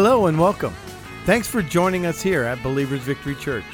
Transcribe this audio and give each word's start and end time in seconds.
Hello 0.00 0.28
and 0.28 0.38
welcome. 0.38 0.72
Thanks 1.24 1.48
for 1.48 1.60
joining 1.60 2.06
us 2.06 2.22
here 2.22 2.44
at 2.44 2.62
Believers 2.62 3.00
Victory 3.00 3.34
Church. 3.34 3.64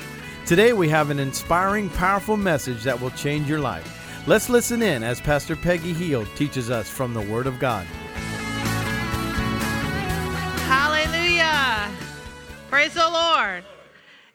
Today 0.47 0.73
we 0.73 0.89
have 0.89 1.11
an 1.11 1.19
inspiring, 1.19 1.91
powerful 1.91 2.39
message 2.39 2.83
that 2.85 2.99
will 2.99 3.11
change 3.11 3.47
your 3.47 3.61
life. 3.61 4.25
Let's 4.27 4.49
listen 4.49 4.81
in 4.81 5.03
as 5.03 5.21
Pastor 5.21 5.55
Peggy 5.55 5.93
Heald 5.93 6.27
teaches 6.35 6.71
us 6.71 6.89
from 6.89 7.13
the 7.13 7.21
Word 7.21 7.47
of 7.47 7.59
God. 7.59 7.85
Hallelujah. 10.65 11.91
Praise 12.71 12.95
the 12.95 13.01
Lord. 13.07 13.63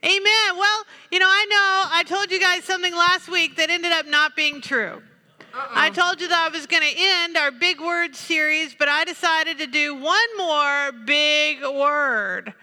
Amen. 0.06 0.58
Well, 0.58 0.84
you 1.12 1.18
know, 1.18 1.28
I 1.28 1.46
know 1.50 1.90
I 1.92 2.04
told 2.06 2.30
you 2.30 2.40
guys 2.40 2.66
something 2.66 2.94
last 2.94 3.30
week 3.30 3.56
that 3.56 3.72
ended 3.72 3.94
up 3.94 4.06
not 4.06 4.36
being 4.36 4.62
true. 4.62 5.02
I 5.54 5.90
told 5.90 6.22
you 6.22 6.28
that 6.28 6.50
I 6.52 6.56
was 6.56 6.66
going 6.66 6.84
to 6.84 6.94
end 6.96 7.38
our 7.38 7.52
big 7.52 7.80
word 7.80 8.16
series, 8.16 8.76
but 8.76 8.88
I 8.88 9.04
decided 9.04 9.58
to 9.60 9.68
do 9.68 9.96
one 9.96 10.38
more 10.38 10.92
big 11.06 11.62
word. 11.62 12.54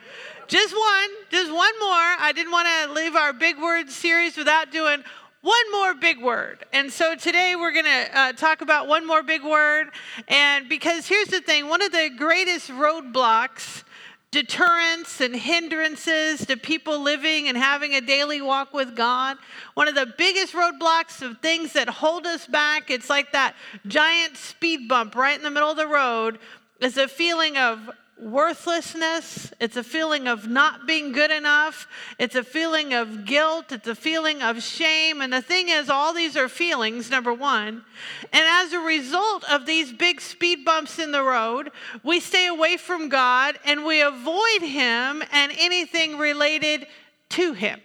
Just 0.48 0.74
one, 0.74 1.10
just 1.30 1.52
one 1.52 1.78
more. 1.80 1.90
I 1.90 2.32
didn't 2.34 2.52
want 2.52 2.68
to 2.68 2.92
leave 2.92 3.16
our 3.16 3.32
big 3.32 3.60
word 3.60 3.90
series 3.90 4.36
without 4.36 4.70
doing 4.70 5.02
one 5.42 5.72
more 5.72 5.94
big 5.94 6.20
word. 6.20 6.64
And 6.72 6.92
so 6.92 7.14
today 7.14 7.54
we're 7.56 7.72
going 7.72 7.84
to 7.84 8.18
uh, 8.18 8.32
talk 8.32 8.60
about 8.60 8.86
one 8.86 9.06
more 9.06 9.22
big 9.22 9.44
word. 9.44 9.90
And 10.28 10.68
because 10.68 11.06
here's 11.06 11.28
the 11.28 11.40
thing 11.40 11.68
one 11.68 11.82
of 11.82 11.92
the 11.92 12.10
greatest 12.16 12.68
roadblocks 12.70 13.82
deterrents 14.30 15.20
and 15.20 15.34
hindrances 15.34 16.44
to 16.46 16.56
people 16.56 17.00
living 17.00 17.48
and 17.48 17.56
having 17.56 17.94
a 17.94 18.00
daily 18.00 18.42
walk 18.42 18.74
with 18.74 18.94
God. 18.94 19.36
One 19.74 19.88
of 19.88 19.94
the 19.94 20.12
biggest 20.18 20.52
roadblocks 20.52 21.22
of 21.22 21.38
things 21.38 21.72
that 21.72 21.88
hold 21.88 22.26
us 22.26 22.46
back, 22.46 22.90
it's 22.90 23.08
like 23.08 23.32
that 23.32 23.54
giant 23.86 24.36
speed 24.36 24.88
bump 24.88 25.14
right 25.14 25.36
in 25.36 25.42
the 25.42 25.50
middle 25.50 25.70
of 25.70 25.76
the 25.76 25.86
road, 25.86 26.38
is 26.80 26.98
a 26.98 27.08
feeling 27.08 27.56
of 27.56 27.90
worthlessness. 28.18 29.52
It's 29.60 29.76
a 29.76 29.82
feeling 29.82 30.26
of 30.26 30.48
not 30.48 30.86
being 30.86 31.12
good 31.12 31.30
enough. 31.30 31.86
It's 32.18 32.34
a 32.34 32.42
feeling 32.42 32.94
of 32.94 33.24
guilt. 33.24 33.72
It's 33.72 33.88
a 33.88 33.94
feeling 33.94 34.42
of 34.42 34.62
shame. 34.62 35.20
And 35.20 35.32
the 35.32 35.42
thing 35.42 35.68
is, 35.68 35.90
all 35.90 36.14
these 36.14 36.36
are 36.36 36.48
feelings, 36.48 37.10
number 37.10 37.32
one. 37.32 37.84
And 38.32 38.44
as 38.46 38.72
a 38.72 38.80
result 38.80 39.44
of 39.50 39.66
these 39.66 39.92
big 39.92 40.20
speed 40.20 40.64
bumps 40.64 40.98
in 40.98 41.12
the 41.12 41.22
road, 41.22 41.70
we 42.02 42.20
stay 42.20 42.46
away 42.46 42.76
from 42.76 43.08
God 43.08 43.58
and 43.64 43.84
we 43.84 44.00
avoid 44.00 44.62
Him 44.62 45.22
and 45.32 45.52
anything 45.58 46.18
related 46.18 46.86
to 47.30 47.52
Him. 47.52 47.80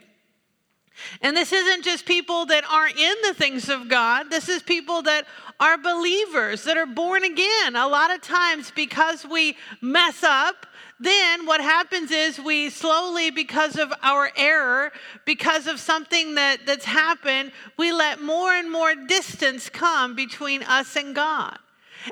And 1.22 1.36
this 1.36 1.52
isn't 1.52 1.84
just 1.84 2.06
people 2.06 2.46
that 2.48 2.64
aren't 2.70 2.98
in 2.98 3.16
the 3.24 3.34
things 3.34 3.70
of 3.70 3.90
God. 3.90 4.30
This 4.30 4.50
is 4.50 4.62
people 4.62 5.02
that 5.04 5.26
are 5.60 5.78
believers, 5.78 6.64
that 6.64 6.78
are 6.78 6.86
born 6.86 7.24
again. 7.24 7.76
A 7.76 7.88
lot 7.88 8.12
of 8.12 8.22
times, 8.22 8.72
because 8.76 9.26
we 9.26 9.56
mess 9.82 10.24
up, 10.24 10.66
then 11.00 11.46
what 11.48 11.62
happens 11.62 12.12
is 12.12 12.40
we 12.40 12.70
slowly, 12.70 13.32
because 13.32 13.76
of 13.76 13.92
our 14.04 14.32
error, 14.38 14.92
because 15.26 15.66
of 15.68 15.80
something 15.80 16.36
that, 16.36 16.66
that's 16.66 16.86
happened, 16.86 17.52
we 17.78 17.92
let 17.92 18.22
more 18.22 18.54
and 18.54 18.72
more 18.72 18.94
distance 18.94 19.70
come 19.70 20.16
between 20.16 20.62
us 20.64 20.96
and 20.96 21.16
God. 21.16 21.58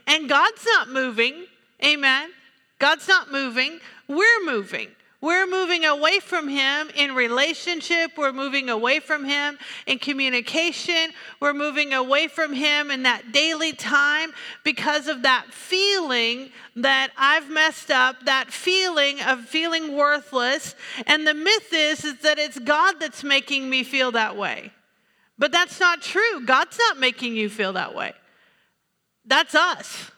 And 0.08 0.28
God's 0.28 0.66
not 0.66 0.90
moving. 0.90 1.45
Amen. 1.84 2.32
God's 2.80 3.08
not 3.08 3.32
moving. 3.32 3.80
We're 4.08 4.45
moving. 4.45 4.89
We're 5.22 5.48
moving 5.48 5.84
away 5.84 6.20
from 6.20 6.48
Him 6.48 6.90
in 6.96 7.14
relationship. 7.14 8.12
We're 8.18 8.32
moving 8.32 8.70
away 8.70 9.02
from 9.02 9.26
Him 9.26 9.58
in 9.86 10.00
communication. 10.00 11.12
We're 11.42 11.54
moving 11.54 11.92
away 11.94 12.30
from 12.30 12.54
Him 12.54 12.90
in 12.90 13.04
that 13.04 13.34
daily 13.34 13.74
time 13.74 14.32
because 14.64 15.08
of 15.10 15.24
that 15.24 15.48
feeling 15.52 16.52
that 16.78 17.12
I've 17.18 17.50
messed 17.50 17.92
up, 17.92 18.24
that 18.26 18.50
feeling 18.50 19.22
of 19.22 19.42
feeling 19.42 19.98
worthless. 19.98 20.74
And 21.06 21.28
the 21.28 21.34
myth 21.34 21.74
is, 21.74 22.06
is 22.06 22.20
that 22.22 22.40
it's 22.40 22.58
God 22.58 22.96
that's 23.02 23.24
making 23.24 23.70
me 23.70 23.84
feel 23.84 24.14
that 24.14 24.38
way. 24.38 24.72
But 25.38 25.52
that's 25.52 25.82
not 25.82 26.02
true. 26.02 26.46
God's 26.46 26.78
not 26.78 26.98
making 26.98 27.36
you 27.36 27.50
feel 27.50 27.74
that 27.74 27.94
way. 27.94 28.14
That's 29.26 29.54
us. 29.54 30.12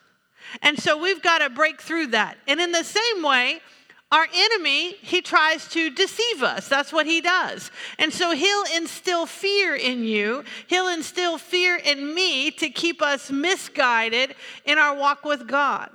And 0.62 0.80
so 0.80 0.98
we've 1.02 1.22
got 1.22 1.40
to 1.40 1.50
break 1.50 1.82
through 1.82 2.08
that. 2.08 2.38
And 2.48 2.60
in 2.60 2.72
the 2.72 2.84
same 2.84 3.24
way, 3.24 3.62
our 4.12 4.28
enemy, 4.34 4.96
he 5.02 5.22
tries 5.22 5.68
to 5.70 5.90
deceive 5.90 6.44
us. 6.44 6.68
That's 6.68 6.92
what 6.92 7.06
he 7.06 7.22
does. 7.22 7.72
And 7.98 8.12
so 8.12 8.36
he'll 8.36 8.66
instill 8.76 9.26
fear 9.26 9.74
in 9.76 10.04
you. 10.04 10.44
He'll 10.68 10.90
instill 10.90 11.38
fear 11.38 11.78
in 11.78 12.14
me 12.14 12.52
to 12.52 12.70
keep 12.70 13.02
us 13.02 13.32
misguided 13.32 14.36
in 14.66 14.78
our 14.78 14.96
walk 14.96 15.24
with 15.24 15.48
God. 15.48 15.90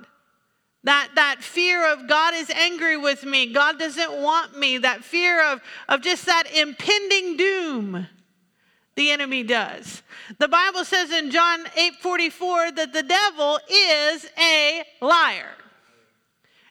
That, 0.83 1.09
that 1.15 1.43
fear 1.43 1.91
of 1.91 2.07
God 2.07 2.33
is 2.33 2.49
angry 2.49 2.97
with 2.97 3.23
me, 3.23 3.51
God 3.51 3.77
doesn't 3.77 4.21
want 4.21 4.57
me, 4.57 4.77
that 4.79 5.03
fear 5.03 5.43
of, 5.43 5.61
of 5.89 6.01
just 6.01 6.25
that 6.25 6.45
impending 6.55 7.35
doom 7.37 8.07
the 8.95 9.11
enemy 9.11 9.43
does. 9.43 10.01
The 10.39 10.47
Bible 10.47 10.83
says 10.83 11.11
in 11.11 11.29
John 11.29 11.65
8 11.75 11.95
44 11.95 12.71
that 12.71 12.93
the 12.93 13.03
devil 13.03 13.59
is 13.69 14.27
a 14.39 14.83
liar. 15.01 15.55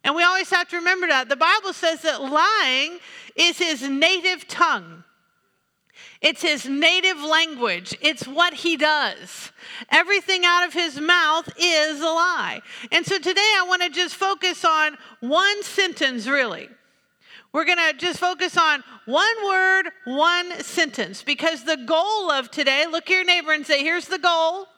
And 0.06 0.14
we 0.14 0.22
always 0.22 0.48
have 0.50 0.68
to 0.68 0.76
remember 0.76 1.08
that. 1.08 1.28
The 1.28 1.34
Bible 1.34 1.72
says 1.72 2.02
that 2.02 2.22
lying 2.22 3.00
is 3.34 3.58
his 3.58 3.82
native 3.82 4.46
tongue. 4.46 5.02
It's 6.20 6.42
his 6.42 6.64
native 6.64 7.20
language. 7.20 7.98
It's 8.00 8.24
what 8.24 8.54
he 8.54 8.76
does. 8.76 9.50
Everything 9.90 10.44
out 10.44 10.64
of 10.64 10.72
his 10.72 11.00
mouth 11.00 11.48
is 11.58 12.00
a 12.00 12.04
lie. 12.04 12.62
And 12.92 13.04
so 13.04 13.18
today 13.18 13.52
I 13.58 13.64
want 13.66 13.82
to 13.82 13.90
just 13.90 14.14
focus 14.14 14.64
on 14.64 14.96
one 15.18 15.64
sentence, 15.64 16.28
really. 16.28 16.68
We're 17.52 17.64
going 17.64 17.78
to 17.78 17.92
just 17.98 18.20
focus 18.20 18.56
on 18.56 18.84
one 19.06 19.26
word, 19.44 19.88
one 20.04 20.62
sentence, 20.62 21.24
because 21.24 21.64
the 21.64 21.78
goal 21.78 22.30
of 22.30 22.52
today, 22.52 22.86
look 22.88 23.10
at 23.10 23.10
your 23.10 23.24
neighbor 23.24 23.52
and 23.52 23.66
say, 23.66 23.82
here's 23.82 24.06
the 24.06 24.20
goal. 24.20 24.68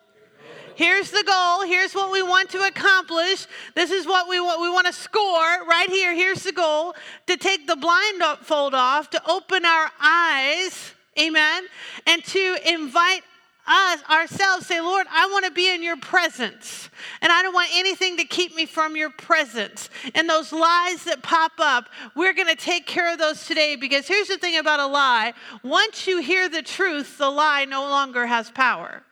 Here's 0.79 1.11
the 1.11 1.25
goal. 1.25 1.63
Here's 1.63 1.93
what 1.93 2.13
we 2.13 2.23
want 2.23 2.51
to 2.51 2.65
accomplish. 2.65 3.49
This 3.75 3.91
is 3.91 4.07
what 4.07 4.29
we 4.29 4.39
want. 4.39 4.61
We 4.61 4.71
want 4.71 4.87
to 4.87 4.93
score 4.93 5.67
right 5.67 5.91
here. 5.91 6.15
Here's 6.15 6.45
the 6.45 6.53
goal 6.53 6.95
to 7.27 7.37
take 7.37 7.67
the 7.67 7.75
blindfold 7.75 8.75
off, 8.75 9.11
to 9.11 9.21
open 9.29 9.65
our 9.65 9.91
eyes, 10.01 10.95
amen, 11.19 11.65
and 12.07 12.25
to 12.27 12.57
invite 12.65 13.23
us 13.67 14.03
ourselves 14.09 14.67
say 14.67 14.81
lord 14.81 15.07
i 15.13 15.27
want 15.27 15.45
to 15.45 15.51
be 15.51 15.71
in 15.71 15.83
your 15.83 15.99
presence 15.99 16.89
and 17.21 17.31
i 17.31 17.43
don't 17.43 17.53
want 17.53 17.69
anything 17.75 18.17
to 18.17 18.25
keep 18.25 18.57
me 18.57 18.65
from 18.65 18.97
your 18.97 19.11
presence 19.11 19.91
and 20.15 20.27
those 20.27 20.55
lies 20.55 21.05
that 21.05 21.23
pop 21.23 21.53
up 21.59 21.85
we're 22.17 22.33
going 22.33 22.49
to 22.49 22.57
take 22.57 22.87
care 22.87 23.13
of 23.13 23.19
those 23.19 23.45
today 23.45 23.77
because 23.77 24.09
here's 24.09 24.29
the 24.29 24.39
thing 24.39 24.57
about 24.57 24.81
a 24.81 24.87
lie 24.87 25.35
once 25.63 26.07
you 26.07 26.23
hear 26.23 26.49
the 26.49 26.63
truth 26.63 27.19
the 27.19 27.29
lie 27.29 27.67
no 27.67 27.83
longer 27.83 28.25
has 28.25 28.51
power 28.53 29.03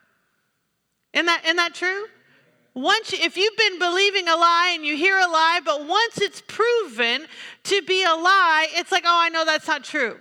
isn't 1.13 1.25
that, 1.25 1.43
isn't 1.45 1.57
that 1.57 1.73
true? 1.73 2.05
Once, 2.73 3.11
if 3.11 3.35
you've 3.37 3.57
been 3.57 3.79
believing 3.79 4.27
a 4.27 4.35
lie 4.35 4.71
and 4.75 4.85
you 4.85 4.95
hear 4.95 5.17
a 5.17 5.27
lie, 5.27 5.59
but 5.65 5.87
once 5.87 6.19
it's 6.19 6.43
proven 6.47 7.25
to 7.63 7.81
be 7.81 8.03
a 8.03 8.13
lie, 8.13 8.67
it's 8.73 8.91
like, 8.91 9.03
oh, 9.05 9.19
I 9.19 9.29
know 9.29 9.43
that's 9.45 9.67
not 9.67 9.83
true. 9.83 10.17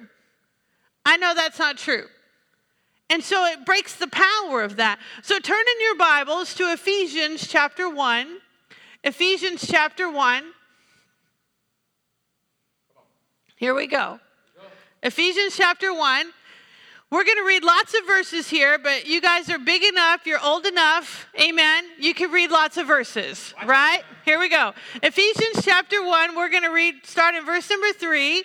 I 1.05 1.19
know 1.19 1.35
that's 1.35 1.59
not 1.59 1.77
true. 1.77 2.07
And 3.11 3.23
so 3.23 3.45
it 3.45 3.65
breaks 3.65 3.95
the 3.95 4.09
power 4.09 4.63
of 4.63 4.77
that. 4.77 4.99
So 5.23 5.39
turn 5.39 5.61
in 5.61 5.83
your 5.85 5.97
Bibles 5.97 6.55
to 6.55 6.73
Ephesians 6.73 7.47
chapter 7.47 7.89
1. 7.89 8.39
Ephesians 9.05 9.67
chapter 9.67 10.11
1. 10.11 10.45
Here 13.57 13.75
we 13.75 13.87
go. 13.87 14.19
Ephesians 15.03 15.57
chapter 15.57 15.95
1. 15.95 16.33
We're 17.09 17.25
going 17.25 17.37
to 17.37 17.47
read 17.47 17.63
lots 17.63 17.95
of 17.95 18.05
verses 18.05 18.49
here, 18.49 18.79
but 18.79 19.07
you 19.07 19.21
guys 19.21 19.49
are 19.49 19.59
big 19.59 19.85
enough, 19.85 20.27
you're 20.27 20.43
old 20.43 20.67
enough, 20.67 21.29
amen. 21.41 21.85
You 22.01 22.13
can 22.15 22.33
read 22.33 22.51
lots 22.51 22.77
of 22.79 22.89
verses, 22.89 23.55
right? 23.65 24.03
Here 24.25 24.41
we 24.41 24.49
go. 24.49 24.75
Ephesians 25.05 25.65
chapter 25.65 26.05
1, 26.05 26.35
we're 26.35 26.49
going 26.49 26.65
to 26.65 26.71
read, 26.73 27.07
start 27.07 27.37
in 27.37 27.45
verse 27.47 27.71
number 27.71 27.93
3. 27.93 28.43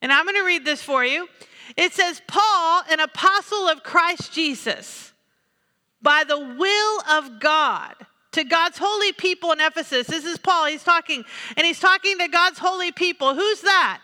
And 0.00 0.10
I'm 0.10 0.24
going 0.24 0.36
to 0.36 0.46
read 0.46 0.64
this 0.64 0.80
for 0.80 1.04
you. 1.04 1.28
It 1.76 1.92
says, 1.92 2.22
Paul, 2.26 2.82
an 2.90 3.00
apostle 3.00 3.68
of 3.68 3.82
Christ 3.82 4.32
Jesus, 4.32 5.12
by 6.00 6.24
the 6.26 6.38
will 6.38 7.00
of 7.18 7.38
God, 7.38 7.94
to 8.32 8.44
God's 8.44 8.78
holy 8.78 9.12
people 9.12 9.52
in 9.52 9.60
Ephesus. 9.60 10.06
This 10.06 10.24
is 10.24 10.38
Paul, 10.38 10.66
he's 10.66 10.84
talking, 10.84 11.22
and 11.58 11.66
he's 11.66 11.80
talking 11.80 12.16
to 12.16 12.28
God's 12.28 12.58
holy 12.58 12.92
people. 12.92 13.34
Who's 13.34 13.60
that? 13.60 14.00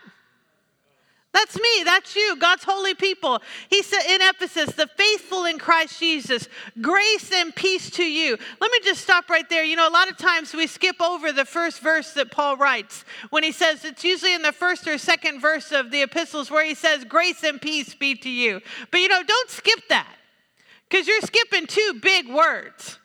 That's 1.32 1.56
me. 1.56 1.82
That's 1.84 2.14
you. 2.14 2.36
God's 2.36 2.64
holy 2.64 2.94
people. 2.94 3.40
He 3.70 3.82
said 3.82 4.02
in 4.06 4.20
Ephesus, 4.20 4.74
the 4.74 4.86
faithful 4.86 5.46
in 5.46 5.58
Christ 5.58 5.98
Jesus, 5.98 6.46
grace 6.80 7.32
and 7.32 7.54
peace 7.54 7.90
to 7.92 8.04
you. 8.04 8.36
Let 8.60 8.70
me 8.70 8.80
just 8.84 9.00
stop 9.00 9.30
right 9.30 9.48
there. 9.48 9.64
You 9.64 9.76
know, 9.76 9.88
a 9.88 9.90
lot 9.90 10.10
of 10.10 10.18
times 10.18 10.52
we 10.52 10.66
skip 10.66 11.00
over 11.00 11.32
the 11.32 11.46
first 11.46 11.80
verse 11.80 12.12
that 12.14 12.30
Paul 12.30 12.58
writes 12.58 13.06
when 13.30 13.42
he 13.42 13.52
says, 13.52 13.84
it's 13.84 14.04
usually 14.04 14.34
in 14.34 14.42
the 14.42 14.52
first 14.52 14.86
or 14.86 14.98
second 14.98 15.40
verse 15.40 15.72
of 15.72 15.90
the 15.90 16.02
epistles 16.02 16.50
where 16.50 16.64
he 16.64 16.74
says, 16.74 17.04
grace 17.04 17.42
and 17.42 17.60
peace 17.60 17.94
be 17.94 18.14
to 18.16 18.30
you. 18.30 18.60
But 18.90 19.00
you 19.00 19.08
know, 19.08 19.22
don't 19.22 19.50
skip 19.50 19.88
that 19.88 20.14
because 20.88 21.08
you're 21.08 21.22
skipping 21.22 21.66
two 21.66 21.98
big 22.02 22.28
words. 22.28 22.98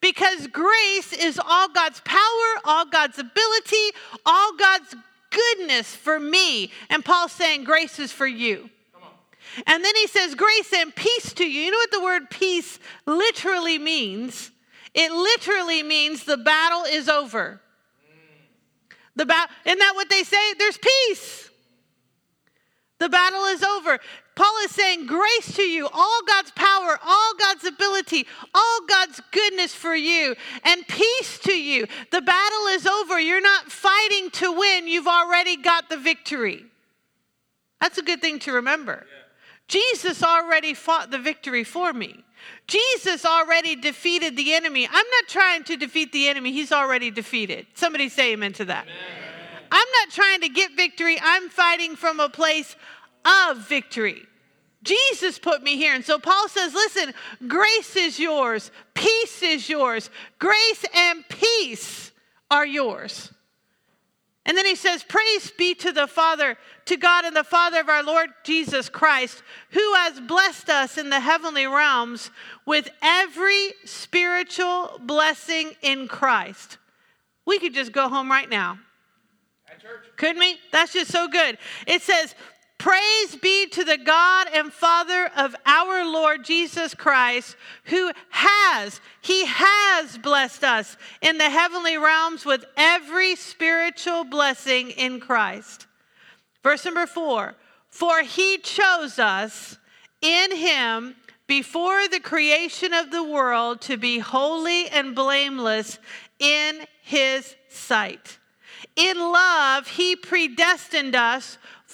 Because 0.00 0.46
grace 0.48 1.12
is 1.12 1.40
all 1.44 1.68
God's 1.68 2.00
power, 2.04 2.60
all 2.64 2.84
God's 2.84 3.18
ability, 3.18 3.96
all 4.24 4.54
God's 4.54 4.94
goodness 5.36 5.94
for 5.94 6.18
me. 6.18 6.70
And 6.88 7.04
Paul's 7.04 7.32
saying 7.32 7.64
grace 7.64 7.98
is 7.98 8.12
for 8.12 8.26
you. 8.26 8.70
And 9.66 9.84
then 9.84 9.94
he 9.96 10.06
says, 10.06 10.34
Grace 10.34 10.72
and 10.74 10.94
peace 10.94 11.32
to 11.34 11.44
you. 11.44 11.62
You 11.62 11.70
know 11.70 11.78
what 11.78 11.90
the 11.90 12.02
word 12.02 12.30
peace 12.30 12.78
literally 13.06 13.78
means? 13.78 14.50
It 14.94 15.12
literally 15.12 15.82
means 15.82 16.24
the 16.24 16.36
battle 16.36 16.84
is 16.84 17.08
over. 17.08 17.60
The 19.14 19.24
ba- 19.24 19.48
isn't 19.64 19.78
that 19.78 19.94
what 19.94 20.10
they 20.10 20.22
say? 20.24 20.54
There's 20.58 20.78
peace. 20.78 21.50
The 22.98 23.08
battle 23.08 23.44
is 23.44 23.62
over. 23.62 23.98
Paul 24.36 24.52
is 24.64 24.70
saying, 24.70 25.06
Grace 25.06 25.54
to 25.56 25.62
you, 25.62 25.88
all 25.92 26.20
God's 26.26 26.52
power, 26.52 26.98
all 27.04 27.32
God's 27.38 27.64
ability, 27.64 28.26
all 28.54 28.80
God's 28.86 29.20
goodness 29.32 29.74
for 29.74 29.96
you, 29.96 30.36
and 30.62 30.86
peace 30.86 31.38
to 31.44 31.58
you. 31.58 31.86
The 32.12 32.20
battle 32.20 32.66
is 32.68 32.86
over. 32.86 33.18
You're 33.18 33.40
not 33.40 33.72
fighting 33.72 34.30
to 34.32 34.52
win, 34.52 34.86
you've 34.86 35.08
already 35.08 35.56
got 35.56 35.88
the 35.88 35.96
victory. 35.96 36.66
That's 37.80 37.98
a 37.98 38.02
good 38.02 38.20
thing 38.20 38.38
to 38.40 38.52
remember. 38.52 39.06
Yeah. 39.06 39.22
Jesus 39.68 40.22
already 40.22 40.74
fought 40.74 41.10
the 41.10 41.18
victory 41.18 41.64
for 41.64 41.92
me. 41.92 42.22
Jesus 42.66 43.24
already 43.24 43.74
defeated 43.74 44.36
the 44.36 44.52
enemy. 44.54 44.86
I'm 44.86 44.92
not 44.92 45.28
trying 45.28 45.64
to 45.64 45.76
defeat 45.76 46.12
the 46.12 46.28
enemy, 46.28 46.52
he's 46.52 46.72
already 46.72 47.10
defeated. 47.10 47.66
Somebody 47.74 48.10
say 48.10 48.34
amen 48.34 48.52
to 48.54 48.66
that. 48.66 48.84
Amen. 48.84 49.26
I'm 49.72 49.88
not 50.00 50.10
trying 50.10 50.42
to 50.42 50.48
get 50.48 50.76
victory, 50.76 51.18
I'm 51.22 51.48
fighting 51.48 51.96
from 51.96 52.20
a 52.20 52.28
place 52.28 52.76
of 53.26 53.58
victory. 53.58 54.22
Jesus 54.82 55.38
put 55.38 55.62
me 55.62 55.76
here. 55.76 55.94
And 55.94 56.04
so 56.04 56.18
Paul 56.18 56.48
says, 56.48 56.72
listen, 56.72 57.12
grace 57.48 57.96
is 57.96 58.18
yours, 58.18 58.70
peace 58.94 59.42
is 59.42 59.68
yours, 59.68 60.10
grace 60.38 60.84
and 60.94 61.24
peace 61.28 62.12
are 62.50 62.66
yours. 62.66 63.32
And 64.46 64.56
then 64.56 64.64
he 64.64 64.76
says, 64.76 65.02
Praise 65.02 65.50
be 65.50 65.74
to 65.74 65.90
the 65.90 66.06
Father, 66.06 66.56
to 66.84 66.96
God 66.96 67.24
and 67.24 67.34
the 67.34 67.42
Father 67.42 67.80
of 67.80 67.88
our 67.88 68.04
Lord 68.04 68.30
Jesus 68.44 68.88
Christ, 68.88 69.42
who 69.70 69.94
has 69.94 70.20
blessed 70.20 70.70
us 70.70 70.96
in 70.96 71.10
the 71.10 71.18
heavenly 71.18 71.66
realms 71.66 72.30
with 72.64 72.88
every 73.02 73.72
spiritual 73.84 75.00
blessing 75.00 75.72
in 75.82 76.06
Christ. 76.06 76.78
We 77.44 77.58
could 77.58 77.74
just 77.74 77.90
go 77.90 78.08
home 78.08 78.30
right 78.30 78.48
now. 78.48 78.78
Couldn't 80.16 80.38
we? 80.38 80.58
That's 80.70 80.92
just 80.92 81.10
so 81.10 81.26
good. 81.26 81.58
It 81.86 82.02
says, 82.02 82.34
Praise 82.78 83.36
be 83.36 83.66
to 83.68 83.84
the 83.84 83.96
God 83.96 84.48
and 84.52 84.72
Father 84.72 85.30
of 85.36 85.56
our 85.64 86.04
Lord 86.04 86.44
Jesus 86.44 86.94
Christ, 86.94 87.56
who 87.84 88.12
has, 88.28 89.00
He 89.22 89.46
has 89.46 90.18
blessed 90.18 90.62
us 90.62 90.96
in 91.22 91.38
the 91.38 91.48
heavenly 91.48 91.96
realms 91.96 92.44
with 92.44 92.64
every 92.76 93.34
spiritual 93.34 94.24
blessing 94.24 94.90
in 94.90 95.20
Christ. 95.20 95.86
Verse 96.62 96.84
number 96.84 97.06
four 97.06 97.54
For 97.88 98.22
He 98.22 98.58
chose 98.58 99.18
us 99.18 99.78
in 100.20 100.54
Him 100.54 101.16
before 101.46 102.08
the 102.08 102.20
creation 102.20 102.92
of 102.92 103.10
the 103.10 103.22
world 103.22 103.80
to 103.82 103.96
be 103.96 104.18
holy 104.18 104.88
and 104.88 105.14
blameless 105.14 105.98
in 106.38 106.80
His 107.02 107.56
sight. 107.68 108.38
In 108.96 109.18
love, 109.18 109.88
He 109.88 110.14
predestined 110.14 111.16
us 111.16 111.56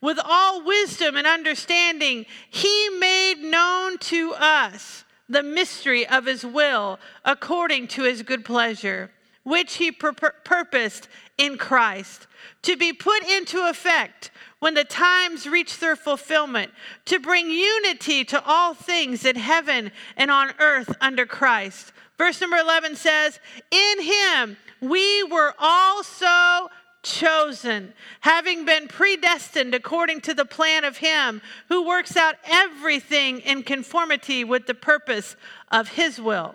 with 0.00 0.18
all 0.22 0.64
wisdom 0.64 1.16
and 1.16 1.26
understanding, 1.26 2.26
he 2.50 2.88
made 2.98 3.38
known 3.42 3.98
to 3.98 4.34
us 4.34 5.04
the 5.28 5.42
mystery 5.42 6.06
of 6.06 6.26
his 6.26 6.44
will 6.44 6.98
according 7.24 7.88
to 7.88 8.02
his 8.02 8.22
good 8.22 8.44
pleasure, 8.44 9.10
which 9.44 9.74
he 9.74 9.90
pur- 9.90 10.12
purposed 10.12 11.08
in 11.38 11.56
Christ 11.56 12.26
to 12.62 12.76
be 12.76 12.92
put 12.92 13.22
into 13.24 13.68
effect 13.68 14.30
when 14.60 14.74
the 14.74 14.84
times 14.84 15.46
reach 15.46 15.78
their 15.80 15.96
fulfillment, 15.96 16.70
to 17.06 17.18
bring 17.18 17.50
unity 17.50 18.24
to 18.24 18.40
all 18.44 18.74
things 18.74 19.24
in 19.24 19.34
heaven 19.34 19.90
and 20.16 20.30
on 20.30 20.52
earth 20.60 20.94
under 21.00 21.26
Christ. 21.26 21.92
Verse 22.16 22.40
number 22.40 22.56
11 22.56 22.94
says, 22.94 23.40
In 23.72 24.02
him 24.02 24.56
we 24.80 25.24
were 25.24 25.54
also 25.58 26.70
chosen, 27.02 27.92
having 28.20 28.64
been 28.64 28.88
predestined 28.88 29.74
according 29.74 30.20
to 30.22 30.34
the 30.34 30.44
plan 30.44 30.84
of 30.84 30.98
Him 30.98 31.42
who 31.68 31.86
works 31.86 32.16
out 32.16 32.36
everything 32.44 33.40
in 33.40 33.62
conformity 33.62 34.44
with 34.44 34.66
the 34.66 34.74
purpose 34.74 35.36
of 35.70 35.88
His 35.88 36.20
will. 36.20 36.54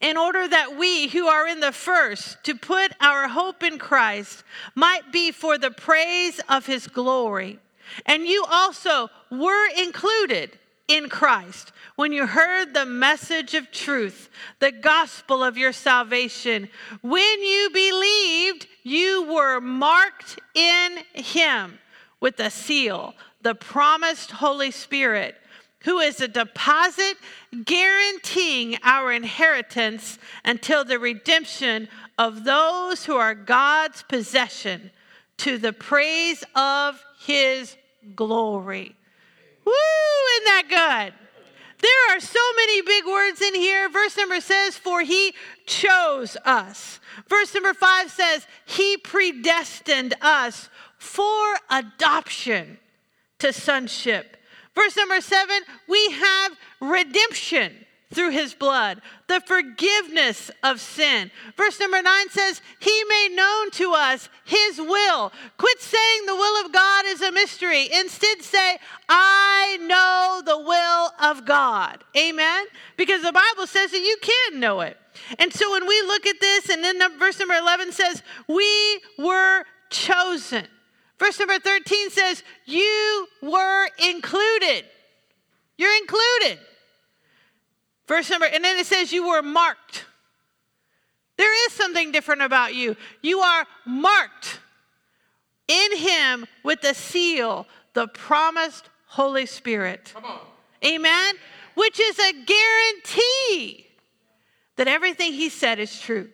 In 0.00 0.16
order 0.16 0.46
that 0.46 0.76
we 0.76 1.08
who 1.08 1.26
are 1.26 1.48
in 1.48 1.60
the 1.60 1.72
first 1.72 2.42
to 2.44 2.54
put 2.54 2.92
our 3.00 3.28
hope 3.28 3.62
in 3.62 3.78
Christ 3.78 4.44
might 4.74 5.10
be 5.12 5.32
for 5.32 5.56
the 5.56 5.70
praise 5.70 6.40
of 6.48 6.66
His 6.66 6.86
glory. 6.86 7.58
And 8.04 8.26
you 8.26 8.44
also 8.50 9.08
were 9.30 9.66
included 9.78 10.58
in 10.88 11.08
Christ 11.08 11.72
when 11.96 12.12
you 12.12 12.26
heard 12.26 12.74
the 12.74 12.84
message 12.84 13.54
of 13.54 13.70
truth, 13.70 14.28
the 14.58 14.72
gospel 14.72 15.42
of 15.42 15.56
your 15.56 15.72
salvation. 15.72 16.68
When 17.02 17.42
you 17.42 17.70
believed, 17.72 18.66
you 18.84 19.32
were 19.32 19.60
marked 19.60 20.38
in 20.54 20.98
Him 21.14 21.78
with 22.20 22.38
a 22.38 22.50
seal, 22.50 23.14
the 23.42 23.54
promised 23.54 24.30
Holy 24.30 24.70
Spirit, 24.70 25.34
who 25.80 25.98
is 25.98 26.20
a 26.20 26.28
deposit 26.28 27.16
guaranteeing 27.64 28.76
our 28.82 29.10
inheritance 29.12 30.18
until 30.44 30.84
the 30.84 30.98
redemption 30.98 31.88
of 32.18 32.44
those 32.44 33.04
who 33.04 33.16
are 33.16 33.34
God's 33.34 34.02
possession 34.02 34.90
to 35.38 35.58
the 35.58 35.72
praise 35.72 36.44
of 36.54 37.02
His 37.20 37.76
glory. 38.14 38.94
Woo, 39.64 39.72
isn't 39.72 40.44
that 40.44 41.10
good? 41.10 41.23
There 41.84 42.16
are 42.16 42.20
so 42.20 42.40
many 42.56 42.80
big 42.80 43.04
words 43.04 43.42
in 43.42 43.54
here. 43.54 43.90
Verse 43.90 44.16
number 44.16 44.40
says, 44.40 44.74
For 44.74 45.02
he 45.02 45.34
chose 45.66 46.34
us. 46.46 46.98
Verse 47.28 47.52
number 47.52 47.74
five 47.74 48.10
says, 48.10 48.46
He 48.64 48.96
predestined 48.96 50.14
us 50.22 50.70
for 50.96 51.44
adoption 51.68 52.78
to 53.40 53.52
sonship. 53.52 54.38
Verse 54.74 54.96
number 54.96 55.20
seven, 55.20 55.60
we 55.86 56.12
have 56.12 56.52
redemption 56.80 57.83
through 58.12 58.30
his 58.30 58.54
blood, 58.54 59.00
the 59.26 59.40
forgiveness 59.40 60.50
of 60.62 60.80
sin. 60.80 61.30
Verse 61.56 61.78
number 61.80 62.00
nine 62.02 62.28
says, 62.30 62.60
He 62.78 63.04
made 63.08 63.34
known 63.34 63.70
to 63.72 63.92
us 63.92 64.28
his 64.44 64.78
will. 64.78 65.32
Quit 65.56 65.80
saying 65.80 66.26
the 66.26 66.36
will 66.36 66.64
of 66.64 66.72
God 66.72 67.04
is 67.06 67.22
a 67.22 67.32
mystery. 67.32 67.88
Instead, 67.92 68.42
say, 68.42 68.78
I 69.08 69.78
know 69.82 70.42
the 70.44 70.58
will 70.58 71.30
of 71.30 71.44
God. 71.44 72.04
Amen? 72.16 72.66
Because 72.96 73.22
the 73.22 73.32
Bible 73.32 73.66
says 73.66 73.90
that 73.90 74.00
you 74.00 74.16
can 74.20 74.60
know 74.60 74.80
it. 74.80 74.96
And 75.38 75.52
so 75.52 75.70
when 75.70 75.86
we 75.86 76.00
look 76.02 76.26
at 76.26 76.40
this, 76.40 76.68
and 76.68 76.82
then 76.82 77.00
verse 77.18 77.38
number 77.38 77.54
11 77.54 77.92
says, 77.92 78.22
We 78.48 79.00
were 79.18 79.64
chosen. 79.90 80.66
Verse 81.18 81.38
number 81.38 81.58
13 81.58 82.10
says, 82.10 82.42
You 82.66 83.26
were 83.42 83.88
included. 84.08 84.84
You're 85.76 85.96
included. 85.96 86.58
Verse 88.06 88.28
number, 88.30 88.46
and 88.46 88.64
then 88.64 88.78
it 88.78 88.86
says, 88.86 89.12
You 89.12 89.28
were 89.28 89.42
marked. 89.42 90.04
There 91.36 91.66
is 91.66 91.72
something 91.72 92.12
different 92.12 92.42
about 92.42 92.74
you. 92.74 92.96
You 93.22 93.40
are 93.40 93.66
marked 93.84 94.60
in 95.66 95.96
Him 95.96 96.46
with 96.62 96.80
the 96.80 96.94
seal, 96.94 97.66
the 97.94 98.06
promised 98.06 98.88
Holy 99.06 99.46
Spirit. 99.46 100.12
Amen? 100.84 101.34
Which 101.74 101.98
is 101.98 102.18
a 102.18 102.32
guarantee 102.32 103.86
that 104.76 104.86
everything 104.86 105.32
He 105.32 105.48
said 105.48 105.78
is 105.78 105.98
true. 105.98 106.28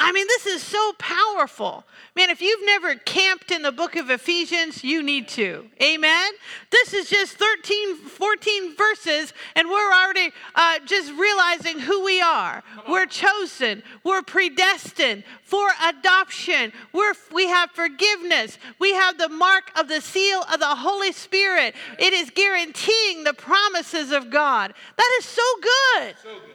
I 0.00 0.10
mean, 0.10 0.26
this 0.26 0.46
is 0.46 0.60
so 0.60 0.92
powerful. 0.98 1.84
Man, 2.16 2.28
if 2.28 2.42
you've 2.42 2.64
never 2.66 2.96
camped 2.96 3.52
in 3.52 3.62
the 3.62 3.70
book 3.70 3.94
of 3.94 4.10
Ephesians, 4.10 4.82
you 4.82 5.04
need 5.04 5.28
to. 5.28 5.70
Amen? 5.80 6.32
This 6.72 6.92
is 6.92 7.08
just 7.08 7.36
13, 7.36 7.96
14 7.96 8.76
verses, 8.76 9.32
and 9.54 9.68
we're 9.68 9.92
already 9.92 10.32
uh, 10.56 10.80
just 10.84 11.12
realizing 11.12 11.78
who 11.78 12.04
we 12.04 12.20
are. 12.20 12.64
We're 12.88 13.06
chosen, 13.06 13.84
we're 14.02 14.22
predestined 14.22 15.22
for 15.42 15.68
adoption, 15.86 16.72
we're, 16.92 17.14
we 17.32 17.46
have 17.46 17.70
forgiveness, 17.70 18.58
we 18.80 18.92
have 18.94 19.16
the 19.16 19.28
mark 19.28 19.70
of 19.78 19.86
the 19.86 20.00
seal 20.00 20.42
of 20.52 20.58
the 20.58 20.66
Holy 20.66 21.12
Spirit. 21.12 21.76
It 22.00 22.12
is 22.12 22.30
guaranteeing 22.30 23.22
the 23.22 23.34
promises 23.34 24.10
of 24.10 24.28
God. 24.28 24.74
That 24.96 25.10
is 25.18 25.24
so 25.24 25.42
good. 25.62 26.14
So 26.20 26.40
good. 26.40 26.53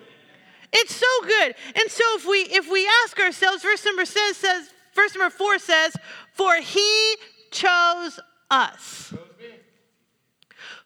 It's 0.71 0.95
so 0.95 1.07
good. 1.23 1.55
And 1.75 1.89
so 1.89 2.03
if 2.15 2.27
we 2.27 2.39
if 2.41 2.69
we 2.71 2.87
ask 3.03 3.19
ourselves, 3.19 3.63
verse 3.63 3.83
number 3.85 4.05
says 4.05 4.37
says 4.37 4.69
verse 4.93 5.15
number 5.15 5.29
four 5.29 5.57
says, 5.59 5.95
For 6.33 6.55
he 6.55 7.15
chose 7.51 8.19
us. 8.49 9.13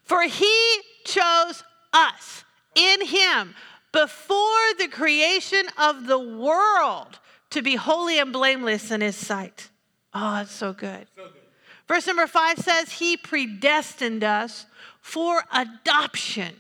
For 0.04 0.24
he 0.24 0.80
chose 1.06 1.64
us 1.94 2.44
in 2.76 3.06
him 3.06 3.56
before 3.92 4.74
the 4.78 4.88
creation 4.90 5.66
of 5.78 6.08
the 6.08 6.20
world 6.20 7.20
to 7.52 7.62
be 7.62 7.76
holy 7.76 8.20
and 8.20 8.34
blameless 8.34 8.92
in 8.92 9.02
his 9.02 9.16
sight. 9.16 9.70
Oh, 10.14 10.42
it's 10.42 10.52
so 10.52 10.74
good. 10.74 11.08
So 11.16 11.24
good. 11.24 11.42
Verse 11.88 12.08
number 12.08 12.28
five 12.28 12.58
says, 12.58 12.92
He 12.94 13.18
predestined 13.18 14.24
us 14.24 14.66
for 15.02 15.44
adoption, 15.54 16.56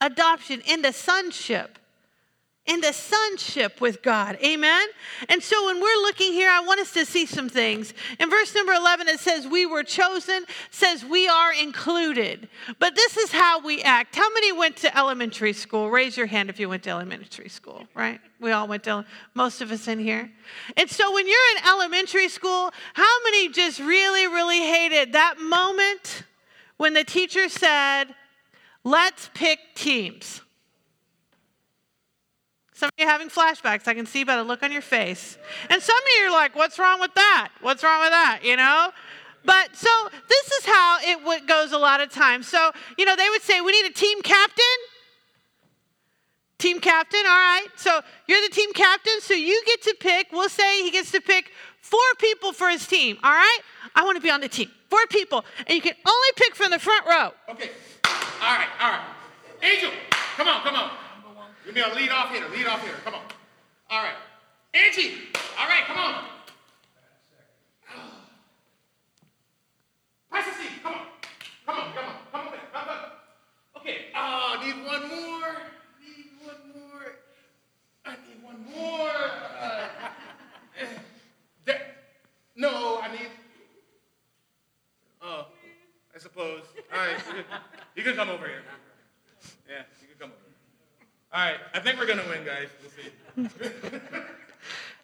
adoption 0.00 0.62
into 0.66 0.92
sonship 0.92 1.78
in 2.66 2.80
the 2.80 2.92
sonship 2.92 3.80
with 3.80 4.02
God. 4.02 4.38
Amen? 4.42 4.86
And 5.28 5.42
so 5.42 5.66
when 5.66 5.82
we're 5.82 6.02
looking 6.02 6.32
here, 6.32 6.48
I 6.48 6.60
want 6.60 6.80
us 6.80 6.92
to 6.92 7.04
see 7.04 7.26
some 7.26 7.48
things. 7.48 7.92
In 8.18 8.30
verse 8.30 8.54
number 8.54 8.72
11, 8.72 9.06
it 9.08 9.20
says, 9.20 9.46
We 9.46 9.66
were 9.66 9.82
chosen, 9.82 10.44
says 10.70 11.04
we 11.04 11.28
are 11.28 11.52
included. 11.52 12.48
But 12.78 12.94
this 12.94 13.18
is 13.18 13.32
how 13.32 13.60
we 13.60 13.82
act. 13.82 14.16
How 14.16 14.32
many 14.32 14.50
went 14.52 14.76
to 14.78 14.96
elementary 14.96 15.52
school? 15.52 15.90
Raise 15.90 16.16
your 16.16 16.26
hand 16.26 16.48
if 16.48 16.58
you 16.58 16.70
went 16.70 16.84
to 16.84 16.90
elementary 16.90 17.50
school, 17.50 17.86
right? 17.94 18.18
We 18.40 18.52
all 18.52 18.66
went 18.66 18.84
to, 18.84 19.04
most 19.34 19.60
of 19.60 19.70
us 19.70 19.86
in 19.86 19.98
here. 19.98 20.30
And 20.78 20.88
so 20.88 21.12
when 21.12 21.26
you're 21.26 21.56
in 21.58 21.66
elementary 21.68 22.28
school, 22.28 22.72
how 22.94 23.22
many 23.24 23.50
just 23.50 23.78
really, 23.78 24.26
really 24.26 24.60
hated 24.60 25.12
that 25.12 25.38
moment 25.38 26.24
when 26.78 26.94
the 26.94 27.04
teacher 27.04 27.50
said, 27.50 28.06
Let's 28.86 29.30
pick 29.34 29.58
teams? 29.74 30.40
Some 32.84 32.90
of 32.98 33.02
you 33.02 33.08
having 33.08 33.30
flashbacks. 33.30 33.88
I 33.88 33.94
can 33.94 34.04
see 34.04 34.24
by 34.24 34.36
the 34.36 34.44
look 34.44 34.62
on 34.62 34.70
your 34.70 34.82
face. 34.82 35.38
And 35.70 35.80
some 35.80 35.96
of 35.96 36.02
you 36.18 36.26
are 36.26 36.30
like, 36.30 36.54
what's 36.54 36.78
wrong 36.78 37.00
with 37.00 37.14
that? 37.14 37.48
What's 37.62 37.82
wrong 37.82 38.02
with 38.02 38.10
that? 38.10 38.40
You 38.44 38.56
know? 38.56 38.90
But 39.42 39.74
so 39.74 39.88
this 40.28 40.52
is 40.52 40.66
how 40.66 40.98
it 41.00 41.46
goes 41.46 41.72
a 41.72 41.78
lot 41.78 42.02
of 42.02 42.10
times. 42.10 42.46
So, 42.46 42.72
you 42.98 43.06
know, 43.06 43.16
they 43.16 43.30
would 43.30 43.40
say, 43.40 43.62
we 43.62 43.72
need 43.72 43.90
a 43.90 43.94
team 43.94 44.20
captain. 44.20 44.64
Team 46.58 46.78
captain, 46.78 47.22
all 47.24 47.32
right. 47.32 47.68
So 47.76 48.02
you're 48.28 48.42
the 48.42 48.54
team 48.54 48.70
captain, 48.74 49.18
so 49.20 49.32
you 49.32 49.62
get 49.64 49.80
to 49.84 49.96
pick, 49.98 50.26
we'll 50.30 50.50
say 50.50 50.82
he 50.82 50.90
gets 50.90 51.10
to 51.12 51.22
pick 51.22 51.52
four 51.80 52.00
people 52.18 52.52
for 52.52 52.68
his 52.68 52.86
team, 52.86 53.16
all 53.22 53.32
right? 53.32 53.60
I 53.96 54.04
want 54.04 54.16
to 54.16 54.22
be 54.22 54.30
on 54.30 54.42
the 54.42 54.48
team. 54.50 54.70
Four 54.90 55.06
people. 55.08 55.42
And 55.66 55.74
you 55.74 55.80
can 55.80 55.94
only 56.06 56.28
pick 56.36 56.54
from 56.54 56.70
the 56.70 56.78
front 56.78 57.06
row. 57.06 57.30
Okay. 57.48 57.70
All 58.42 58.58
right, 58.58 58.68
all 58.78 58.90
right. 58.90 59.06
Angel, 59.62 59.90
come 60.36 60.48
on, 60.48 60.60
come 60.60 60.74
on. 60.74 60.90
Give 61.64 61.74
me 61.74 61.80
a 61.80 61.94
lead 61.94 62.10
off 62.10 62.30
hitter. 62.30 62.48
Lead 62.50 62.66
off 62.66 62.82
hitter. 62.82 62.98
Come 63.04 63.14
on. 63.14 63.22
All 63.90 64.02
right. 64.02 64.16
Angie. 64.74 65.14
All 65.58 65.66
right, 65.66 65.84
come 65.86 65.98
on. 65.98 66.24
Seat. 70.44 70.82
Come 70.82 70.92
on. 70.92 71.00
Come 71.64 71.76
on, 71.78 71.92
come 71.94 72.04
on. 72.04 72.14
Come 72.30 72.40
on. 72.40 72.54
Come 72.72 72.88
on. 72.88 73.80
Okay. 73.80 73.96
Oh, 74.14 74.56
I 74.58 74.66
need 74.66 74.86
one 74.86 75.08
more. 75.08 75.56
Need 76.00 76.26
one 76.42 76.60
more. 76.74 77.16
I 78.04 78.10
need 78.12 78.42
one 78.42 78.64
more. 78.70 79.10
Uh, 79.60 79.88
there. 81.64 81.80
No, 82.56 83.00
I 83.00 83.10
need. 83.10 83.28
Oh, 85.22 85.46
I 86.14 86.18
suppose. 86.18 86.62
All 86.92 86.98
right. 86.98 87.16
You 87.96 88.02
can 88.02 88.14
come 88.14 88.28
over 88.28 88.46
here. 88.46 88.62
Yeah, 89.68 89.82
you 90.02 90.08
can 90.08 90.18
come 90.18 90.30
over. 90.30 90.44
All 91.34 91.40
right, 91.40 91.56
I 91.74 91.80
think 91.80 91.98
we're 91.98 92.06
gonna 92.06 92.22
win, 92.28 92.44
guys. 92.44 92.68
We'll 92.80 93.50
see. 93.50 93.58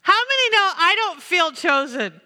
How 0.02 0.20
many 0.28 0.50
know 0.50 0.70
I 0.76 0.94
don't 0.96 1.20
feel 1.20 1.50
chosen? 1.50 2.20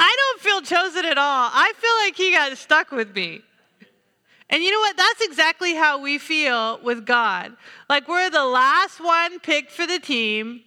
I 0.00 0.16
don't 0.16 0.40
feel 0.40 0.62
chosen 0.62 1.04
at 1.04 1.18
all. 1.18 1.50
I 1.52 1.74
feel 1.76 1.90
like 2.06 2.16
he 2.16 2.30
got 2.32 2.56
stuck 2.56 2.90
with 2.90 3.14
me. 3.14 3.42
And 4.48 4.62
you 4.62 4.70
know 4.70 4.78
what? 4.78 4.96
That's 4.96 5.20
exactly 5.20 5.74
how 5.74 6.00
we 6.00 6.16
feel 6.16 6.80
with 6.82 7.04
God. 7.04 7.54
Like 7.90 8.08
we're 8.08 8.30
the 8.30 8.46
last 8.46 8.98
one 8.98 9.38
picked 9.38 9.70
for 9.70 9.86
the 9.86 9.98
team, 9.98 10.62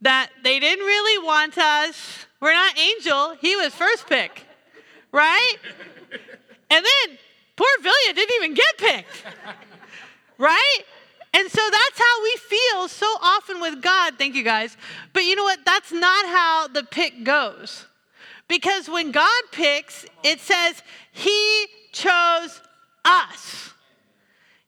that 0.00 0.30
they 0.42 0.58
didn't 0.58 0.86
really 0.86 1.22
want 1.22 1.58
us. 1.58 2.24
We're 2.40 2.54
not 2.54 2.78
Angel, 2.78 3.36
he 3.42 3.56
was 3.56 3.74
first 3.74 4.06
pick, 4.08 4.46
right? 5.12 5.56
And 6.70 6.82
then 6.82 7.18
poor 7.56 7.68
Villia 7.82 8.14
didn't 8.14 8.34
even 8.36 8.54
get 8.54 8.78
picked 8.78 9.24
right? 10.38 10.80
And 11.32 11.50
so 11.50 11.60
that's 11.70 11.98
how 11.98 12.22
we 12.22 12.36
feel 12.36 12.88
so 12.88 13.06
often 13.20 13.60
with 13.60 13.82
God. 13.82 14.14
Thank 14.18 14.36
you 14.36 14.44
guys. 14.44 14.76
But 15.12 15.24
you 15.24 15.34
know 15.34 15.44
what? 15.44 15.64
That's 15.64 15.90
not 15.90 16.26
how 16.26 16.68
the 16.68 16.84
pick 16.84 17.24
goes. 17.24 17.86
Because 18.46 18.88
when 18.88 19.10
God 19.10 19.42
picks, 19.50 20.06
it 20.22 20.40
says 20.40 20.82
He 21.12 21.66
chose 21.92 22.60
us. 23.04 23.70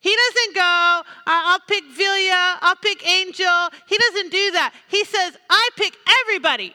He 0.01 0.15
doesn't 0.15 0.55
go, 0.55 0.63
uh, 0.63 1.03
I'll 1.27 1.61
pick 1.67 1.85
Villia, 1.97 2.59
I'll 2.61 2.77
pick 2.77 3.05
Angel. 3.05 3.69
He 3.89 3.99
doesn't 3.99 4.31
do 4.31 4.51
that. 4.53 4.73
He 4.89 5.05
says, 5.05 5.37
I 5.51 5.69
pick 5.77 5.97
everybody. 6.23 6.75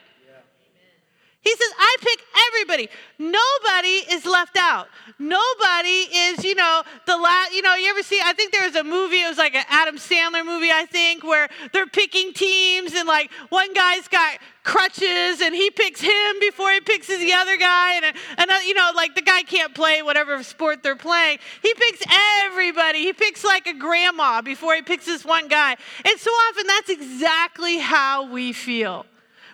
He 1.41 1.49
says, 1.49 1.69
I 1.79 1.95
pick 2.01 2.19
everybody. 2.47 2.87
Nobody 3.17 4.13
is 4.13 4.27
left 4.27 4.57
out. 4.57 4.87
Nobody 5.17 5.89
is, 5.89 6.43
you 6.43 6.53
know, 6.53 6.83
the 7.07 7.17
last, 7.17 7.51
you 7.51 7.63
know, 7.63 7.73
you 7.73 7.89
ever 7.89 8.03
see, 8.03 8.21
I 8.23 8.33
think 8.33 8.51
there 8.51 8.63
was 8.63 8.75
a 8.75 8.83
movie, 8.83 9.21
it 9.23 9.27
was 9.27 9.39
like 9.39 9.55
an 9.55 9.65
Adam 9.67 9.97
Sandler 9.97 10.45
movie, 10.45 10.69
I 10.71 10.85
think, 10.85 11.23
where 11.23 11.49
they're 11.73 11.87
picking 11.87 12.33
teams 12.33 12.93
and 12.93 13.07
like 13.07 13.31
one 13.49 13.73
guy's 13.73 14.07
got 14.07 14.37
crutches 14.63 15.41
and 15.41 15.55
he 15.55 15.71
picks 15.71 15.99
him 15.99 16.39
before 16.39 16.71
he 16.71 16.79
picks 16.79 17.07
the 17.07 17.33
other 17.33 17.57
guy. 17.57 17.95
And, 17.95 18.15
and 18.37 18.51
uh, 18.51 18.57
you 18.63 18.75
know, 18.75 18.91
like 18.95 19.15
the 19.15 19.23
guy 19.23 19.41
can't 19.41 19.73
play 19.73 20.03
whatever 20.03 20.43
sport 20.43 20.83
they're 20.83 20.95
playing. 20.95 21.39
He 21.63 21.73
picks 21.73 22.03
everybody. 22.45 22.99
He 22.99 23.13
picks 23.13 23.43
like 23.43 23.65
a 23.65 23.73
grandma 23.73 24.43
before 24.43 24.75
he 24.75 24.83
picks 24.83 25.07
this 25.07 25.25
one 25.25 25.47
guy. 25.47 25.75
And 26.05 26.19
so 26.19 26.29
often 26.29 26.67
that's 26.67 26.89
exactly 26.89 27.79
how 27.79 28.31
we 28.31 28.53
feel. 28.53 29.07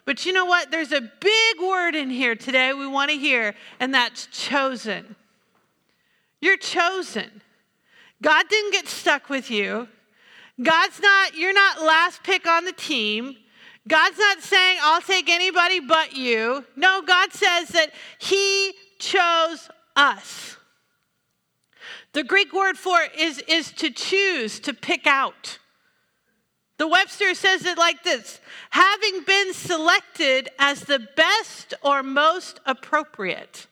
But 0.08 0.26
you 0.26 0.32
know 0.32 0.46
what? 0.46 0.72
There's 0.72 0.94
a 0.94 1.02
big 1.02 1.62
word 1.62 1.94
in 1.94 2.10
here 2.10 2.34
today 2.34 2.72
we 2.72 2.88
want 2.88 3.12
to 3.12 3.18
hear, 3.18 3.54
and 3.78 3.94
that's 3.94 4.28
chosen. 4.28 5.18
You're 6.40 6.56
chosen. 6.56 7.42
God 8.22 8.46
didn't 8.50 8.72
get 8.72 8.88
stuck 8.88 9.28
with 9.30 9.52
you. 9.52 9.90
God's 10.64 11.02
not, 11.02 11.36
you're 11.36 11.54
not 11.54 11.82
last 11.82 12.24
pick 12.24 12.48
on 12.48 12.64
the 12.64 12.72
team. 12.72 13.36
God's 13.86 14.18
not 14.18 14.42
saying, 14.42 14.78
I'll 14.82 15.02
take 15.02 15.30
anybody 15.30 15.82
but 15.82 16.16
you. 16.16 16.64
No, 16.78 17.02
God 17.02 17.34
says 17.34 17.68
that 17.70 17.92
He 18.18 18.76
chose 19.00 19.70
us. 19.98 20.56
The 22.14 22.24
Greek 22.24 22.54
word 22.54 22.78
for 22.78 23.02
it 23.02 23.14
is, 23.20 23.40
is 23.50 23.74
to 23.74 23.92
choose, 23.92 24.62
to 24.62 24.74
pick 24.74 25.06
out. 25.06 25.60
The 26.78 26.88
Webster 26.88 27.34
says 27.34 27.66
it 27.66 27.78
like 27.78 28.04
this 28.04 28.40
having 28.70 29.24
been 29.24 29.54
selected 29.54 30.50
as 30.60 30.82
the 30.82 31.08
best 31.16 31.74
or 31.82 32.04
most 32.04 32.60
appropriate, 32.66 33.68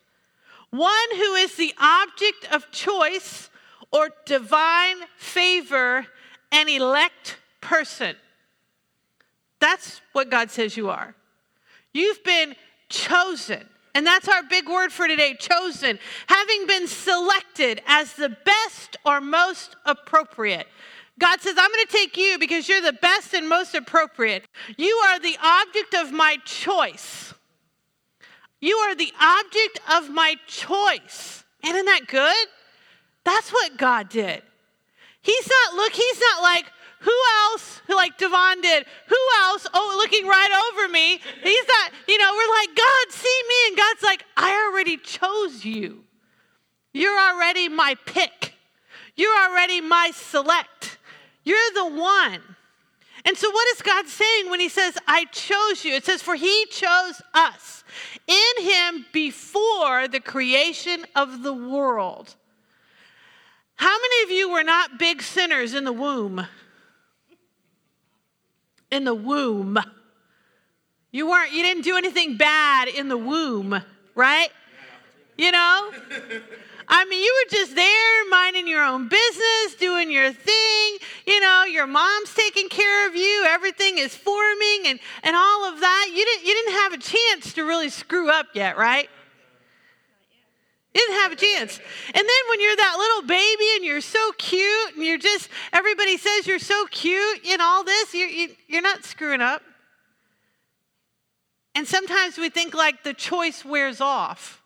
one 0.70 1.10
who 1.12 1.34
is 1.34 1.54
the 1.56 1.72
object 1.78 2.48
of 2.52 2.70
choice 2.70 3.48
or 3.92 4.10
divine 4.24 4.96
favor, 5.16 6.06
an 6.50 6.68
elect 6.68 7.38
person. 7.60 8.16
That's 9.60 10.00
what 10.12 10.30
God 10.30 10.50
says 10.50 10.76
you 10.76 10.90
are. 10.90 11.14
You've 11.92 12.22
been 12.24 12.54
chosen. 12.88 13.66
And 13.94 14.06
that's 14.06 14.28
our 14.28 14.42
big 14.42 14.68
word 14.68 14.92
for 14.92 15.08
today 15.08 15.34
chosen. 15.38 15.98
Having 16.26 16.66
been 16.66 16.86
selected 16.86 17.80
as 17.86 18.12
the 18.12 18.28
best 18.28 18.98
or 19.06 19.22
most 19.22 19.76
appropriate. 19.86 20.66
God 21.18 21.40
says, 21.40 21.54
I'm 21.58 21.70
going 21.70 21.86
to 21.86 21.92
take 21.92 22.16
you 22.16 22.38
because 22.38 22.68
you're 22.68 22.82
the 22.82 22.92
best 22.92 23.32
and 23.32 23.48
most 23.48 23.74
appropriate. 23.74 24.44
You 24.76 24.94
are 25.06 25.18
the 25.18 25.36
object 25.42 25.94
of 25.94 26.12
my 26.12 26.36
choice. 26.44 27.32
You 28.60 28.76
are 28.76 28.94
the 28.94 29.12
object 29.20 29.80
of 29.94 30.10
my 30.10 30.36
choice. 30.46 31.44
Isn't 31.64 31.86
that 31.86 32.02
good? 32.06 32.46
That's 33.24 33.50
what 33.50 33.76
God 33.76 34.08
did. 34.08 34.42
He's 35.22 35.48
not, 35.48 35.74
look, 35.74 35.92
he's 35.92 36.20
not 36.20 36.42
like, 36.42 36.66
who 37.00 37.14
else, 37.44 37.80
like 37.88 38.18
Devon 38.18 38.60
did, 38.60 38.86
who 39.06 39.16
else, 39.42 39.66
oh, 39.74 39.94
looking 39.96 40.26
right 40.26 40.72
over 40.72 40.88
me, 40.88 41.20
he's 41.42 41.66
not, 41.68 41.92
you 42.08 42.18
know, 42.18 42.32
we're 42.32 42.54
like, 42.54 42.76
God, 42.76 43.10
see 43.10 43.40
me. 43.48 43.54
And 43.68 43.76
God's 43.76 44.02
like, 44.02 44.24
I 44.36 44.70
already 44.70 44.96
chose 44.96 45.64
you. 45.64 46.04
You're 46.92 47.18
already 47.18 47.68
my 47.68 47.96
pick. 48.06 48.54
You're 49.16 49.36
already 49.48 49.80
my 49.80 50.10
select. 50.14 50.95
You're 51.46 51.70
the 51.74 51.86
one. 51.86 52.40
And 53.24 53.36
so, 53.36 53.50
what 53.50 53.68
is 53.68 53.80
God 53.80 54.06
saying 54.06 54.50
when 54.50 54.60
He 54.60 54.68
says, 54.68 54.98
I 55.06 55.24
chose 55.26 55.84
you? 55.84 55.94
It 55.94 56.04
says, 56.04 56.20
For 56.20 56.34
He 56.34 56.66
chose 56.70 57.22
us 57.32 57.84
in 58.26 58.64
Him 58.64 59.06
before 59.12 60.08
the 60.08 60.20
creation 60.20 61.06
of 61.14 61.44
the 61.44 61.54
world. 61.54 62.34
How 63.76 63.96
many 63.96 64.24
of 64.24 64.30
you 64.30 64.50
were 64.50 64.64
not 64.64 64.98
big 64.98 65.22
sinners 65.22 65.72
in 65.72 65.84
the 65.84 65.92
womb? 65.92 66.46
In 68.90 69.04
the 69.04 69.14
womb. 69.14 69.78
You 71.12 71.28
weren't, 71.28 71.52
you 71.52 71.62
didn't 71.62 71.84
do 71.84 71.96
anything 71.96 72.36
bad 72.36 72.88
in 72.88 73.08
the 73.08 73.16
womb, 73.16 73.80
right? 74.14 74.50
You 75.38 75.52
know? 75.52 75.92
I 76.88 77.04
mean, 77.06 77.22
you 77.22 77.44
were 77.44 77.50
just 77.56 77.74
there 77.74 78.30
minding 78.30 78.68
your 78.68 78.84
own 78.84 79.08
business, 79.08 79.74
doing 79.78 80.10
your 80.10 80.32
thing. 80.32 80.98
You 81.26 81.40
know, 81.40 81.64
your 81.64 81.86
mom's 81.86 82.32
taking 82.34 82.68
care 82.68 83.08
of 83.08 83.16
you. 83.16 83.44
Everything 83.48 83.98
is 83.98 84.14
forming 84.14 84.86
and, 84.86 85.00
and 85.24 85.34
all 85.34 85.64
of 85.72 85.80
that. 85.80 86.10
You 86.14 86.24
didn't, 86.24 86.46
you 86.46 86.54
didn't 86.54 86.74
have 86.74 86.92
a 86.92 86.98
chance 86.98 87.54
to 87.54 87.64
really 87.64 87.88
screw 87.88 88.30
up 88.30 88.46
yet, 88.54 88.76
right? 88.76 89.08
You 90.94 91.00
didn't 91.00 91.16
have 91.16 91.32
a 91.32 91.36
chance. 91.36 91.78
And 92.06 92.14
then 92.14 92.42
when 92.48 92.60
you're 92.60 92.76
that 92.76 92.96
little 92.96 93.28
baby 93.28 93.66
and 93.76 93.84
you're 93.84 94.00
so 94.00 94.32
cute 94.38 94.94
and 94.94 95.04
you're 95.04 95.18
just, 95.18 95.50
everybody 95.72 96.16
says 96.16 96.46
you're 96.46 96.58
so 96.58 96.86
cute 96.90 97.44
in 97.44 97.60
all 97.60 97.84
this, 97.84 98.14
you're, 98.14 98.28
you, 98.28 98.48
you're 98.68 98.82
not 98.82 99.04
screwing 99.04 99.42
up. 99.42 99.60
And 101.74 101.86
sometimes 101.86 102.38
we 102.38 102.48
think 102.48 102.74
like 102.74 103.02
the 103.02 103.12
choice 103.12 103.64
wears 103.64 104.00
off. 104.00 104.62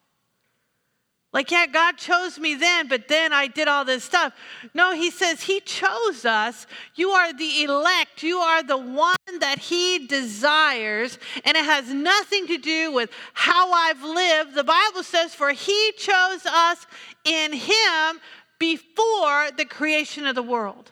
Like, 1.32 1.52
yeah, 1.52 1.66
God 1.66 1.96
chose 1.96 2.40
me 2.40 2.56
then, 2.56 2.88
but 2.88 3.06
then 3.06 3.32
I 3.32 3.46
did 3.46 3.68
all 3.68 3.84
this 3.84 4.02
stuff. 4.02 4.32
No, 4.74 4.92
he 4.94 5.12
says 5.12 5.42
he 5.42 5.60
chose 5.60 6.24
us. 6.24 6.66
You 6.96 7.10
are 7.10 7.32
the 7.32 7.62
elect. 7.62 8.24
You 8.24 8.38
are 8.38 8.64
the 8.64 8.76
one 8.76 9.16
that 9.38 9.60
he 9.60 10.08
desires. 10.08 11.20
And 11.44 11.56
it 11.56 11.64
has 11.64 11.92
nothing 11.94 12.48
to 12.48 12.58
do 12.58 12.90
with 12.92 13.10
how 13.32 13.72
I've 13.72 14.02
lived. 14.02 14.54
The 14.54 14.64
Bible 14.64 15.04
says, 15.04 15.32
for 15.32 15.50
he 15.50 15.92
chose 15.96 16.44
us 16.46 16.84
in 17.24 17.52
him 17.52 18.20
before 18.58 19.50
the 19.56 19.66
creation 19.68 20.26
of 20.26 20.34
the 20.34 20.42
world. 20.42 20.90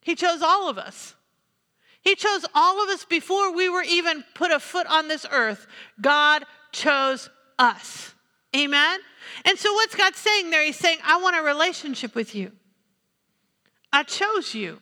He 0.00 0.14
chose 0.14 0.40
all 0.40 0.70
of 0.70 0.78
us. 0.78 1.14
He 2.00 2.14
chose 2.14 2.46
all 2.54 2.82
of 2.82 2.88
us 2.88 3.04
before 3.04 3.54
we 3.54 3.68
were 3.68 3.84
even 3.84 4.24
put 4.34 4.50
a 4.50 4.58
foot 4.58 4.86
on 4.86 5.08
this 5.08 5.26
earth. 5.30 5.66
God 6.00 6.44
chose 6.72 7.28
us. 7.58 8.14
Amen? 8.54 9.00
And 9.44 9.58
so, 9.58 9.72
what's 9.72 9.94
God 9.94 10.14
saying 10.14 10.50
there? 10.50 10.64
He's 10.64 10.76
saying, 10.76 10.98
I 11.04 11.20
want 11.20 11.36
a 11.36 11.42
relationship 11.42 12.14
with 12.14 12.34
you. 12.34 12.52
I 13.92 14.02
chose 14.02 14.54
you. 14.54 14.80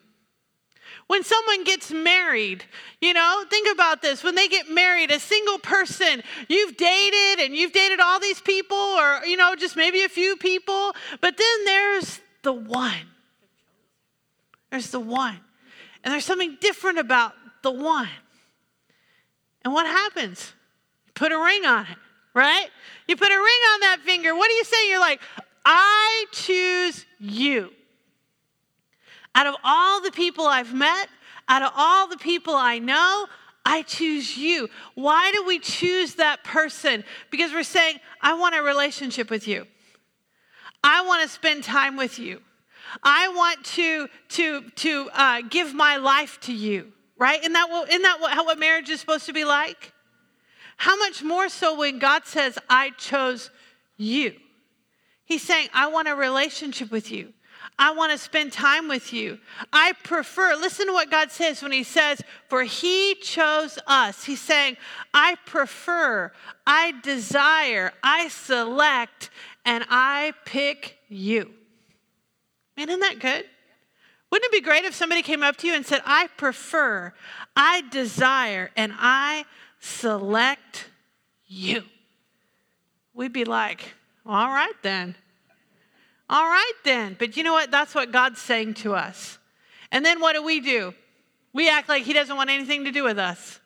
When 1.06 1.24
someone 1.24 1.64
gets 1.64 1.90
married, 1.90 2.64
you 3.00 3.12
know, 3.12 3.44
think 3.50 3.68
about 3.72 4.00
this. 4.00 4.22
When 4.22 4.34
they 4.36 4.48
get 4.48 4.70
married, 4.70 5.10
a 5.10 5.18
single 5.18 5.58
person, 5.58 6.22
you've 6.48 6.76
dated 6.76 7.44
and 7.44 7.54
you've 7.54 7.72
dated 7.72 8.00
all 8.00 8.20
these 8.20 8.40
people, 8.40 8.76
or, 8.76 9.20
you 9.24 9.36
know, 9.36 9.54
just 9.56 9.76
maybe 9.76 10.04
a 10.04 10.08
few 10.08 10.36
people, 10.36 10.92
but 11.20 11.36
then 11.36 11.64
there's 11.64 12.20
the 12.42 12.52
one. 12.52 12.92
There's 14.70 14.90
the 14.90 15.00
one. 15.00 15.38
And 16.04 16.12
there's 16.12 16.24
something 16.24 16.56
different 16.60 16.98
about 16.98 17.34
the 17.62 17.72
one. 17.72 18.08
And 19.62 19.74
what 19.74 19.86
happens? 19.86 20.52
Put 21.14 21.32
a 21.32 21.38
ring 21.38 21.64
on 21.66 21.86
it 21.86 21.98
right? 22.34 22.68
You 23.08 23.16
put 23.16 23.28
a 23.28 23.36
ring 23.36 23.40
on 23.74 23.80
that 23.80 23.98
finger. 24.04 24.34
What 24.34 24.48
do 24.48 24.54
you 24.54 24.64
say? 24.64 24.88
You're 24.88 25.00
like, 25.00 25.20
I 25.64 26.26
choose 26.32 27.04
you. 27.18 27.70
Out 29.34 29.46
of 29.46 29.54
all 29.62 30.00
the 30.00 30.10
people 30.10 30.46
I've 30.46 30.74
met, 30.74 31.08
out 31.48 31.62
of 31.62 31.72
all 31.76 32.08
the 32.08 32.16
people 32.16 32.54
I 32.54 32.78
know, 32.78 33.26
I 33.64 33.82
choose 33.82 34.36
you. 34.36 34.68
Why 34.94 35.30
do 35.32 35.44
we 35.44 35.58
choose 35.58 36.14
that 36.14 36.42
person? 36.44 37.04
Because 37.30 37.52
we're 37.52 37.62
saying, 37.62 38.00
I 38.20 38.34
want 38.34 38.54
a 38.54 38.62
relationship 38.62 39.30
with 39.30 39.46
you. 39.46 39.66
I 40.82 41.04
want 41.06 41.22
to 41.22 41.28
spend 41.28 41.64
time 41.64 41.96
with 41.96 42.18
you. 42.18 42.40
I 43.02 43.28
want 43.28 43.64
to, 43.64 44.08
to, 44.30 44.62
to 44.62 45.10
uh, 45.12 45.42
give 45.48 45.74
my 45.74 45.96
life 45.96 46.40
to 46.42 46.52
you, 46.52 46.92
right? 47.18 47.38
Isn't 47.40 47.52
that, 47.52 47.68
what, 47.70 47.88
isn't 47.88 48.02
that 48.02 48.20
what, 48.20 48.34
what 48.46 48.58
marriage 48.58 48.88
is 48.88 48.98
supposed 48.98 49.26
to 49.26 49.32
be 49.32 49.44
like? 49.44 49.92
How 50.80 50.96
much 50.96 51.22
more 51.22 51.50
so 51.50 51.76
when 51.76 51.98
God 51.98 52.24
says, 52.24 52.58
I 52.70 52.92
chose 52.96 53.50
you? 53.98 54.32
He's 55.26 55.42
saying, 55.42 55.68
I 55.74 55.88
want 55.88 56.08
a 56.08 56.14
relationship 56.14 56.90
with 56.90 57.12
you. 57.12 57.34
I 57.78 57.90
want 57.90 58.12
to 58.12 58.18
spend 58.18 58.54
time 58.54 58.88
with 58.88 59.12
you. 59.12 59.38
I 59.74 59.92
prefer, 60.04 60.54
listen 60.54 60.86
to 60.86 60.94
what 60.94 61.10
God 61.10 61.30
says 61.30 61.62
when 61.62 61.72
He 61.72 61.82
says, 61.82 62.22
For 62.48 62.62
He 62.62 63.14
chose 63.16 63.78
us. 63.86 64.24
He's 64.24 64.40
saying, 64.40 64.78
I 65.12 65.36
prefer, 65.44 66.32
I 66.66 66.94
desire, 67.02 67.92
I 68.02 68.28
select, 68.28 69.28
and 69.66 69.84
I 69.90 70.32
pick 70.46 70.96
you. 71.10 71.50
Man, 72.78 72.88
isn't 72.88 73.00
that 73.00 73.18
good? 73.18 73.44
Wouldn't 74.32 74.50
it 74.50 74.62
be 74.62 74.62
great 74.62 74.86
if 74.86 74.94
somebody 74.94 75.20
came 75.20 75.42
up 75.42 75.58
to 75.58 75.66
you 75.66 75.74
and 75.74 75.84
said, 75.84 76.00
I 76.06 76.28
prefer, 76.38 77.12
I 77.54 77.82
desire, 77.90 78.70
and 78.78 78.94
I 78.96 79.44
select 79.80 80.88
you. 81.46 81.82
We'd 83.14 83.32
be 83.32 83.44
like, 83.44 83.94
all 84.24 84.48
right 84.48 84.74
then. 84.82 85.16
All 86.28 86.44
right 86.44 86.72
then. 86.84 87.16
But 87.18 87.36
you 87.36 87.42
know 87.42 87.52
what? 87.52 87.72
That's 87.72 87.94
what 87.94 88.12
God's 88.12 88.40
saying 88.40 88.74
to 88.74 88.94
us. 88.94 89.38
And 89.90 90.06
then 90.06 90.20
what 90.20 90.34
do 90.34 90.44
we 90.44 90.60
do? 90.60 90.94
We 91.52 91.68
act 91.68 91.88
like 91.88 92.04
He 92.04 92.12
doesn't 92.12 92.36
want 92.36 92.50
anything 92.50 92.84
to 92.84 92.92
do 92.92 93.02
with 93.02 93.18
us. 93.18 93.58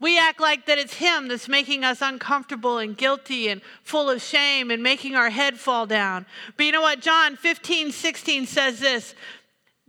We 0.00 0.18
act 0.18 0.40
like 0.40 0.66
that 0.66 0.78
it's 0.78 0.94
Him 0.94 1.28
that's 1.28 1.48
making 1.48 1.84
us 1.84 2.00
uncomfortable 2.00 2.78
and 2.78 2.96
guilty 2.96 3.48
and 3.48 3.60
full 3.84 4.08
of 4.08 4.22
shame 4.22 4.70
and 4.70 4.82
making 4.82 5.14
our 5.14 5.30
head 5.30 5.58
fall 5.58 5.86
down. 5.86 6.26
But 6.56 6.66
you 6.66 6.72
know 6.72 6.80
what? 6.80 7.00
John 7.00 7.36
15, 7.36 7.92
16 7.92 8.46
says 8.46 8.80
this. 8.80 9.14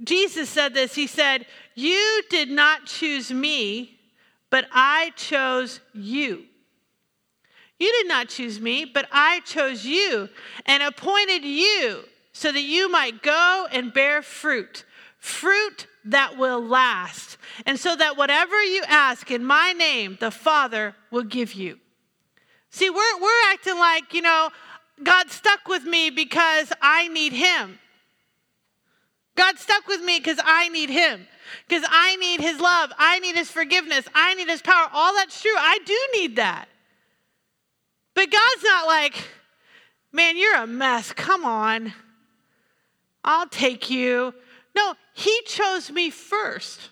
Jesus 0.04 0.50
said 0.50 0.74
this. 0.74 0.94
He 0.94 1.08
said, 1.08 1.46
You 1.74 2.22
did 2.30 2.50
not 2.50 2.86
choose 2.86 3.32
me, 3.32 3.98
but 4.54 4.68
I 4.72 5.14
chose 5.16 5.80
you. 5.96 6.44
You 7.80 7.92
did 7.92 8.08
not 8.08 8.30
choose 8.30 8.62
me, 8.62 8.86
but 8.86 9.08
I 9.12 9.40
chose 9.40 9.84
you 9.84 10.30
and 10.68 10.84
appointed 10.84 11.44
you 11.44 12.04
so 12.34 12.52
that 12.52 12.62
you 12.62 12.88
might 12.88 13.24
go 13.24 13.66
and 13.72 13.92
bear 13.92 14.22
fruit, 14.22 14.86
fruit 15.18 15.88
that 16.06 16.38
will 16.38 16.64
last, 16.64 17.40
and 17.66 17.80
so 17.80 17.96
that 17.96 18.16
whatever 18.16 18.62
you 18.62 18.84
ask 18.88 19.32
in 19.32 19.44
my 19.44 19.74
name, 19.74 20.20
the 20.20 20.30
Father 20.30 20.94
will 21.10 21.24
give 21.24 21.56
you. 21.56 21.80
See, 22.70 22.92
we're, 22.92 23.20
we're 23.20 23.44
acting 23.48 23.80
like, 23.80 24.14
you 24.14 24.22
know, 24.22 24.52
God 25.02 25.32
stuck 25.32 25.68
with 25.68 25.84
me 25.84 26.12
because 26.12 26.72
I 26.80 27.08
need 27.08 27.34
Him. 27.34 27.80
God 29.36 29.58
stuck 29.58 29.88
with 29.88 30.02
me 30.02 30.20
because 30.20 30.40
I 30.44 30.70
need 30.70 30.90
Him 30.90 31.28
because 31.68 31.88
I 31.90 32.16
need 32.18 32.42
his 32.42 32.60
love. 32.60 32.92
I 32.98 33.20
need 33.20 33.36
his 33.36 33.50
forgiveness. 33.50 34.06
I 34.14 34.34
need 34.36 34.50
his 34.50 34.62
power. 34.62 34.88
All 34.94 35.14
that's 35.14 35.42
true. 35.42 35.56
I 35.56 35.80
do 35.86 35.98
need 36.14 36.36
that. 36.38 36.68
But 38.14 38.32
God's 38.32 38.64
not 38.64 38.88
like, 38.88 39.28
man, 40.12 40.38
you're 40.38 40.58
a 40.58 40.68
mess. 40.68 41.12
Come 41.14 41.46
on. 41.46 41.94
I'll 43.24 43.48
take 43.48 43.90
you. 43.90 44.34
No, 44.76 44.96
he 45.14 45.42
chose 45.46 45.92
me 45.92 46.10
first. 46.10 46.90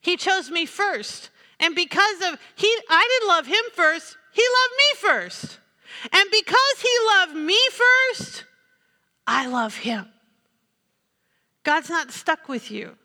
He 0.00 0.16
chose 0.16 0.50
me 0.50 0.66
first. 0.66 1.30
And 1.60 1.74
because 1.74 2.16
of 2.26 2.38
he 2.56 2.76
I 2.90 3.08
didn't 3.08 3.28
love 3.28 3.46
him 3.46 3.64
first, 3.74 4.16
he 4.32 4.42
loved 4.42 4.74
me 4.76 5.08
first. 5.08 5.58
And 6.12 6.30
because 6.30 6.80
he 6.82 6.90
loved 7.06 7.36
me 7.36 7.58
first, 7.70 8.44
I 9.26 9.46
love 9.46 9.76
him. 9.76 10.08
God's 11.64 11.90
not 11.90 12.12
stuck 12.12 12.48
with 12.48 12.70
you. 12.70 12.96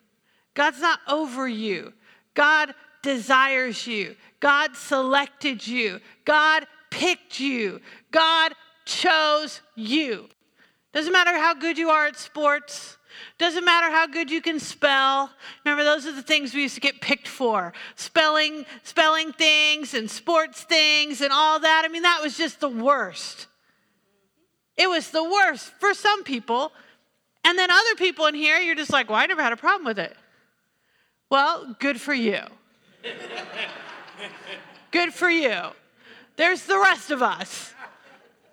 God's 0.54 0.82
not 0.82 1.00
over 1.08 1.48
you. 1.48 1.94
God 2.34 2.74
desires 3.02 3.88
you. 3.88 4.16
God 4.40 4.76
selected 4.76 5.66
you. 5.66 6.00
God 6.26 6.68
picked 6.92 7.40
you. 7.40 7.82
God 8.12 8.54
chose 8.86 9.62
you. 9.76 10.28
Doesn't 10.94 11.14
matter 11.14 11.38
how 11.38 11.54
good 11.54 11.78
you 11.78 11.90
are 11.90 12.08
at 12.08 12.18
sports. 12.18 12.98
Doesn't 13.38 13.66
matter 13.66 13.90
how 13.90 14.08
good 14.08 14.30
you 14.30 14.42
can 14.42 14.60
spell. 14.60 15.32
Remember, 15.64 15.84
those 15.84 16.06
are 16.06 16.12
the 16.12 16.22
things 16.22 16.54
we 16.54 16.64
used 16.64 16.76
to 16.76 16.82
get 16.82 17.02
picked 17.02 17.28
for. 17.28 17.74
Spelling, 17.96 18.66
spelling 18.84 19.34
things 19.34 19.94
and 19.94 20.10
sports 20.10 20.64
things 20.64 21.22
and 21.22 21.32
all 21.32 21.60
that. 21.60 21.84
I 21.86 21.88
mean, 21.88 22.04
that 22.04 22.22
was 22.22 22.38
just 22.38 22.60
the 22.60 22.70
worst. 22.70 23.48
It 24.78 24.90
was 24.90 25.12
the 25.12 25.24
worst 25.24 25.72
for 25.80 25.94
some 25.94 26.24
people. 26.24 26.72
And 27.44 27.58
then 27.58 27.72
other 27.72 27.96
people 27.98 28.26
in 28.28 28.36
here, 28.36 28.58
you're 28.58 28.76
just 28.76 28.92
like, 28.92 29.10
well, 29.10 29.18
I 29.18 29.26
never 29.26 29.42
had 29.42 29.54
a 29.54 29.58
problem 29.58 29.86
with 29.86 30.00
it. 30.00 30.16
Well, 31.30 31.76
good 31.80 32.00
for 32.00 32.14
you. 32.14 32.42
good 34.92 35.14
for 35.14 35.30
you. 35.30 35.58
There's 36.36 36.64
the 36.64 36.78
rest 36.78 37.12
of 37.12 37.22
us 37.22 37.74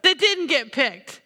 that 0.03 0.19
didn't 0.19 0.47
get 0.47 0.73
picked. 0.73 1.21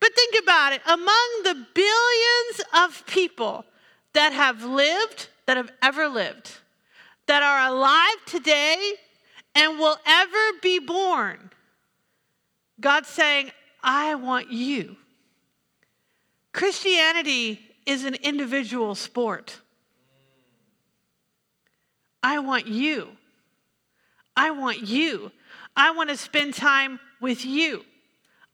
But 0.00 0.14
think 0.14 0.36
about 0.42 0.72
it 0.72 0.82
among 0.86 1.42
the 1.44 1.66
billions 1.74 2.60
of 2.74 3.06
people 3.06 3.64
that 4.12 4.32
have 4.32 4.64
lived, 4.64 5.28
that 5.46 5.56
have 5.56 5.70
ever 5.82 6.08
lived, 6.08 6.52
that 7.26 7.42
are 7.42 7.72
alive 7.72 8.16
today 8.26 8.94
and 9.54 9.78
will 9.78 9.96
ever 10.06 10.58
be 10.62 10.78
born, 10.78 11.50
God's 12.80 13.08
saying, 13.08 13.50
I 13.82 14.14
want 14.14 14.50
you. 14.50 14.96
Christianity 16.52 17.60
is 17.86 18.04
an 18.04 18.14
individual 18.14 18.94
sport. 18.94 19.60
I 22.22 22.38
want 22.40 22.66
you. 22.66 23.08
I 24.36 24.50
want 24.50 24.82
you. 24.82 25.32
I 25.76 25.92
want 25.92 26.10
to 26.10 26.16
spend 26.16 26.54
time 26.54 27.00
with 27.20 27.44
you. 27.44 27.84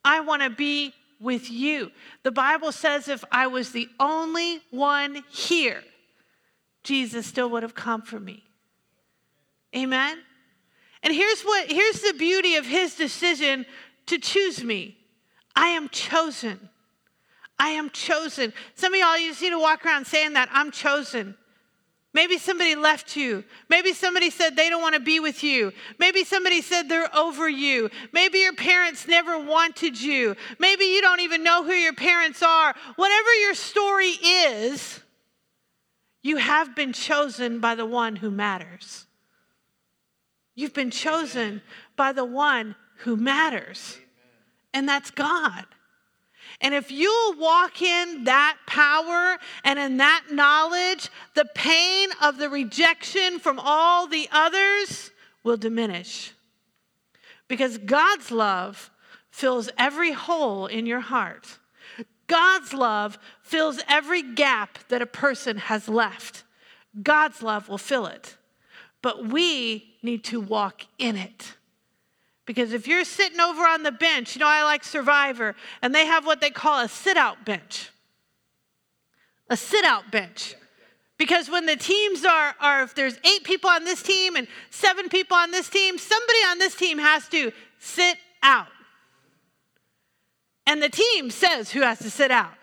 I 0.05 0.21
want 0.21 0.43
to 0.43 0.51
be 0.51 0.93
with 1.21 1.51
you. 1.51 1.91
The 2.23 2.31
Bible 2.31 2.73
says 2.73 3.09
if 3.09 3.25
I 3.33 3.47
was 3.47 3.73
the 3.73 3.89
only 3.99 4.61
one 4.71 5.25
here, 5.31 5.83
Jesus 6.83 7.27
still 7.27 7.49
would 7.51 7.63
have 7.63 7.75
come 7.75 8.03
for 8.03 8.21
me. 8.21 8.45
Amen. 9.75 10.19
And 11.03 11.15
here's 11.15 11.43
what 11.43 11.71
here's 11.71 12.01
the 12.01 12.15
beauty 12.15 12.57
of 12.57 12.67
his 12.67 12.95
decision 12.95 13.67
to 14.07 14.19
choose 14.19 14.63
me. 14.63 14.97
I 15.57 15.69
am 15.69 15.89
chosen. 15.89 16.69
I 17.59 17.71
am 17.71 17.91
chosen. 17.91 18.53
Some 18.75 18.95
of 18.95 19.01
y'all 19.01 19.19
you 19.19 19.31
just 19.31 19.43
need 19.43 19.51
to 19.51 19.59
walk 19.59 19.85
around 19.87 20.07
saying 20.07 20.35
that 20.35 20.49
I'm 20.53 20.71
chosen. 20.71 21.37
Maybe 22.13 22.39
somebody 22.39 22.77
left 22.77 23.17
you. 23.17 23.43
Maybe 23.69 23.93
somebody 23.93 24.31
said 24.31 24.55
they 24.55 24.71
don't 24.71 24.81
want 24.81 24.95
to 24.95 25.01
be 25.01 25.19
with 25.19 25.43
you. 25.43 25.73
Maybe 25.99 26.23
somebody 26.23 26.63
said 26.63 26.89
they're 26.89 27.15
over 27.15 27.49
you. 27.49 27.91
Maybe 28.13 28.39
your 28.39 28.55
parents 28.55 29.09
never 29.09 29.37
wanted 29.37 30.01
you. 30.01 30.37
Maybe 30.61 30.85
you 30.85 31.03
don't 31.03 31.21
even 31.21 31.43
know 31.43 31.65
who 31.65 31.73
your 31.73 31.93
parents 31.93 32.41
are. 32.41 32.73
Whatever 32.95 33.35
your 33.43 33.55
story 33.55 34.11
is, 34.23 35.01
you 36.23 36.37
have 36.37 36.77
been 36.77 36.93
chosen 36.93 37.59
by 37.59 37.75
the 37.75 37.85
one 37.85 38.15
who 38.15 38.31
matters. 38.31 39.07
You've 40.55 40.73
been 40.73 40.93
chosen 40.93 41.63
by 41.97 42.13
the 42.13 42.25
one 42.25 42.77
who 42.99 43.17
matters, 43.17 43.99
and 44.73 44.89
that's 44.89 45.11
God. 45.11 45.65
And 46.65 46.73
if 46.73 46.91
you 46.91 47.35
walk 47.39 47.83
in 47.83 48.25
that 48.25 48.57
power 48.67 49.37
and 49.65 49.79
in 49.79 49.99
that 49.99 50.25
knowledge, 50.31 51.11
the 51.35 51.45
pain 51.55 52.09
of 52.23 52.39
the 52.39 52.49
rejection 52.49 53.39
from 53.39 53.61
all 53.63 54.07
the 54.07 54.27
others 54.33 55.11
will 55.43 55.59
diminish. 55.59 56.33
Because 57.49 57.77
God's 57.77 58.31
love 58.31 58.91
fills 59.31 59.69
every 59.77 60.13
hole 60.13 60.65
in 60.67 60.87
your 60.87 61.01
heart. 61.01 61.59
God's 62.29 62.73
love 62.73 63.19
fills 63.43 63.83
every 63.87 64.23
gap 64.23 64.79
that 64.89 65.03
a 65.03 65.07
person 65.07 65.59
has 65.59 65.87
left. 65.87 66.45
God's 67.03 67.43
love 67.43 67.69
will 67.69 67.77
fill 67.77 68.07
it. 68.07 68.39
But 69.03 69.27
we 69.27 69.97
need 70.03 70.25
to 70.25 70.41
walk 70.41 70.87
in 70.97 71.17
it. 71.17 71.57
Because 72.47 72.73
if 72.73 72.87
you're 72.87 73.05
sitting 73.05 73.41
over 73.41 73.63
on 73.63 73.83
the 73.83 73.93
bench, 73.93 74.37
you 74.37 74.41
know, 74.41 74.49
I 74.49 74.65
like 74.65 74.85
Survivor, 74.85 75.55
and 75.81 75.95
they 75.95 76.07
have 76.07 76.27
what 76.27 76.41
they 76.41 76.51
call 76.51 76.81
a 76.81 76.89
sit 76.89 77.17
out 77.17 77.45
bench. 77.45 77.91
A 79.49 79.57
sit 79.57 79.85
out 79.85 80.11
bench. 80.11 80.55
Because 81.17 81.49
when 81.49 81.65
the 81.65 81.77
teams 81.77 82.25
are, 82.25 82.55
are, 82.61 82.83
if 82.83 82.95
there's 82.95 83.19
eight 83.25 83.45
people 83.45 83.71
on 83.71 83.85
this 83.85 84.03
team 84.03 84.37
and 84.37 84.49
seven 84.71 85.09
people 85.09 85.37
on 85.37 85.53
this 85.53 85.69
team, 85.71 85.97
somebody 85.97 86.39
on 86.51 86.59
this 86.59 86.75
team 86.75 86.99
has 86.99 87.29
to 87.29 87.53
sit 87.79 88.19
out. 88.43 88.67
And 90.67 90.83
the 90.83 90.89
team 90.89 91.31
says 91.31 91.71
who 91.71 91.83
has 91.83 91.99
to 92.01 92.11
sit 92.11 92.31
out. 92.31 92.55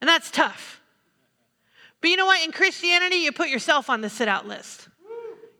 And 0.00 0.08
that's 0.08 0.30
tough. 0.30 0.80
But 2.00 2.10
you 2.10 2.16
know 2.16 2.26
what? 2.26 2.44
In 2.44 2.52
Christianity, 2.52 3.16
you 3.16 3.32
put 3.32 3.48
yourself 3.48 3.90
on 3.90 4.00
the 4.00 4.08
sit 4.08 4.28
out 4.28 4.46
list. 4.46 4.88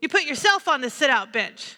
You 0.01 0.09
put 0.09 0.22
yourself 0.22 0.68
on 0.68 0.81
the 0.81 0.90
sit 0.90 1.11
out 1.11 1.33
bench. 1.33 1.77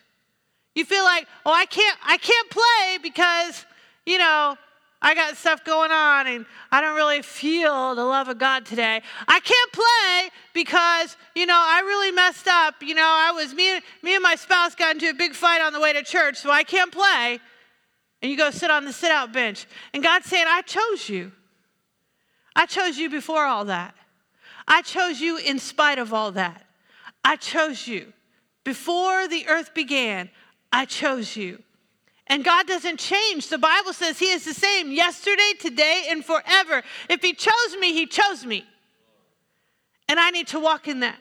You 0.74 0.84
feel 0.84 1.04
like, 1.04 1.26
oh, 1.44 1.52
I 1.52 1.66
can't, 1.66 1.98
I 2.04 2.16
can't 2.16 2.50
play 2.50 2.98
because, 3.02 3.64
you 4.06 4.18
know, 4.18 4.56
I 5.02 5.14
got 5.14 5.36
stuff 5.36 5.64
going 5.64 5.90
on 5.90 6.26
and 6.26 6.44
I 6.70 6.80
don't 6.80 6.94
really 6.94 7.22
feel 7.22 7.94
the 7.94 8.04
love 8.04 8.28
of 8.28 8.38
God 8.38 8.66
today. 8.66 9.00
I 9.26 9.40
can't 9.40 9.72
play 9.72 10.30
because, 10.52 11.16
you 11.34 11.46
know, 11.46 11.56
I 11.56 11.80
really 11.80 12.12
messed 12.12 12.46
up. 12.46 12.82
You 12.82 12.94
know, 12.94 13.02
I 13.02 13.32
was, 13.32 13.54
me, 13.54 13.80
me 14.02 14.14
and 14.14 14.22
my 14.22 14.36
spouse 14.36 14.74
got 14.74 14.94
into 14.94 15.08
a 15.08 15.14
big 15.14 15.34
fight 15.34 15.62
on 15.62 15.72
the 15.72 15.80
way 15.80 15.92
to 15.94 16.02
church, 16.02 16.36
so 16.36 16.50
I 16.50 16.64
can't 16.64 16.92
play. 16.92 17.40
And 18.20 18.30
you 18.30 18.36
go 18.36 18.50
sit 18.50 18.70
on 18.70 18.84
the 18.84 18.92
sit 18.92 19.10
out 19.10 19.32
bench. 19.32 19.66
And 19.94 20.02
God's 20.02 20.26
saying, 20.26 20.44
I 20.46 20.60
chose 20.62 21.08
you. 21.08 21.32
I 22.54 22.66
chose 22.66 22.98
you 22.98 23.08
before 23.08 23.44
all 23.44 23.64
that. 23.66 23.94
I 24.68 24.82
chose 24.82 25.20
you 25.20 25.38
in 25.38 25.58
spite 25.58 25.98
of 25.98 26.12
all 26.12 26.32
that. 26.32 26.66
I 27.24 27.36
chose 27.36 27.88
you. 27.88 28.12
Before 28.64 29.26
the 29.26 29.48
earth 29.48 29.72
began, 29.72 30.28
I 30.72 30.84
chose 30.84 31.36
you. 31.36 31.62
And 32.26 32.44
God 32.44 32.66
doesn't 32.66 32.98
change. 32.98 33.48
The 33.48 33.58
Bible 33.58 33.92
says 33.92 34.18
He 34.18 34.30
is 34.30 34.44
the 34.44 34.54
same 34.54 34.92
yesterday, 34.92 35.52
today, 35.58 36.06
and 36.10 36.24
forever. 36.24 36.82
If 37.08 37.22
He 37.22 37.32
chose 37.32 37.76
me, 37.80 37.92
He 37.92 38.06
chose 38.06 38.46
me. 38.46 38.64
And 40.08 40.20
I 40.20 40.30
need 40.30 40.46
to 40.48 40.60
walk 40.60 40.86
in 40.86 41.00
that. 41.00 41.18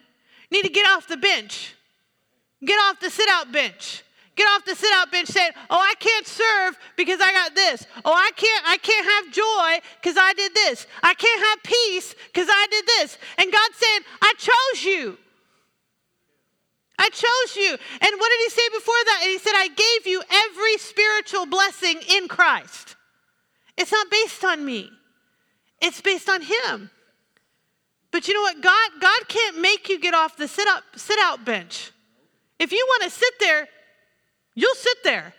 Need 0.52 0.64
to 0.64 0.70
get 0.70 0.88
off 0.88 1.08
the 1.08 1.18
bench, 1.18 1.76
get 2.64 2.76
off 2.76 3.00
the 3.00 3.10
sit 3.10 3.30
out 3.30 3.52
bench. 3.52 4.04
Get 4.36 4.48
off 4.56 4.64
the 4.64 4.74
sit 4.74 4.90
out 4.94 5.12
bench 5.12 5.28
saying, 5.28 5.52
"Oh, 5.70 5.78
I 5.78 5.96
can't 6.00 6.26
serve 6.26 6.80
because 6.96 7.20
I 7.20 7.30
got 7.34 7.56
this. 7.56 7.86
Oh, 8.06 8.14
I 8.14 8.32
can't 8.38 8.64
I 8.66 8.78
can't 8.78 9.06
have 9.06 9.34
joy 9.34 9.86
because 10.00 10.16
I 10.18 10.32
did 10.32 10.54
this. 10.54 10.88
I 11.04 11.14
can't 11.14 11.46
have 11.46 11.64
peace 11.64 12.16
because 12.28 12.48
I 12.50 12.68
did 12.72 12.86
this." 12.88 13.18
And 13.38 13.52
God's 13.52 13.76
saying, 13.76 14.02
"I 14.22 14.34
chose 14.38 14.86
you." 14.86 15.18
I 17.00 17.10
chose 17.10 17.56
you. 17.56 17.72
And 17.72 18.20
what 18.20 18.30
did 18.30 18.42
he 18.44 18.50
say 18.50 18.70
before 18.74 19.02
that? 19.06 19.20
And 19.24 19.32
he 19.32 19.40
said, 19.40 19.54
I 19.56 19.70
gave 19.70 20.06
you 20.06 20.22
every 20.30 20.78
spiritual 20.78 21.46
blessing 21.46 22.02
in 22.10 22.28
Christ. 22.28 22.98
It's 23.78 23.92
not 23.92 24.12
based 24.12 24.44
on 24.44 24.66
me, 24.66 24.92
it's 25.82 26.02
based 26.02 26.30
on 26.30 26.42
him. 26.42 26.92
But 28.12 28.28
you 28.28 28.34
know 28.34 28.42
what? 28.42 28.62
God, 28.62 28.90
God 29.00 29.28
can't 29.28 29.62
make 29.62 29.88
you 29.88 30.00
get 30.00 30.14
off 30.14 30.36
the 30.36 30.48
sit 30.48 30.68
up, 30.68 30.84
sit 30.96 31.18
out 31.22 31.46
bench. 31.46 31.92
If 32.58 32.72
you 32.72 32.84
want 32.90 33.04
to 33.04 33.10
sit 33.10 33.34
there, 33.40 33.70
you'll 34.56 34.76
sit 34.76 34.98
there. 35.04 35.34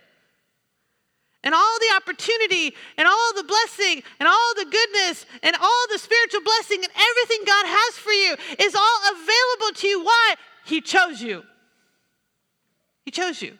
And 1.43 1.55
all 1.55 1.79
the 1.81 1.97
opportunity 1.97 2.75
and 2.97 3.09
all 3.09 3.35
the 3.35 3.45
blessing 3.45 4.03
and 4.21 4.29
all 4.29 4.55
the 4.57 4.67
goodness 4.67 5.27
and 5.43 5.57
all 5.57 5.85
the 5.91 5.99
spiritual 5.99 6.43
blessing 6.43 6.79
and 6.85 6.93
everything 6.95 7.45
God 7.47 7.65
has 7.67 7.99
for 7.99 8.13
you 8.13 8.37
is 8.59 8.75
all 8.75 9.01
available 9.13 9.75
to 9.81 9.89
you. 9.89 10.05
Why? 10.05 10.35
He 10.71 10.81
chose 10.81 11.21
you. 11.21 11.43
He 13.05 13.11
chose 13.11 13.43
you. 13.43 13.59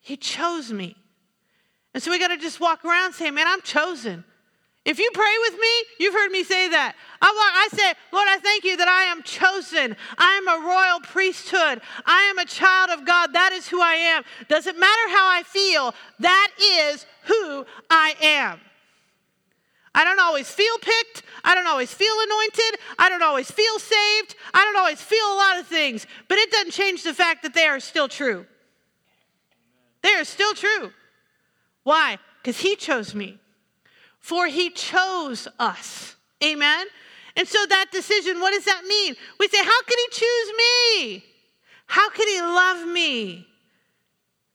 He 0.00 0.16
chose 0.16 0.72
me. 0.72 0.94
And 1.92 2.00
so 2.00 2.12
we 2.12 2.20
got 2.20 2.28
to 2.28 2.36
just 2.36 2.60
walk 2.60 2.84
around 2.84 3.14
saying, 3.14 3.34
Man, 3.34 3.48
I'm 3.48 3.60
chosen. 3.62 4.22
If 4.84 5.00
you 5.00 5.10
pray 5.12 5.34
with 5.40 5.54
me, 5.54 5.68
you've 5.98 6.14
heard 6.14 6.30
me 6.30 6.44
say 6.44 6.68
that. 6.68 6.94
I, 7.20 7.66
I 7.72 7.76
say, 7.76 7.94
Lord, 8.12 8.28
I 8.28 8.38
thank 8.38 8.62
you 8.62 8.76
that 8.76 8.86
I 8.86 9.10
am 9.10 9.24
chosen. 9.24 9.96
I 10.16 10.34
am 10.34 10.46
a 10.46 10.64
royal 10.64 11.00
priesthood. 11.00 11.80
I 12.04 12.22
am 12.30 12.38
a 12.38 12.44
child 12.44 12.90
of 12.90 13.04
God. 13.04 13.32
That 13.32 13.50
is 13.52 13.66
who 13.66 13.82
I 13.82 13.94
am. 13.94 14.22
Doesn't 14.48 14.78
matter 14.78 15.08
how 15.08 15.28
I 15.28 15.42
feel, 15.44 15.92
that 16.20 16.52
is 16.62 17.04
who 17.24 17.66
I 17.90 18.14
am. 18.22 18.60
I 19.96 20.04
don't 20.04 20.20
always 20.20 20.48
feel 20.50 20.76
picked. 20.78 21.22
I 21.42 21.54
don't 21.54 21.66
always 21.66 21.92
feel 21.92 22.12
anointed. 22.22 22.80
I 22.98 23.08
don't 23.08 23.22
always 23.22 23.50
feel 23.50 23.78
saved. 23.78 24.36
I 24.52 24.62
don't 24.62 24.76
always 24.76 25.00
feel 25.00 25.24
a 25.24 25.36
lot 25.36 25.58
of 25.58 25.66
things. 25.66 26.06
But 26.28 26.36
it 26.36 26.50
doesn't 26.50 26.72
change 26.72 27.02
the 27.02 27.14
fact 27.14 27.42
that 27.44 27.54
they 27.54 27.66
are 27.66 27.80
still 27.80 28.06
true. 28.06 28.44
They 30.02 30.12
are 30.12 30.24
still 30.24 30.52
true. 30.52 30.92
Why? 31.82 32.18
Because 32.42 32.60
He 32.60 32.76
chose 32.76 33.14
me. 33.14 33.38
For 34.20 34.46
He 34.48 34.68
chose 34.68 35.48
us. 35.58 36.14
Amen? 36.44 36.86
And 37.34 37.48
so 37.48 37.64
that 37.64 37.86
decision, 37.90 38.38
what 38.38 38.52
does 38.52 38.66
that 38.66 38.84
mean? 38.84 39.14
We 39.40 39.48
say, 39.48 39.64
How 39.64 39.82
can 39.82 39.96
He 39.98 40.08
choose 40.10 40.52
me? 40.58 41.24
How 41.86 42.10
can 42.10 42.28
He 42.28 42.40
love 42.42 42.86
me 42.86 43.46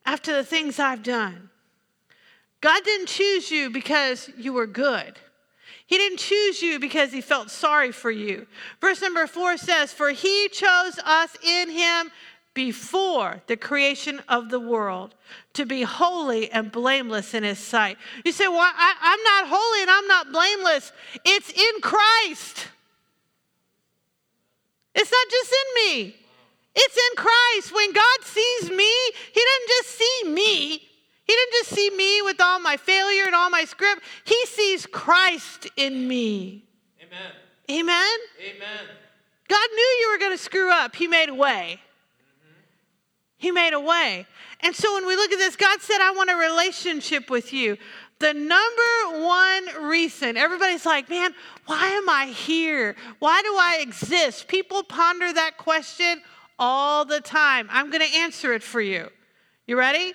after 0.06 0.34
the 0.34 0.44
things 0.44 0.78
I've 0.78 1.02
done? 1.02 1.50
God 2.62 2.84
didn't 2.84 3.08
choose 3.08 3.50
you 3.50 3.72
because 3.72 4.30
you 4.38 4.54
were 4.54 4.68
good. 4.68 5.18
He 5.92 5.98
didn't 5.98 6.20
choose 6.20 6.62
you 6.62 6.80
because 6.80 7.12
he 7.12 7.20
felt 7.20 7.52
sorry 7.52 7.92
for 7.92 8.10
you. 8.10 8.48
Verse 8.80 9.02
number 9.02 9.28
four 9.28 9.58
says, 9.58 9.92
For 9.92 10.12
he 10.12 10.48
chose 10.48 10.98
us 11.04 11.36
in 11.44 11.70
him 11.70 12.12
before 12.54 13.42
the 13.48 13.58
creation 13.58 14.22
of 14.30 14.50
the 14.50 14.60
world 14.62 15.16
to 15.52 15.66
be 15.66 15.82
holy 15.82 16.50
and 16.50 16.72
blameless 16.72 17.34
in 17.34 17.44
his 17.44 17.60
sight. 17.60 17.98
You 18.24 18.32
say, 18.32 18.48
Well, 18.48 18.62
I, 18.62 18.94
am 19.02 19.50
not 19.50 19.54
holy 19.54 19.82
and 19.82 19.92
I'm 19.92 20.08
not 20.08 20.32
blameless. 20.32 20.94
It's 21.26 21.50
in 21.50 21.82
Christ. 21.82 22.70
It's 24.96 25.12
not 25.12 25.30
just 25.30 25.52
in 25.52 25.84
me. 25.84 26.16
It's 26.74 26.96
in 26.96 27.18
Christ. 27.18 27.76
When 27.76 27.92
God 27.92 28.24
sees 28.24 28.70
me, 28.70 28.94
He 29.34 29.42
doesn't 29.42 29.68
just 29.68 29.90
see 29.90 30.30
me. 30.30 30.91
He 31.32 31.38
didn't 31.38 31.54
just 31.54 31.70
see 31.70 31.90
me 31.92 32.22
with 32.24 32.42
all 32.42 32.60
my 32.60 32.76
failure 32.76 33.24
and 33.26 33.34
all 33.34 33.50
my 33.50 33.64
script. 33.64 34.02
He 34.26 34.46
sees 34.48 34.86
Christ 34.86 35.66
in 35.78 36.06
me. 36.06 36.66
Amen. 37.02 37.32
Amen? 37.70 38.18
Amen. 38.38 38.86
God 39.48 39.70
knew 39.74 39.82
you 40.02 40.10
were 40.12 40.20
going 40.20 40.38
to 40.38 40.44
screw 40.44 40.70
up. 40.70 40.94
He 40.94 41.08
made 41.08 41.30
a 41.30 41.34
way. 41.34 41.80
He 43.38 43.50
made 43.50 43.72
a 43.72 43.80
way. 43.80 44.28
And 44.60 44.76
so 44.76 44.94
when 44.94 45.08
we 45.08 45.16
look 45.16 45.32
at 45.32 45.38
this, 45.38 45.56
God 45.56 45.80
said, 45.80 46.02
I 46.02 46.12
want 46.12 46.30
a 46.32 46.36
relationship 46.36 47.30
with 47.30 47.54
you. 47.54 47.78
The 48.20 48.34
number 48.34 49.26
one 49.26 49.88
reason, 49.90 50.36
everybody's 50.36 50.86
like, 50.86 51.10
man, 51.10 51.34
why 51.66 51.88
am 51.88 52.10
I 52.10 52.26
here? 52.26 52.98
Why 53.20 53.42
do 53.42 53.56
I 53.58 53.78
exist? 53.80 54.50
People 54.50 54.84
ponder 54.84 55.32
that 55.32 55.58
question 55.58 56.22
all 56.60 57.06
the 57.06 57.22
time. 57.22 57.70
I'm 57.72 57.90
going 57.90 58.06
to 58.06 58.18
answer 58.18 58.52
it 58.52 58.64
for 58.64 58.82
you. 58.82 59.08
You 59.66 59.78
ready? 59.78 60.14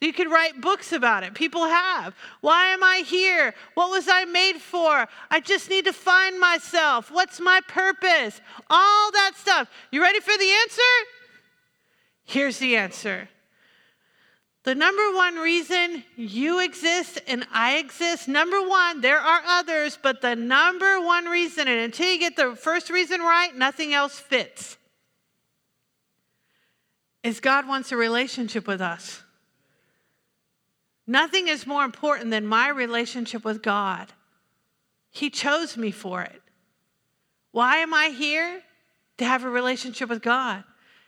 You 0.00 0.12
could 0.12 0.30
write 0.30 0.60
books 0.60 0.92
about 0.92 1.24
it. 1.24 1.34
People 1.34 1.66
have. 1.66 2.14
Why 2.40 2.66
am 2.66 2.84
I 2.84 3.02
here? 3.04 3.52
What 3.74 3.90
was 3.90 4.06
I 4.08 4.24
made 4.26 4.58
for? 4.58 5.08
I 5.30 5.40
just 5.40 5.68
need 5.68 5.86
to 5.86 5.92
find 5.92 6.38
myself. 6.38 7.10
What's 7.10 7.40
my 7.40 7.60
purpose? 7.66 8.40
All 8.70 9.10
that 9.12 9.32
stuff. 9.36 9.68
You 9.90 10.00
ready 10.00 10.20
for 10.20 10.36
the 10.38 10.50
answer? 10.62 10.82
Here's 12.24 12.58
the 12.58 12.76
answer. 12.76 13.28
The 14.62 14.74
number 14.74 15.14
one 15.14 15.36
reason 15.36 16.04
you 16.14 16.60
exist 16.60 17.20
and 17.26 17.46
I 17.52 17.78
exist, 17.78 18.28
number 18.28 18.60
one, 18.68 19.00
there 19.00 19.18
are 19.18 19.40
others, 19.46 19.98
but 20.00 20.20
the 20.20 20.36
number 20.36 21.00
one 21.00 21.24
reason, 21.24 21.66
and 21.66 21.80
until 21.80 22.12
you 22.12 22.20
get 22.20 22.36
the 22.36 22.54
first 22.54 22.90
reason 22.90 23.20
right, 23.20 23.56
nothing 23.56 23.94
else 23.94 24.18
fits, 24.18 24.76
is 27.24 27.40
God 27.40 27.66
wants 27.66 27.92
a 27.92 27.96
relationship 27.96 28.68
with 28.68 28.80
us. 28.80 29.22
Nothing 31.08 31.48
is 31.48 31.66
more 31.66 31.84
important 31.84 32.30
than 32.30 32.46
my 32.46 32.68
relationship 32.68 33.42
with 33.42 33.62
God. 33.62 34.12
He 35.10 35.30
chose 35.30 35.74
me 35.74 35.90
for 35.90 36.20
it. 36.20 36.42
Why 37.50 37.78
am 37.78 37.94
I 37.94 38.08
here? 38.08 38.60
To 39.16 39.24
have 39.24 39.42
a 39.42 39.48
relationship 39.48 40.10
with 40.10 40.20
God. 40.20 40.64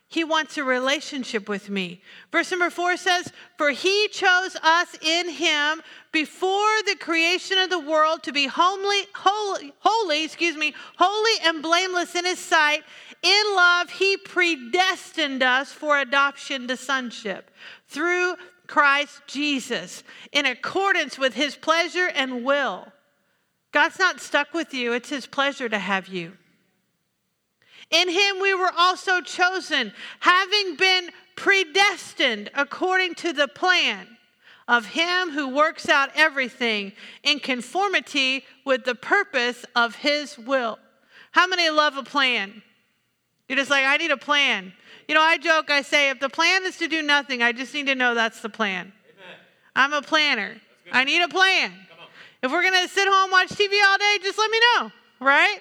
He 0.09 0.25
wants 0.25 0.57
a 0.57 0.65
relationship 0.65 1.49
with 1.49 1.69
me. 1.69 2.03
Verse 2.33 2.51
number 2.51 2.71
four 2.71 2.97
says, 2.97 3.31
For 3.59 3.71
he 3.71 4.09
chose 4.09 4.57
us 4.57 4.97
in 5.03 5.29
him 5.29 5.83
before 6.13 6.83
the 6.87 6.97
creation 6.99 7.59
of 7.59 7.71
the 7.71 7.79
world 7.79 8.25
to 8.25 8.33
be 8.33 8.47
homely, 8.49 9.03
holy, 9.15 9.73
holy, 9.79 10.25
excuse 10.25 10.57
me, 10.57 10.75
holy 10.97 11.33
and 11.45 11.63
blameless 11.63 12.17
in 12.17 12.25
his 12.25 12.41
sight. 12.41 12.83
In 13.23 13.43
love, 13.55 13.91
he 13.91 14.17
predestined 14.17 15.43
us 15.43 15.71
for 15.71 15.99
adoption 15.99 16.67
to 16.67 16.77
sonship 16.77 17.51
through 17.87 18.35
Christ 18.71 19.23
Jesus 19.27 20.05
in 20.31 20.47
accordance 20.47 21.19
with 21.19 21.35
his 21.35 21.57
pleasure 21.57 22.07
and 22.07 22.45
will. 22.45 22.87
God's 23.73 23.99
not 23.99 24.21
stuck 24.21 24.55
with 24.55 24.73
you, 24.73 24.93
it's 24.93 25.09
his 25.09 25.27
pleasure 25.27 25.69
to 25.69 25.79
have 25.79 26.07
you. 26.07 26.35
In 27.91 28.09
him 28.09 28.41
we 28.41 28.55
were 28.55 28.71
also 28.79 29.23
chosen, 29.23 29.93
having 30.21 30.77
been 30.77 31.11
predestined 31.35 32.51
according 32.55 33.17
to 33.17 33.33
the 33.33 33.49
plan 33.49 34.07
of 34.69 34.87
him 34.87 35.31
who 35.31 35.49
works 35.49 35.89
out 35.89 36.11
everything 36.15 36.93
in 37.25 37.41
conformity 37.41 38.45
with 38.65 38.85
the 38.85 38.95
purpose 38.95 39.65
of 39.75 39.97
his 39.97 40.39
will. 40.39 40.79
How 41.33 41.49
many 41.49 41.69
love 41.71 41.97
a 41.97 42.05
plan? 42.05 42.63
You're 43.51 43.57
just 43.57 43.69
like, 43.69 43.85
I 43.85 43.97
need 43.97 44.13
a 44.13 44.17
plan. 44.17 44.73
You 45.09 45.17
know, 45.17 45.23
I 45.23 45.37
joke, 45.37 45.71
I 45.71 45.83
say, 45.83 46.11
if 46.11 46.21
the 46.21 46.29
plan 46.29 46.65
is 46.67 46.77
to 46.77 46.87
do 46.87 47.03
nothing, 47.03 47.43
I 47.43 47.51
just 47.51 47.75
need 47.75 47.89
to 47.89 47.97
know 47.97 48.15
that's 48.15 48.41
the 48.43 48.49
plan. 48.49 48.93
Amen. 49.17 49.39
I'm 49.75 49.93
a 49.93 50.03
planner. 50.03 50.55
I 50.93 51.03
need 51.03 51.21
a 51.21 51.27
plan. 51.27 51.73
If 52.45 52.53
we're 52.53 52.63
going 52.63 52.81
to 52.81 52.89
sit 52.89 53.09
home 53.09 53.33
watch 53.33 53.49
TV 53.49 53.73
all 53.85 53.99
day, 53.99 54.19
just 54.23 54.39
let 54.39 54.53
me 54.53 54.61
know, 54.77 54.93
right? 55.19 55.59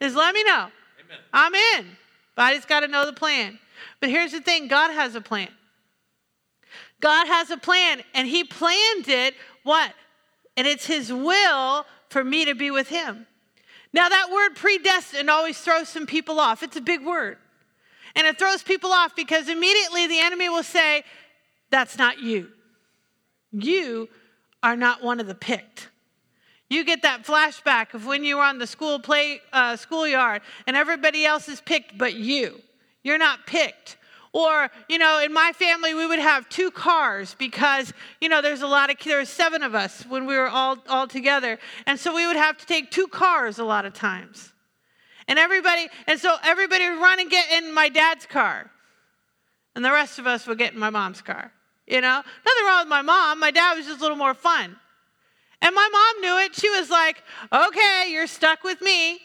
Just 0.00 0.14
let 0.14 0.32
me 0.32 0.44
know. 0.44 0.68
Amen. 0.70 1.18
I'm 1.32 1.52
in. 1.52 1.96
But 2.36 2.42
I 2.42 2.54
just 2.54 2.68
got 2.68 2.80
to 2.80 2.86
know 2.86 3.06
the 3.06 3.12
plan. 3.12 3.58
But 3.98 4.10
here's 4.10 4.30
the 4.30 4.40
thing 4.40 4.68
God 4.68 4.92
has 4.92 5.16
a 5.16 5.20
plan. 5.20 5.48
God 7.00 7.26
has 7.26 7.50
a 7.50 7.56
plan, 7.56 8.02
and 8.14 8.28
He 8.28 8.44
planned 8.44 9.08
it, 9.08 9.34
what? 9.64 9.92
And 10.56 10.64
it's 10.64 10.86
His 10.86 11.12
will 11.12 11.86
for 12.08 12.22
me 12.22 12.44
to 12.44 12.54
be 12.54 12.70
with 12.70 12.86
Him. 12.86 13.26
Now, 13.92 14.08
that 14.08 14.30
word 14.30 14.56
predestined 14.56 15.28
always 15.28 15.58
throws 15.58 15.88
some 15.88 16.06
people 16.06 16.40
off. 16.40 16.62
It's 16.62 16.76
a 16.76 16.80
big 16.80 17.04
word. 17.04 17.38
And 18.14 18.26
it 18.26 18.38
throws 18.38 18.62
people 18.62 18.92
off 18.92 19.14
because 19.14 19.48
immediately 19.48 20.06
the 20.06 20.18
enemy 20.18 20.48
will 20.48 20.62
say, 20.62 21.04
That's 21.70 21.98
not 21.98 22.20
you. 22.20 22.48
You 23.52 24.08
are 24.62 24.76
not 24.76 25.02
one 25.02 25.20
of 25.20 25.26
the 25.26 25.34
picked. 25.34 25.88
You 26.68 26.84
get 26.84 27.02
that 27.02 27.24
flashback 27.24 27.92
of 27.92 28.06
when 28.06 28.24
you 28.24 28.36
were 28.36 28.42
on 28.42 28.58
the 28.58 28.66
school 28.66 28.98
play 28.98 29.42
uh, 29.52 29.76
schoolyard 29.76 30.40
and 30.66 30.74
everybody 30.74 31.26
else 31.26 31.48
is 31.48 31.60
picked 31.60 31.98
but 31.98 32.14
you. 32.14 32.60
You're 33.02 33.18
not 33.18 33.46
picked. 33.46 33.98
Or, 34.32 34.70
you 34.88 34.96
know, 34.96 35.18
in 35.18 35.32
my 35.32 35.52
family, 35.52 35.92
we 35.92 36.06
would 36.06 36.18
have 36.18 36.48
two 36.48 36.70
cars 36.70 37.34
because, 37.38 37.92
you 38.20 38.30
know, 38.30 38.40
there's 38.40 38.62
a 38.62 38.66
lot 38.66 38.90
of, 38.90 38.96
there 39.04 39.18
were 39.18 39.26
seven 39.26 39.62
of 39.62 39.74
us 39.74 40.04
when 40.08 40.24
we 40.24 40.36
were 40.36 40.48
all, 40.48 40.78
all 40.88 41.06
together. 41.06 41.58
And 41.86 41.98
so 41.98 42.14
we 42.14 42.26
would 42.26 42.36
have 42.36 42.56
to 42.56 42.66
take 42.66 42.90
two 42.90 43.08
cars 43.08 43.58
a 43.58 43.64
lot 43.64 43.84
of 43.84 43.92
times. 43.92 44.52
And 45.28 45.38
everybody, 45.38 45.88
and 46.06 46.18
so 46.18 46.36
everybody 46.42 46.88
would 46.88 47.00
run 47.00 47.20
and 47.20 47.30
get 47.30 47.52
in 47.52 47.74
my 47.74 47.90
dad's 47.90 48.24
car. 48.24 48.70
And 49.74 49.84
the 49.84 49.92
rest 49.92 50.18
of 50.18 50.26
us 50.26 50.46
would 50.46 50.58
get 50.58 50.72
in 50.72 50.78
my 50.78 50.90
mom's 50.90 51.20
car. 51.20 51.52
You 51.86 52.00
know, 52.00 52.22
nothing 52.46 52.64
wrong 52.66 52.80
with 52.80 52.88
my 52.88 53.02
mom. 53.02 53.38
My 53.38 53.50
dad 53.50 53.76
was 53.76 53.86
just 53.86 53.98
a 53.98 54.02
little 54.02 54.16
more 54.16 54.34
fun. 54.34 54.76
And 55.60 55.74
my 55.74 55.88
mom 55.92 56.20
knew 56.22 56.44
it. 56.44 56.56
She 56.56 56.70
was 56.70 56.90
like, 56.90 57.22
okay, 57.52 58.06
you're 58.08 58.26
stuck 58.26 58.64
with 58.64 58.80
me. 58.80 59.20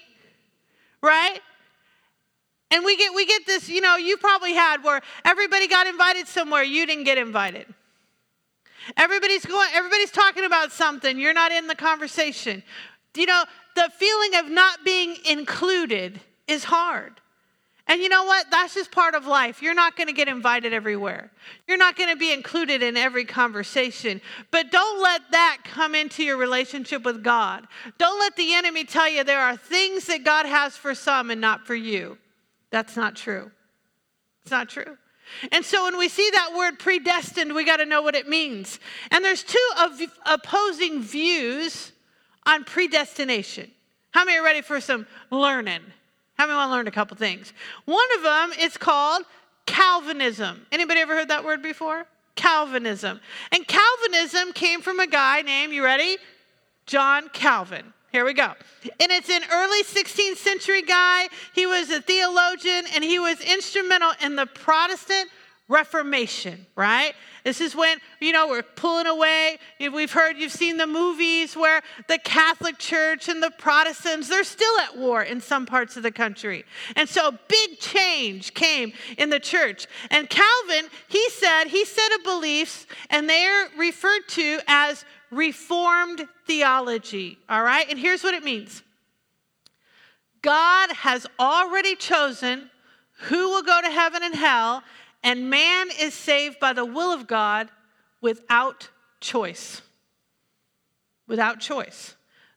Right? 1.02 1.40
And 2.70 2.84
we 2.84 2.98
get 2.98 3.14
we 3.14 3.26
get 3.26 3.46
this, 3.46 3.70
you 3.70 3.82
know, 3.82 3.96
you 3.96 4.18
probably 4.18 4.54
had 4.54 4.84
where 4.84 5.02
everybody 5.24 5.68
got 5.68 5.88
invited 5.88 6.28
somewhere, 6.28 6.64
you 6.64 6.86
didn't 6.86 7.06
get 7.06 7.18
invited. 7.18 7.66
Everybody's 8.96 9.46
going 9.46 9.70
everybody's 9.74 10.12
talking 10.12 10.46
about 10.46 10.72
something, 10.72 11.20
you're 11.20 11.34
not 11.34 11.52
in 11.52 11.68
the 11.68 11.76
conversation. 11.76 12.64
You 13.16 13.26
know, 13.26 13.46
the 13.76 13.90
feeling 13.98 14.36
of 14.36 14.52
not 14.52 14.84
being 14.86 15.16
included 15.26 16.20
is 16.48 16.66
hard. 16.66 17.20
And 17.90 18.02
you 18.02 18.10
know 18.10 18.26
what? 18.26 18.48
That's 18.52 18.74
just 18.74 18.92
part 18.92 19.16
of 19.16 19.26
life. 19.26 19.62
You're 19.62 19.74
not 19.74 19.96
going 19.96 20.08
to 20.08 20.14
get 20.14 20.28
invited 20.28 20.74
everywhere. 20.74 21.32
You're 21.68 21.78
not 21.78 21.96
going 21.96 22.10
to 22.10 22.18
be 22.18 22.34
included 22.34 22.84
in 22.84 22.98
every 22.98 23.24
conversation. 23.24 24.20
But 24.52 24.72
don't 24.72 25.02
let 25.02 25.22
that 25.32 25.60
come 25.64 25.96
into 25.96 26.22
your 26.22 26.36
relationship 26.36 27.06
with 27.06 27.24
God. 27.24 27.66
Don't 27.98 28.20
let 28.20 28.36
the 28.36 28.54
enemy 28.54 28.84
tell 28.84 29.10
you 29.10 29.24
there 29.24 29.40
are 29.40 29.56
things 29.56 30.06
that 30.08 30.26
God 30.26 30.46
has 30.46 30.76
for 30.76 30.94
some 30.94 31.32
and 31.32 31.40
not 31.40 31.66
for 31.66 31.76
you. 31.76 32.18
That's 32.72 32.96
not 32.96 33.16
true. 33.16 33.52
It's 34.44 34.52
not 34.52 34.70
true. 34.70 34.98
And 35.52 35.66
so 35.66 35.84
when 35.84 35.98
we 35.98 36.08
see 36.08 36.30
that 36.32 36.54
word 36.56 36.80
predestined, 36.80 37.54
we 37.54 37.66
got 37.66 37.78
to 37.78 37.86
know 37.86 38.02
what 38.02 38.16
it 38.16 38.28
means. 38.30 38.80
And 39.12 39.24
there's 39.24 39.44
two 39.44 39.70
of 39.80 40.00
opposing 40.26 41.02
views 41.02 41.92
on 42.46 42.64
predestination. 42.64 43.70
How 44.12 44.24
many 44.26 44.38
are 44.38 44.44
ready 44.44 44.62
for 44.62 44.80
some 44.80 45.06
learning? 45.30 45.82
How 46.38 46.46
many 46.46 46.56
want 46.56 46.70
to 46.70 46.76
learn 46.76 46.88
a 46.88 46.92
couple 46.92 47.18
things? 47.18 47.52
One 47.86 48.08
of 48.16 48.24
them 48.24 48.52
is 48.60 48.78
called 48.78 49.24
Calvinism. 49.66 50.66
Anybody 50.72 51.02
ever 51.02 51.16
heard 51.16 51.28
that 51.30 51.44
word 51.44 51.62
before? 51.62 52.06
Calvinism. 52.36 53.20
And 53.52 53.68
Calvinism 53.68 54.54
came 54.54 54.82
from 54.82 55.00
a 55.00 55.08
guy 55.08 55.42
named, 55.42 55.74
you 55.74 55.84
ready? 55.84 56.18
John 56.86 57.30
Calvin. 57.30 57.94
Here 58.18 58.26
we 58.26 58.34
go. 58.34 58.52
And 59.00 59.12
it's 59.12 59.30
an 59.30 59.44
early 59.54 59.84
16th 59.84 60.38
century 60.38 60.82
guy. 60.82 61.28
He 61.54 61.68
was 61.68 61.92
a 61.92 62.02
theologian 62.02 62.86
and 62.96 63.04
he 63.04 63.20
was 63.20 63.40
instrumental 63.42 64.12
in 64.24 64.36
the 64.36 64.48
Protestant 64.48 65.30
Reformation, 65.68 66.66
right? 66.76 67.14
This 67.44 67.62
is 67.62 67.76
when, 67.76 68.00
you 68.20 68.32
know, 68.32 68.48
we're 68.48 68.64
pulling 68.64 69.06
away. 69.06 69.60
We've 69.80 70.12
heard, 70.12 70.36
you've 70.38 70.52
seen 70.52 70.78
the 70.78 70.88
movies 70.88 71.56
where 71.56 71.84
the 72.08 72.18
Catholic 72.18 72.80
Church 72.80 73.30
and 73.30 73.44
the 73.44 73.52
Protestants, 73.52 74.30
they're 74.30 74.44
still 74.44 74.80
at 74.80 74.98
war 74.98 75.22
in 75.22 75.40
some 75.40 75.68
parts 75.68 75.96
of 75.96 76.02
the 76.02 76.12
country. 76.12 76.66
And 76.96 77.08
so 77.08 77.38
big 77.48 77.80
change 77.80 78.56
came 78.56 78.94
in 79.20 79.30
the 79.30 79.40
church. 79.40 79.86
And 80.10 80.28
Calvin, 80.28 80.90
he 81.08 81.30
said, 81.30 81.66
he 81.66 81.86
set 81.86 82.16
of 82.16 82.24
beliefs, 82.24 82.88
and 83.12 83.30
they're 83.30 83.68
referred 83.78 84.28
to 84.30 84.60
as 84.68 85.06
Reformed 85.32 86.28
theology, 86.46 87.38
all 87.50 87.64
right? 87.64 87.90
And 87.90 88.00
here's 88.00 88.24
what 88.24 88.34
it 88.34 88.44
means 88.44 88.84
God 90.42 90.92
has 90.92 91.28
already 91.40 91.96
chosen 91.96 92.70
who 93.22 93.50
will 93.50 93.64
go 93.64 93.82
to 93.82 93.90
heaven 93.90 94.24
and 94.24 94.36
hell 94.36 94.84
and 95.24 95.50
man 95.50 95.88
is 96.00 96.14
saved 96.14 96.60
by 96.60 96.74
the 96.74 96.86
will 96.86 97.12
of 97.12 97.28
God 97.28 97.70
without 98.22 98.90
choice. 99.20 99.82
Without 101.28 101.60
choice. 101.60 102.16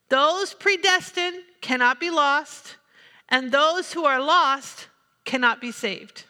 those 0.09 0.55
predestined 0.55 1.43
cannot 1.61 2.01
be 2.01 2.11
lost, 2.11 2.77
and 3.29 3.53
those 3.53 3.93
who 3.93 4.05
are 4.05 4.21
lost 4.21 4.89
cannot 5.25 5.61
be 5.61 5.71
saved. 5.73 6.25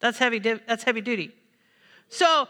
That's 0.00 0.18
heavy, 0.18 0.38
that's 0.38 0.84
heavy 0.84 1.00
duty. 1.00 1.32
So, 2.08 2.48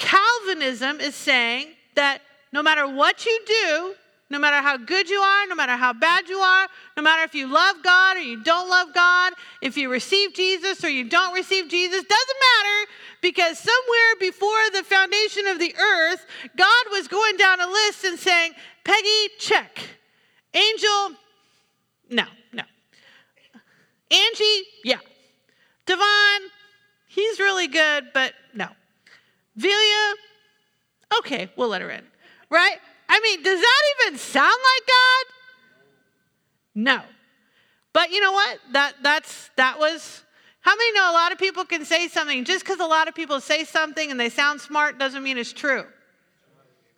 Calvinism 0.00 0.98
is 0.98 1.14
saying 1.14 1.68
that 1.94 2.22
no 2.52 2.62
matter 2.62 2.88
what 2.88 3.26
you 3.26 3.40
do, 3.46 3.94
no 4.30 4.38
matter 4.38 4.56
how 4.56 4.78
good 4.78 5.10
you 5.10 5.20
are, 5.20 5.46
no 5.46 5.54
matter 5.54 5.76
how 5.76 5.92
bad 5.92 6.26
you 6.26 6.38
are, 6.38 6.66
no 6.96 7.02
matter 7.02 7.22
if 7.24 7.34
you 7.34 7.46
love 7.46 7.76
God 7.84 8.16
or 8.16 8.20
you 8.20 8.42
don't 8.42 8.70
love 8.70 8.94
God, 8.94 9.34
if 9.60 9.76
you 9.76 9.90
receive 9.90 10.32
Jesus 10.32 10.82
or 10.82 10.88
you 10.88 11.08
don't 11.08 11.34
receive 11.34 11.68
Jesus, 11.68 12.02
doesn't 12.02 12.38
matter 12.40 12.90
because 13.20 13.58
somewhere 13.58 14.16
before 14.18 14.70
the 14.72 14.84
foundation 14.84 15.46
of 15.48 15.58
the 15.58 15.74
earth, 15.76 16.24
God 16.56 16.84
was 16.90 17.06
going 17.06 17.36
down 17.36 17.60
a 17.60 17.66
list 17.66 18.04
and 18.04 18.18
saying, 18.18 18.52
Peggy, 18.84 19.28
check. 19.38 19.80
Angel, 20.54 21.16
no, 22.08 22.24
no. 22.52 22.62
Angie, 24.10 24.62
yeah. 24.82 24.98
Devon, 25.84 26.50
he's 27.08 27.38
really 27.38 27.68
good, 27.68 28.06
but 28.14 28.32
no. 28.54 28.68
Velia, 29.56 30.14
okay, 31.18 31.50
we'll 31.56 31.68
let 31.68 31.82
her 31.82 31.90
in, 31.90 32.04
right? 32.50 32.76
I 33.08 33.20
mean, 33.20 33.42
does 33.42 33.60
that 33.60 33.82
even 34.06 34.18
sound 34.18 34.46
like 34.46 34.86
God? 34.86 35.34
No. 36.74 37.02
But 37.92 38.12
you 38.12 38.20
know 38.20 38.32
what? 38.32 38.58
That 38.72 38.94
that's 39.02 39.50
that 39.56 39.78
was 39.78 40.22
how 40.60 40.76
many 40.76 40.92
know 40.92 41.10
a 41.10 41.14
lot 41.14 41.32
of 41.32 41.38
people 41.38 41.64
can 41.64 41.84
say 41.84 42.08
something 42.08 42.44
just 42.44 42.64
because 42.64 42.78
a 42.80 42.86
lot 42.86 43.08
of 43.08 43.14
people 43.14 43.40
say 43.40 43.64
something 43.64 44.10
and 44.10 44.20
they 44.20 44.28
sound 44.28 44.60
smart 44.60 44.98
doesn't 44.98 45.22
mean 45.22 45.38
it's 45.38 45.52
true. 45.52 45.84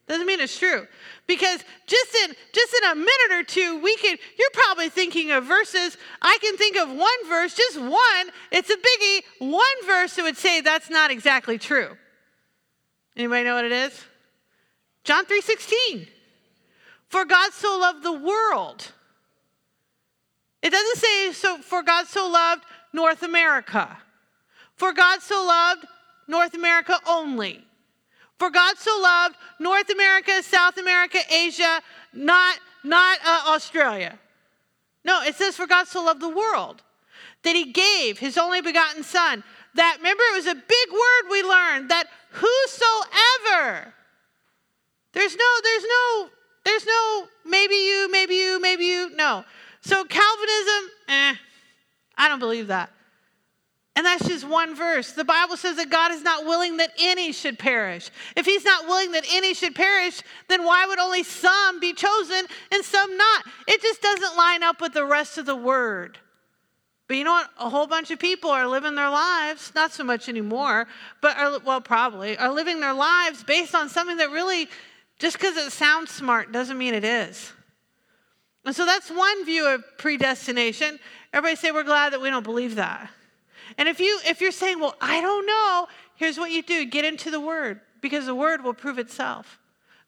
Doesn't 0.09 0.27
mean 0.27 0.41
it's 0.41 0.59
true. 0.59 0.87
Because 1.27 1.65
just 1.87 2.15
in 2.15 2.35
just 2.53 2.75
in 2.75 2.91
a 2.91 2.95
minute 2.95 3.31
or 3.31 3.43
two, 3.45 3.81
we 3.81 3.97
can 3.97 4.19
you're 4.39 4.51
probably 4.53 4.91
thinking 4.91 5.31
of 5.31 5.45
verses. 5.45 5.97
I 6.21 6.37
can 6.43 6.57
think 6.59 6.77
of 6.77 6.91
one 6.91 7.29
verse, 7.29 7.55
just 7.55 7.81
one. 7.81 8.31
It's 8.51 8.69
a 8.69 8.77
biggie. 8.77 9.23
One 9.51 9.87
verse 9.87 10.17
that 10.17 10.25
would 10.25 10.37
say 10.37 10.61
that's 10.61 10.91
not 10.91 11.11
exactly 11.11 11.57
true. 11.57 11.97
Anybody 13.17 13.45
know 13.45 13.55
what 13.55 13.65
it 13.65 13.73
is? 13.73 14.05
John 15.05 15.25
3:16. 15.27 16.09
For 17.09 17.25
God 17.25 17.53
so 17.53 17.79
loved 17.79 18.03
the 18.03 18.13
world. 18.13 18.93
It 20.63 20.71
doesn't 20.71 20.99
say 20.99 21.33
so 21.33 21.59
for 21.59 21.83
God 21.83 22.07
so 22.07 22.29
loved 22.29 22.65
North 22.93 23.23
America. 23.23 23.99
For 24.77 24.93
God 24.93 25.21
so 25.21 25.45
loved 25.45 25.87
North 26.27 26.55
America 26.55 26.99
only. 27.07 27.67
For 28.39 28.51
God 28.51 28.79
so 28.79 28.99
loved 29.01 29.37
North 29.59 29.91
America, 29.91 30.43
South 30.43 30.79
America, 30.79 31.19
Asia, 31.31 31.83
not 32.13 32.59
not 32.83 33.19
uh, 33.25 33.43
Australia. 33.49 34.19
No, 35.05 35.23
it 35.23 35.35
says 35.35 35.57
for 35.57 35.67
God 35.67 35.87
so 35.87 36.03
loved 36.03 36.21
the 36.21 36.29
world 36.29 36.83
that 37.43 37.57
he 37.57 37.73
gave 37.73 38.19
his 38.19 38.39
only 38.39 38.61
begotten 38.61 39.03
son. 39.03 39.45
That 39.75 39.97
remember 39.99 40.23
it 40.33 40.37
was 40.37 40.47
a 40.47 40.55
big 40.55 40.93
word 40.93 41.31
we 41.31 41.43
learned 41.43 41.91
that 41.91 42.07
whosoever 42.31 43.95
there's 45.13 45.37
no, 45.37 45.45
there's 45.63 45.83
no, 45.83 46.29
there's 46.65 46.87
no 46.87 47.27
maybe 47.45 47.75
you, 47.75 48.09
maybe 48.11 48.35
you, 48.35 48.61
maybe 48.61 48.85
you. 48.85 49.11
No. 49.15 49.45
So 49.83 50.05
Calvinism, 50.05 50.91
eh, 51.09 51.35
I 52.17 52.29
don't 52.29 52.39
believe 52.39 52.69
that. 52.69 52.91
And 53.95 54.07
that's 54.07 54.27
just 54.27 54.49
one 54.49 54.75
verse. 54.75 55.13
The 55.13 55.25
Bible 55.25 55.59
says 55.59 55.77
that 55.77 55.91
God 55.91 56.13
is 56.13 56.23
not 56.23 56.47
willing 56.47 56.79
that 56.79 56.93
any 56.99 57.31
should 57.31 57.59
perish. 57.59 58.11
If 58.37 58.47
He's 58.47 58.65
not 58.65 58.87
willing 58.87 59.13
that 59.13 59.27
any 59.31 59.53
should 59.53 59.75
perish, 59.75 60.23
then 60.49 60.65
why 60.65 60.87
would 60.87 60.99
only 60.99 61.23
some 61.23 61.79
be 61.79 61.93
chosen 61.93 62.47
and 62.71 62.83
some 62.83 63.17
not? 63.19 63.45
It 63.69 63.83
just 63.83 64.01
doesn't 64.01 64.37
line 64.37 64.63
up 64.63 64.81
with 64.81 64.95
the 64.95 65.05
rest 65.05 65.37
of 65.37 65.45
the 65.45 65.57
Word. 65.57 66.19
But 67.09 67.17
you 67.17 67.25
know 67.25 67.33
what? 67.33 67.51
A 67.59 67.69
whole 67.69 67.87
bunch 67.87 68.11
of 68.11 68.19
people 68.19 68.51
are 68.51 68.67
living 68.67 68.95
their 68.95 69.11
lives, 69.11 69.73
not 69.75 69.93
so 69.93 70.05
much 70.05 70.29
anymore, 70.29 70.87
but 71.21 71.37
are, 71.37 71.59
well, 71.59 71.81
probably, 71.81 72.39
are 72.39 72.53
living 72.53 72.81
their 72.81 72.95
lives 72.95 73.43
based 73.43 73.75
on 73.75 73.89
something 73.89 74.17
that 74.19 74.31
really 74.31 74.69
just 75.19 75.39
because 75.39 75.57
it 75.57 75.71
sounds 75.73 76.11
smart 76.11 76.53
doesn't 76.53 76.79
mean 76.79 76.95
it 76.95 77.05
is. 77.05 77.53
And 78.65 78.75
so 78.75 78.87
that's 78.87 79.11
one 79.11 79.45
view 79.45 79.67
of 79.67 79.85
predestination. 79.99 80.99
Everybody 81.33 81.57
say 81.57 81.71
we're 81.71 81.83
glad 81.83 82.13
that 82.13 82.21
we 82.21 82.31
don't 82.31 82.45
believe 82.45 82.77
that. 82.77 83.11
And 83.79 83.89
if 83.89 84.01
you 84.01 84.21
if 84.27 84.41
you're 84.41 84.53
saying, 84.53 84.81
"Well, 84.81 84.97
I 85.01 85.21
don't 85.21 85.47
know," 85.47 85.89
here's 86.17 86.39
what 86.39 86.51
you 86.51 86.63
do. 86.63 86.85
Get 86.85 87.05
into 87.05 87.31
the 87.31 87.41
word 87.41 87.81
because 88.01 88.27
the 88.27 88.35
word 88.35 88.63
will 88.63 88.75
prove 88.75 88.99
itself. 88.99 89.59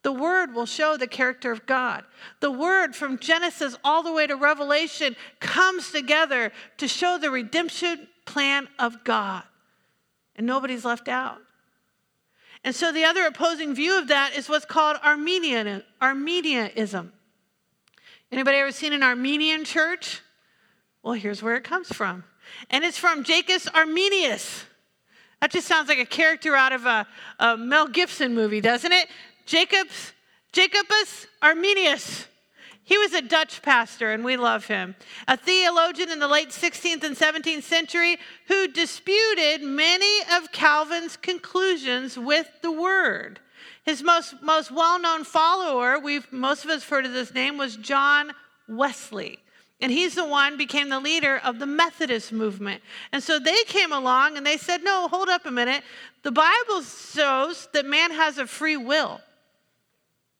The 0.04 0.12
word 0.12 0.54
will 0.54 0.66
show 0.66 0.98
the 0.98 1.06
character 1.06 1.50
of 1.50 1.64
God. 1.64 2.04
The 2.40 2.50
word 2.50 2.94
from 2.94 3.18
Genesis 3.18 3.74
all 3.82 4.02
the 4.02 4.12
way 4.12 4.26
to 4.26 4.36
Revelation 4.36 5.16
comes 5.40 5.90
together 5.90 6.52
to 6.76 6.86
show 6.86 7.16
the 7.18 7.30
redemption 7.30 8.06
plan 8.26 8.68
of 8.78 9.02
God. 9.02 9.44
And 10.36 10.46
nobody's 10.46 10.84
left 10.84 11.08
out. 11.08 11.38
And 12.64 12.74
so 12.74 12.92
the 12.92 13.04
other 13.04 13.24
opposing 13.24 13.74
view 13.74 13.98
of 13.98 14.08
that 14.08 14.36
is 14.36 14.46
what's 14.46 14.66
called 14.66 14.98
Arminian, 15.02 15.82
Arminianism. 16.02 17.10
Anybody 18.30 18.58
ever 18.58 18.72
seen 18.72 18.92
an 18.92 19.02
Armenian 19.02 19.64
church? 19.64 20.20
Well, 21.02 21.14
here's 21.14 21.42
where 21.42 21.56
it 21.56 21.64
comes 21.64 21.88
from. 21.88 22.24
And 22.68 22.84
it's 22.84 22.98
from 22.98 23.24
Jacobus 23.24 23.68
Arminius. 23.68 24.64
That 25.40 25.50
just 25.50 25.66
sounds 25.66 25.88
like 25.88 25.98
a 25.98 26.06
character 26.06 26.54
out 26.54 26.74
of 26.74 26.84
a, 26.84 27.06
a 27.38 27.56
Mel 27.56 27.88
Gibson 27.88 28.34
movie, 28.34 28.60
doesn't 28.60 28.92
it? 28.92 29.08
Jacobus, 29.46 30.12
Jacobus 30.52 31.26
Arminius. 31.42 32.26
He 32.86 32.98
was 32.98 33.14
a 33.14 33.22
Dutch 33.22 33.62
pastor, 33.62 34.12
and 34.12 34.24
we 34.24 34.36
love 34.36 34.66
him. 34.66 34.94
A 35.26 35.38
theologian 35.38 36.10
in 36.10 36.18
the 36.18 36.28
late 36.28 36.50
16th 36.50 37.02
and 37.02 37.16
17th 37.16 37.62
century 37.62 38.18
who 38.48 38.68
disputed 38.68 39.62
many 39.62 40.20
of 40.34 40.52
Calvin's 40.52 41.16
conclusions 41.16 42.18
with 42.18 42.46
the 42.60 42.70
word. 42.70 43.40
His 43.84 44.02
most, 44.02 44.34
most 44.42 44.70
well 44.70 44.98
known 44.98 45.24
follower, 45.24 45.98
we've, 45.98 46.30
most 46.30 46.64
of 46.64 46.70
us 46.70 46.84
heard 46.84 47.06
of 47.06 47.12
this 47.12 47.32
name, 47.32 47.56
was 47.56 47.76
John 47.76 48.32
Wesley. 48.68 49.38
And 49.80 49.90
he's 49.90 50.14
the 50.14 50.26
one 50.26 50.56
became 50.56 50.88
the 50.88 51.00
leader 51.00 51.40
of 51.44 51.58
the 51.58 51.66
Methodist 51.66 52.32
movement. 52.32 52.82
And 53.12 53.22
so 53.22 53.38
they 53.38 53.64
came 53.64 53.92
along 53.92 54.36
and 54.36 54.46
they 54.46 54.56
said, 54.56 54.82
no, 54.82 55.08
hold 55.08 55.28
up 55.28 55.46
a 55.46 55.50
minute. 55.50 55.82
The 56.22 56.32
Bible 56.32 56.82
shows 56.82 57.68
that 57.72 57.84
man 57.84 58.10
has 58.12 58.38
a 58.38 58.46
free 58.46 58.76
will. 58.76 59.20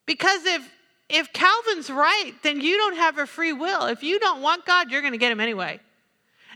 Because 0.07 0.45
if 0.45 0.71
if 1.09 1.33
Calvin's 1.33 1.91
right, 1.91 2.33
then 2.43 2.61
you 2.61 2.77
don't 2.77 2.97
have 2.97 3.19
a 3.19 3.27
free 3.27 3.53
will. 3.53 3.87
If 3.87 4.03
you 4.03 4.19
don't 4.19 4.41
want 4.41 4.65
God, 4.65 4.91
you're 4.91 5.03
going 5.03 5.13
to 5.13 5.19
get 5.19 5.31
him 5.31 5.41
anyway. 5.41 5.81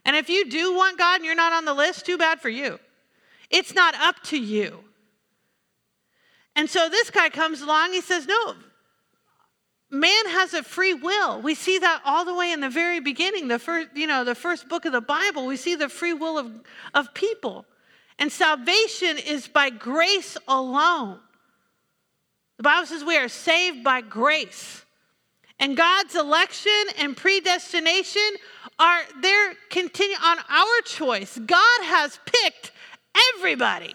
And 0.04 0.16
if 0.16 0.30
you 0.30 0.48
do 0.48 0.74
want 0.74 0.96
God 0.96 1.16
and 1.16 1.24
you're 1.24 1.34
not 1.34 1.52
on 1.52 1.64
the 1.64 1.74
list, 1.74 2.06
too 2.06 2.16
bad 2.16 2.40
for 2.40 2.48
you. 2.48 2.78
It's 3.50 3.74
not 3.74 3.94
up 3.94 4.22
to 4.24 4.38
you. 4.38 4.80
And 6.56 6.68
so 6.68 6.88
this 6.88 7.10
guy 7.10 7.28
comes 7.28 7.60
along, 7.60 7.92
he 7.92 8.00
says, 8.00 8.26
No, 8.26 8.54
man 9.90 10.26
has 10.28 10.54
a 10.54 10.62
free 10.62 10.94
will. 10.94 11.40
We 11.40 11.54
see 11.54 11.78
that 11.78 12.02
all 12.04 12.24
the 12.24 12.34
way 12.34 12.52
in 12.52 12.60
the 12.60 12.70
very 12.70 13.00
beginning, 13.00 13.48
the 13.48 13.58
first, 13.58 13.88
you 13.94 14.06
know, 14.06 14.24
the 14.24 14.34
first 14.34 14.68
book 14.68 14.84
of 14.84 14.92
the 14.92 15.00
Bible. 15.00 15.46
We 15.46 15.56
see 15.56 15.74
the 15.74 15.88
free 15.88 16.14
will 16.14 16.38
of, 16.38 16.50
of 16.94 17.14
people. 17.14 17.66
And 18.18 18.32
salvation 18.32 19.18
is 19.18 19.46
by 19.46 19.70
grace 19.70 20.36
alone. 20.48 21.20
The 22.58 22.64
Bible 22.64 22.86
says 22.86 23.04
we 23.04 23.16
are 23.16 23.28
saved 23.28 23.82
by 23.82 24.02
grace. 24.02 24.84
And 25.60 25.76
God's 25.76 26.14
election 26.14 26.72
and 26.98 27.16
predestination 27.16 28.30
are 28.78 29.00
there 29.20 29.54
continue 29.70 30.16
on 30.22 30.38
our 30.48 30.80
choice. 30.84 31.38
God 31.38 31.82
has 31.84 32.18
picked 32.26 32.72
everybody. 33.36 33.94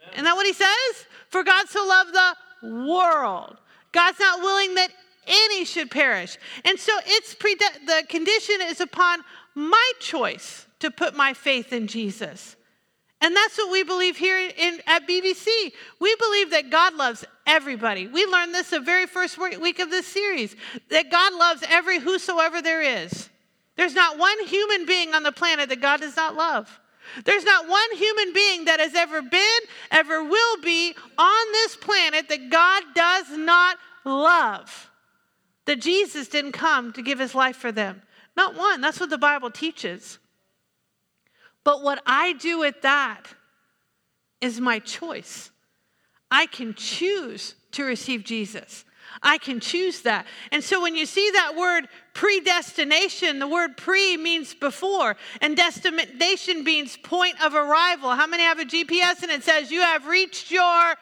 Amen. 0.00 0.12
Isn't 0.14 0.24
that 0.24 0.34
what 0.34 0.46
he 0.46 0.52
says? 0.52 1.06
For 1.28 1.42
God 1.42 1.68
so 1.68 1.86
loved 1.86 2.14
the 2.14 2.86
world. 2.86 3.56
God's 3.92 4.20
not 4.20 4.40
willing 4.40 4.74
that 4.74 4.90
any 5.26 5.64
should 5.64 5.90
perish. 5.90 6.36
And 6.64 6.78
so 6.78 6.92
it's 7.06 7.34
prede- 7.34 7.86
the 7.86 8.04
condition 8.08 8.56
is 8.62 8.80
upon 8.80 9.20
my 9.54 9.92
choice 10.00 10.66
to 10.80 10.90
put 10.90 11.14
my 11.14 11.32
faith 11.32 11.72
in 11.72 11.86
Jesus. 11.86 12.56
And 13.22 13.36
that's 13.36 13.56
what 13.56 13.70
we 13.70 13.84
believe 13.84 14.16
here 14.16 14.36
in, 14.38 14.80
at 14.86 15.06
BBC. 15.06 15.46
We 16.00 16.14
believe 16.16 16.50
that 16.50 16.70
God 16.70 16.94
loves 16.94 17.24
everybody. 17.46 18.06
We 18.06 18.26
learned 18.26 18.54
this 18.54 18.70
the 18.70 18.80
very 18.80 19.06
first 19.06 19.38
week 19.38 19.78
of 19.78 19.90
this 19.90 20.06
series 20.06 20.56
that 20.90 21.10
God 21.10 21.34
loves 21.34 21.64
every 21.68 21.98
whosoever 21.98 22.62
there 22.62 22.82
is. 22.82 23.28
There's 23.76 23.94
not 23.94 24.18
one 24.18 24.46
human 24.46 24.86
being 24.86 25.14
on 25.14 25.22
the 25.22 25.32
planet 25.32 25.68
that 25.68 25.80
God 25.80 26.00
does 26.00 26.16
not 26.16 26.34
love. 26.34 26.80
There's 27.24 27.44
not 27.44 27.68
one 27.68 27.96
human 27.96 28.32
being 28.32 28.66
that 28.66 28.80
has 28.80 28.94
ever 28.94 29.22
been, 29.22 29.60
ever 29.90 30.22
will 30.22 30.60
be 30.62 30.94
on 31.18 31.52
this 31.52 31.76
planet 31.76 32.28
that 32.28 32.50
God 32.50 32.82
does 32.94 33.30
not 33.30 33.76
love. 34.04 34.90
That 35.66 35.80
Jesus 35.80 36.28
didn't 36.28 36.52
come 36.52 36.92
to 36.94 37.02
give 37.02 37.18
his 37.18 37.34
life 37.34 37.56
for 37.56 37.72
them. 37.72 38.02
Not 38.36 38.56
one. 38.56 38.80
That's 38.80 38.98
what 38.98 39.10
the 39.10 39.18
Bible 39.18 39.50
teaches. 39.50 40.18
But 41.64 41.82
what 41.82 42.02
I 42.06 42.32
do 42.34 42.58
with 42.58 42.82
that 42.82 43.24
is 44.40 44.60
my 44.60 44.80
choice. 44.80 45.51
I 46.32 46.46
can 46.46 46.72
choose 46.72 47.54
to 47.72 47.84
receive 47.84 48.24
Jesus. 48.24 48.86
I 49.22 49.36
can 49.36 49.60
choose 49.60 50.00
that. 50.00 50.26
And 50.50 50.64
so 50.64 50.80
when 50.80 50.96
you 50.96 51.04
see 51.04 51.30
that 51.30 51.54
word 51.54 51.88
predestination, 52.14 53.38
the 53.38 53.46
word 53.46 53.76
pre 53.76 54.16
means 54.16 54.54
before, 54.54 55.16
and 55.42 55.54
destination 55.54 56.64
means 56.64 56.96
point 56.96 57.40
of 57.44 57.54
arrival. 57.54 58.12
How 58.12 58.26
many 58.26 58.44
have 58.44 58.58
a 58.58 58.64
GPS 58.64 59.22
and 59.22 59.30
it 59.30 59.44
says 59.44 59.70
you 59.70 59.82
have 59.82 60.06
reached 60.06 60.50
your 60.50 60.94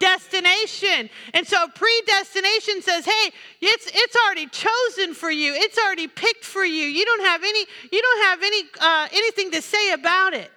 destination. 0.00 1.08
And 1.32 1.46
so 1.46 1.68
predestination 1.68 2.82
says, 2.82 3.04
hey, 3.04 3.30
it's 3.60 3.86
it's 3.86 4.16
already 4.26 4.48
chosen 4.48 5.14
for 5.14 5.30
you. 5.30 5.54
It's 5.54 5.78
already 5.78 6.08
picked 6.08 6.44
for 6.44 6.64
you. 6.64 6.86
You 6.86 7.04
don't 7.04 7.24
have 7.24 7.44
any 7.44 7.64
you 7.92 8.02
don't 8.02 8.24
have 8.24 8.42
any 8.42 8.62
uh, 8.80 9.08
anything 9.12 9.52
to 9.52 9.62
say 9.62 9.92
about 9.92 10.34
it. 10.34 10.50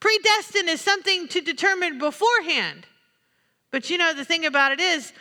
Predestined 0.00 0.68
is 0.68 0.80
something 0.80 1.28
to 1.28 1.40
determine 1.40 1.98
beforehand. 1.98 2.88
But 3.74 3.90
you 3.90 3.98
know 3.98 4.14
the 4.14 4.24
thing 4.24 4.46
about 4.46 4.70
it 4.70 4.78
is 4.78 5.12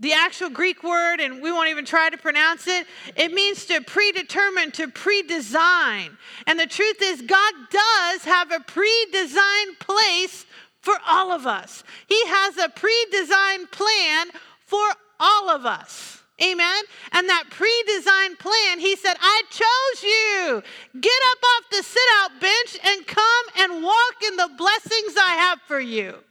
the 0.00 0.14
actual 0.14 0.50
Greek 0.50 0.82
word, 0.82 1.20
and 1.20 1.40
we 1.40 1.52
won't 1.52 1.68
even 1.68 1.84
try 1.84 2.10
to 2.10 2.18
pronounce 2.18 2.66
it, 2.66 2.88
it 3.14 3.32
means 3.32 3.66
to 3.66 3.80
predetermine, 3.82 4.72
to 4.72 4.88
pre-design. 4.88 6.18
And 6.48 6.58
the 6.58 6.66
truth 6.66 6.96
is, 7.00 7.22
God 7.22 7.54
does 7.70 8.24
have 8.24 8.50
a 8.50 8.58
pre-designed 8.58 9.78
place 9.78 10.44
for 10.80 10.94
all 11.06 11.30
of 11.30 11.46
us. 11.46 11.84
He 12.08 12.20
has 12.26 12.58
a 12.58 12.68
pre-designed 12.68 13.70
plan 13.70 14.26
for 14.66 14.88
all 15.20 15.48
of 15.48 15.64
us. 15.64 16.20
Amen. 16.42 16.82
And 17.12 17.28
that 17.28 17.44
pre 17.50 17.84
designed 17.86 18.40
plan, 18.40 18.80
he 18.80 18.96
said, 18.96 19.14
I 19.20 19.42
chose 19.50 20.02
you. 20.02 20.62
Get 21.00 21.22
up 21.30 21.38
off 21.44 21.70
the 21.70 21.82
sit 21.84 22.02
out 22.22 22.40
bench 22.40 22.76
and 22.84 23.06
come 23.06 23.44
and 23.60 23.84
walk 23.84 24.14
in 24.26 24.34
the 24.34 24.50
blessings 24.58 25.16
I 25.16 25.34
have 25.34 25.60
for 25.68 25.78
you 25.78 26.24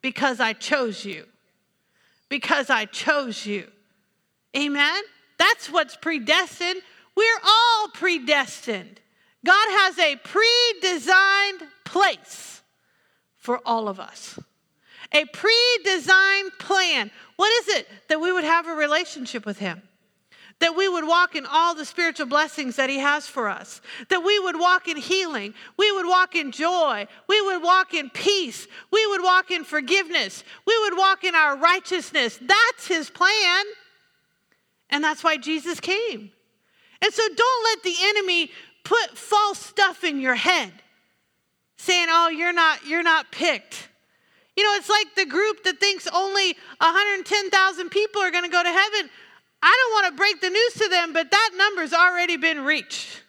because 0.00 0.40
I 0.40 0.52
chose 0.52 1.04
you 1.04 1.26
because 2.28 2.70
I 2.70 2.84
chose 2.84 3.46
you. 3.46 3.66
Amen? 4.56 5.02
That's 5.38 5.70
what's 5.70 5.96
predestined. 5.96 6.80
We're 7.14 7.40
all 7.44 7.88
predestined. 7.94 9.00
God 9.44 9.68
has 9.70 9.98
a 9.98 10.16
pre 10.16 10.74
designed 10.80 11.62
place 11.84 12.62
for 13.36 13.60
all 13.64 13.88
of 13.88 14.00
us, 14.00 14.38
a 15.12 15.24
pre 15.26 15.78
designed 15.84 16.52
plan. 16.58 17.10
What 17.36 17.50
is 17.62 17.76
it? 17.76 17.88
That 18.08 18.20
we 18.20 18.32
would 18.32 18.44
have 18.44 18.66
a 18.66 18.74
relationship 18.74 19.46
with 19.46 19.58
Him 19.58 19.82
that 20.60 20.76
we 20.76 20.88
would 20.88 21.06
walk 21.06 21.36
in 21.36 21.46
all 21.46 21.74
the 21.74 21.84
spiritual 21.84 22.26
blessings 22.26 22.76
that 22.76 22.90
He 22.90 22.98
has 22.98 23.26
for 23.26 23.48
us, 23.48 23.80
that 24.08 24.24
we 24.24 24.38
would 24.40 24.58
walk 24.58 24.88
in 24.88 24.96
healing, 24.96 25.54
we 25.76 25.92
would 25.92 26.06
walk 26.06 26.34
in 26.34 26.50
joy, 26.50 27.06
we 27.28 27.40
would 27.40 27.62
walk 27.62 27.94
in 27.94 28.10
peace, 28.10 28.66
we 28.90 29.06
would 29.06 29.22
walk 29.22 29.50
in 29.50 29.64
forgiveness, 29.64 30.42
we 30.66 30.76
would 30.80 30.96
walk 30.96 31.24
in 31.24 31.34
our 31.34 31.56
righteousness. 31.56 32.38
That's 32.42 32.86
His 32.86 33.10
plan. 33.10 33.64
And 34.90 35.04
that's 35.04 35.22
why 35.22 35.36
Jesus 35.36 35.80
came. 35.80 36.32
And 37.00 37.12
so 37.12 37.22
don't 37.34 37.64
let 37.64 37.82
the 37.82 37.94
enemy 38.02 38.50
put 38.84 39.16
false 39.16 39.58
stuff 39.58 40.02
in 40.02 40.20
your 40.20 40.34
head 40.34 40.72
saying, 41.76 42.08
"Oh, 42.10 42.28
you're 42.28 42.52
not 42.52 42.84
you're 42.86 43.02
not 43.02 43.30
picked." 43.30 43.88
You 44.56 44.64
know, 44.64 44.74
it's 44.74 44.88
like 44.88 45.14
the 45.14 45.26
group 45.26 45.62
that 45.64 45.78
thinks 45.78 46.08
only 46.08 46.56
110,000 46.80 47.90
people 47.90 48.20
are 48.20 48.32
going 48.32 48.42
to 48.42 48.50
go 48.50 48.60
to 48.60 48.68
heaven. 48.68 49.08
I 49.62 49.74
don't 49.76 49.92
want 49.92 50.14
to 50.14 50.18
break 50.18 50.40
the 50.40 50.50
news 50.50 50.74
to 50.74 50.88
them, 50.88 51.12
but 51.12 51.30
that 51.30 51.50
number's 51.56 51.92
already 51.92 52.36
been 52.36 52.64
reached. 52.64 53.22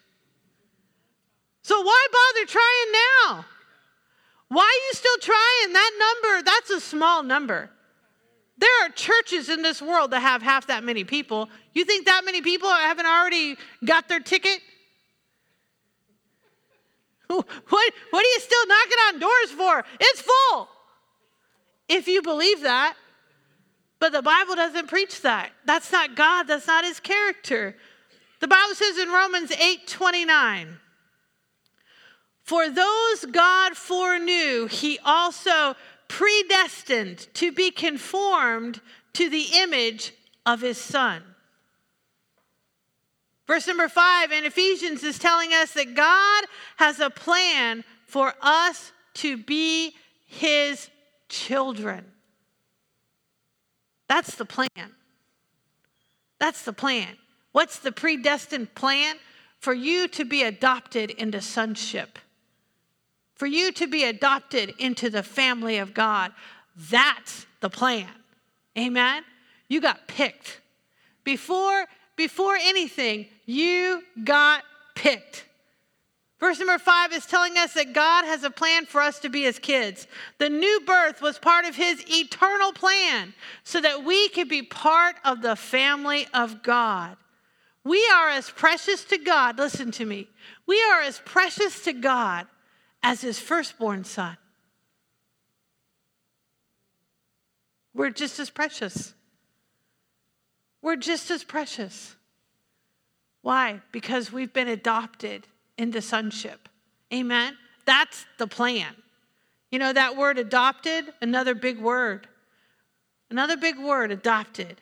So 1.62 1.80
why 1.80 2.06
bother 2.12 2.46
trying 2.46 2.92
now? 2.92 3.44
Why 4.48 4.62
are 4.62 4.86
you 4.88 4.92
still 4.92 5.18
trying? 5.20 5.72
That 5.72 5.90
number, 5.98 6.42
that's 6.44 6.70
a 6.70 6.80
small 6.80 7.22
number. 7.22 7.70
There 8.58 8.84
are 8.84 8.90
churches 8.90 9.48
in 9.48 9.62
this 9.62 9.80
world 9.80 10.10
that 10.10 10.20
have 10.20 10.42
half 10.42 10.66
that 10.66 10.84
many 10.84 11.04
people. 11.04 11.48
You 11.72 11.84
think 11.84 12.06
that 12.06 12.22
many 12.24 12.42
people 12.42 12.68
haven't 12.68 13.06
already 13.06 13.56
got 13.84 14.08
their 14.08 14.20
ticket? 14.20 14.60
What, 17.30 17.46
what 18.10 18.24
are 18.24 18.28
you 18.28 18.40
still 18.40 18.66
knocking 18.66 18.98
on 19.06 19.20
doors 19.20 19.50
for? 19.52 19.84
It's 20.00 20.20
full. 20.20 20.68
If 21.88 22.08
you 22.08 22.22
believe 22.22 22.62
that. 22.62 22.96
But 24.00 24.12
the 24.12 24.22
Bible 24.22 24.56
doesn't 24.56 24.88
preach 24.88 25.20
that. 25.22 25.50
That's 25.66 25.92
not 25.92 26.16
God, 26.16 26.44
that's 26.44 26.66
not 26.66 26.84
his 26.84 26.98
character. 26.98 27.76
The 28.40 28.48
Bible 28.48 28.74
says 28.74 28.98
in 28.98 29.10
Romans 29.10 29.52
8 29.52 29.86
29, 29.86 30.78
for 32.42 32.68
those 32.68 33.26
God 33.26 33.76
foreknew, 33.76 34.66
he 34.66 34.98
also 35.04 35.76
predestined 36.08 37.28
to 37.34 37.52
be 37.52 37.70
conformed 37.70 38.80
to 39.12 39.28
the 39.30 39.46
image 39.58 40.12
of 40.44 40.60
his 40.60 40.78
son. 40.78 41.22
Verse 43.46 43.66
number 43.66 43.88
five 43.88 44.32
in 44.32 44.44
Ephesians 44.44 45.04
is 45.04 45.18
telling 45.18 45.52
us 45.52 45.72
that 45.74 45.94
God 45.94 46.44
has 46.76 46.98
a 46.98 47.10
plan 47.10 47.84
for 48.06 48.32
us 48.40 48.92
to 49.14 49.36
be 49.36 49.94
his 50.26 50.88
children. 51.28 52.04
That's 54.10 54.34
the 54.34 54.44
plan. 54.44 54.96
That's 56.40 56.64
the 56.64 56.72
plan. 56.72 57.16
What's 57.52 57.78
the 57.78 57.92
predestined 57.92 58.74
plan? 58.74 59.14
For 59.60 59.72
you 59.72 60.08
to 60.08 60.24
be 60.24 60.42
adopted 60.42 61.10
into 61.10 61.40
sonship, 61.40 62.18
for 63.34 63.46
you 63.46 63.70
to 63.70 63.86
be 63.86 64.02
adopted 64.02 64.74
into 64.78 65.10
the 65.10 65.22
family 65.22 65.78
of 65.78 65.94
God. 65.94 66.32
That's 66.74 67.46
the 67.60 67.70
plan. 67.70 68.08
Amen? 68.76 69.22
You 69.68 69.80
got 69.80 70.08
picked. 70.08 70.60
Before, 71.22 71.84
before 72.16 72.56
anything, 72.56 73.26
you 73.46 74.02
got 74.24 74.64
picked. 74.96 75.44
Verse 76.40 76.58
number 76.58 76.78
five 76.78 77.12
is 77.12 77.26
telling 77.26 77.58
us 77.58 77.74
that 77.74 77.92
God 77.92 78.24
has 78.24 78.44
a 78.44 78.50
plan 78.50 78.86
for 78.86 79.02
us 79.02 79.18
to 79.20 79.28
be 79.28 79.42
his 79.42 79.58
kids. 79.58 80.06
The 80.38 80.48
new 80.48 80.80
birth 80.86 81.20
was 81.20 81.38
part 81.38 81.66
of 81.66 81.76
his 81.76 82.02
eternal 82.08 82.72
plan 82.72 83.34
so 83.62 83.78
that 83.82 84.04
we 84.04 84.30
could 84.30 84.48
be 84.48 84.62
part 84.62 85.16
of 85.22 85.42
the 85.42 85.54
family 85.54 86.26
of 86.32 86.62
God. 86.62 87.18
We 87.84 88.06
are 88.14 88.30
as 88.30 88.48
precious 88.48 89.04
to 89.04 89.18
God, 89.18 89.58
listen 89.58 89.90
to 89.92 90.06
me, 90.06 90.28
we 90.66 90.82
are 90.92 91.02
as 91.02 91.20
precious 91.26 91.84
to 91.84 91.92
God 91.92 92.46
as 93.02 93.20
his 93.20 93.38
firstborn 93.38 94.04
son. 94.04 94.36
We're 97.92 98.10
just 98.10 98.38
as 98.38 98.48
precious. 98.48 99.12
We're 100.80 100.96
just 100.96 101.30
as 101.30 101.44
precious. 101.44 102.16
Why? 103.42 103.80
Because 103.92 104.32
we've 104.32 104.52
been 104.52 104.68
adopted 104.68 105.46
into 105.80 106.02
sonship. 106.02 106.68
Amen? 107.12 107.56
That's 107.86 108.26
the 108.38 108.46
plan. 108.46 108.94
You 109.70 109.78
know, 109.78 109.92
that 109.92 110.16
word 110.16 110.38
adopted, 110.38 111.06
another 111.22 111.54
big 111.54 111.80
word. 111.80 112.28
Another 113.30 113.56
big 113.56 113.78
word, 113.78 114.10
adopted. 114.10 114.80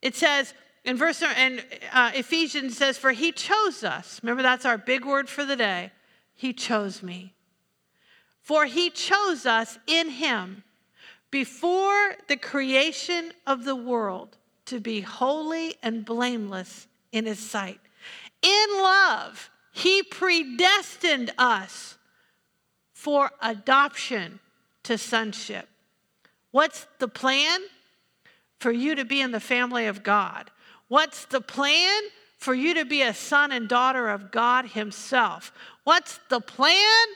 It 0.00 0.14
says 0.14 0.54
in 0.84 0.96
verse, 0.96 1.22
and 1.22 1.64
uh, 1.92 2.12
Ephesians 2.14 2.76
says, 2.76 2.96
For 2.96 3.10
he 3.10 3.32
chose 3.32 3.82
us. 3.82 4.20
Remember, 4.22 4.42
that's 4.42 4.64
our 4.64 4.78
big 4.78 5.04
word 5.04 5.28
for 5.28 5.44
the 5.44 5.56
day. 5.56 5.90
He 6.34 6.52
chose 6.52 7.02
me. 7.02 7.34
For 8.40 8.64
he 8.64 8.90
chose 8.90 9.44
us 9.44 9.78
in 9.86 10.08
him 10.08 10.62
before 11.30 12.14
the 12.28 12.36
creation 12.36 13.32
of 13.46 13.64
the 13.64 13.76
world 13.76 14.36
to 14.66 14.78
be 14.78 15.00
holy 15.00 15.74
and 15.82 16.04
blameless 16.04 16.86
in 17.12 17.26
his 17.26 17.38
sight. 17.38 17.80
In 18.42 18.66
love, 18.76 19.50
he 19.78 20.02
predestined 20.02 21.32
us 21.38 21.96
for 22.92 23.30
adoption 23.40 24.40
to 24.82 24.98
sonship. 24.98 25.68
What's 26.50 26.88
the 26.98 27.06
plan? 27.06 27.60
For 28.58 28.72
you 28.72 28.96
to 28.96 29.04
be 29.04 29.20
in 29.20 29.30
the 29.30 29.38
family 29.38 29.86
of 29.86 30.02
God. 30.02 30.50
What's 30.88 31.26
the 31.26 31.40
plan? 31.40 32.02
For 32.38 32.54
you 32.54 32.74
to 32.74 32.84
be 32.86 33.02
a 33.02 33.14
son 33.14 33.52
and 33.52 33.68
daughter 33.68 34.08
of 34.08 34.32
God 34.32 34.66
Himself. 34.66 35.52
What's 35.84 36.18
the 36.28 36.40
plan? 36.40 37.06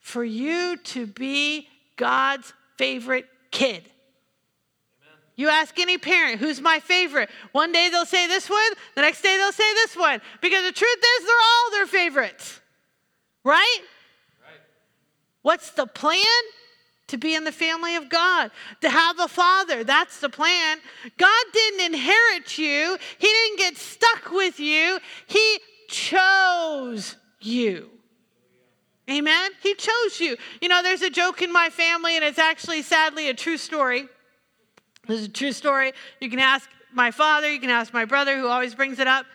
For 0.00 0.24
you 0.24 0.78
to 0.78 1.06
be 1.06 1.68
God's 1.96 2.54
favorite 2.78 3.26
kid. 3.50 3.90
You 5.36 5.48
ask 5.48 5.78
any 5.78 5.96
parent, 5.96 6.40
who's 6.40 6.60
my 6.60 6.78
favorite? 6.80 7.30
One 7.52 7.72
day 7.72 7.88
they'll 7.90 8.04
say 8.04 8.26
this 8.26 8.50
one, 8.50 8.72
the 8.94 9.00
next 9.00 9.22
day 9.22 9.36
they'll 9.36 9.52
say 9.52 9.72
this 9.74 9.96
one. 9.96 10.20
Because 10.40 10.64
the 10.64 10.72
truth 10.72 10.98
is, 10.98 11.26
they're 11.26 11.34
all 11.36 11.70
their 11.70 11.86
favorites. 11.86 12.60
Right? 13.44 13.78
right? 14.42 14.60
What's 15.42 15.70
the 15.70 15.86
plan? 15.86 16.24
To 17.08 17.18
be 17.18 17.34
in 17.34 17.44
the 17.44 17.52
family 17.52 17.96
of 17.96 18.08
God, 18.08 18.50
to 18.80 18.88
have 18.88 19.18
a 19.20 19.28
father. 19.28 19.84
That's 19.84 20.20
the 20.20 20.30
plan. 20.30 20.78
God 21.18 21.44
didn't 21.52 21.92
inherit 21.92 22.56
you, 22.56 22.96
He 23.18 23.26
didn't 23.26 23.58
get 23.58 23.76
stuck 23.76 24.30
with 24.30 24.58
you, 24.58 24.98
He 25.26 25.58
chose 25.88 27.16
you. 27.38 27.90
Amen? 29.10 29.50
He 29.62 29.74
chose 29.74 30.20
you. 30.20 30.38
You 30.62 30.68
know, 30.68 30.82
there's 30.82 31.02
a 31.02 31.10
joke 31.10 31.42
in 31.42 31.52
my 31.52 31.68
family, 31.68 32.16
and 32.16 32.24
it's 32.24 32.38
actually 32.38 32.80
sadly 32.80 33.28
a 33.28 33.34
true 33.34 33.58
story. 33.58 34.08
This 35.06 35.20
is 35.20 35.26
a 35.26 35.30
true 35.30 35.52
story. 35.52 35.92
You 36.20 36.30
can 36.30 36.38
ask 36.38 36.68
my 36.92 37.10
father, 37.10 37.50
you 37.50 37.60
can 37.60 37.70
ask 37.70 37.92
my 37.92 38.04
brother, 38.04 38.38
who 38.38 38.46
always 38.46 38.74
brings 38.74 38.98
it 38.98 39.06
up. 39.06 39.26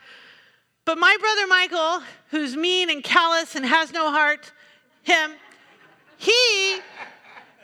But 0.86 0.98
my 0.98 1.18
brother 1.20 1.48
Michael, 1.48 2.02
who's 2.30 2.56
mean 2.56 2.90
and 2.90 3.04
callous 3.04 3.56
and 3.56 3.66
has 3.66 3.92
no 3.92 4.10
heart, 4.12 4.52
him, 5.04 5.32
he 6.18 6.80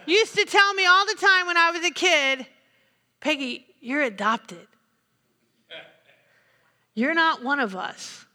used 0.06 0.36
to 0.36 0.46
tell 0.46 0.74
me 0.74 0.86
all 0.86 1.06
the 1.06 1.16
time 1.16 1.48
when 1.48 1.58
I 1.58 1.72
was 1.72 1.84
a 1.86 1.92
kid, 1.92 2.46
Peggy, 3.22 3.66
you're 3.80 4.04
adopted. 4.04 4.68
You're 6.96 7.14
not 7.14 7.44
one 7.44 7.60
of 7.60 7.76
us. 7.76 8.26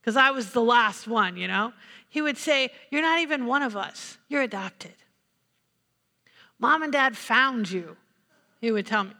Because 0.00 0.16
I 0.16 0.30
was 0.30 0.50
the 0.50 0.62
last 0.62 1.08
one, 1.08 1.36
you 1.36 1.48
know? 1.48 1.72
He 2.10 2.20
would 2.20 2.36
say, 2.36 2.70
You're 2.90 3.02
not 3.02 3.20
even 3.20 3.46
one 3.46 3.62
of 3.62 3.76
us. 3.76 4.18
You're 4.28 4.42
adopted. 4.42 4.94
Mom 6.58 6.82
and 6.82 6.92
dad 6.92 7.16
found 7.16 7.70
you, 7.70 7.96
he 8.64 8.72
would 8.72 8.86
tell 8.86 9.04
me. 9.04 9.12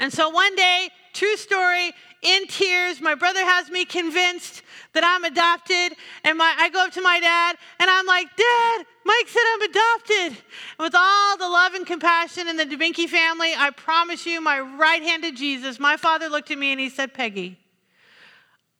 And 0.00 0.12
so 0.12 0.30
one 0.30 0.56
day, 0.56 0.88
true 1.12 1.36
story, 1.36 1.92
in 2.22 2.46
tears, 2.46 3.00
my 3.00 3.14
brother 3.14 3.44
has 3.44 3.70
me 3.70 3.84
convinced 3.84 4.62
that 4.94 5.04
I'm 5.04 5.24
adopted. 5.24 5.96
And 6.24 6.38
my, 6.38 6.54
I 6.58 6.70
go 6.70 6.84
up 6.84 6.92
to 6.92 7.02
my 7.02 7.20
dad 7.20 7.56
and 7.78 7.90
I'm 7.90 8.06
like, 8.06 8.26
Dad, 8.36 8.86
Mike 9.04 9.28
said 9.28 9.42
I'm 9.52 9.62
adopted. 9.62 10.38
And 10.78 10.86
with 10.86 10.94
all 10.96 11.36
the 11.36 11.48
love 11.48 11.74
and 11.74 11.86
compassion 11.86 12.48
in 12.48 12.56
the 12.56 12.64
DeBinky 12.64 13.08
family, 13.08 13.52
I 13.56 13.70
promise 13.70 14.26
you, 14.26 14.40
my 14.40 14.60
right 14.60 15.02
hand 15.02 15.22
to 15.24 15.32
Jesus, 15.32 15.78
my 15.78 15.96
father 15.96 16.28
looked 16.28 16.50
at 16.50 16.58
me 16.58 16.72
and 16.72 16.80
he 16.80 16.88
said, 16.88 17.14
Peggy, 17.14 17.58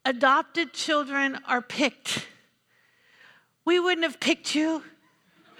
adopted 0.03 0.73
children 0.73 1.39
are 1.47 1.61
picked. 1.61 2.27
We 3.63 3.79
wouldn't 3.79 4.03
have 4.03 4.19
picked 4.19 4.55
you. 4.55 4.83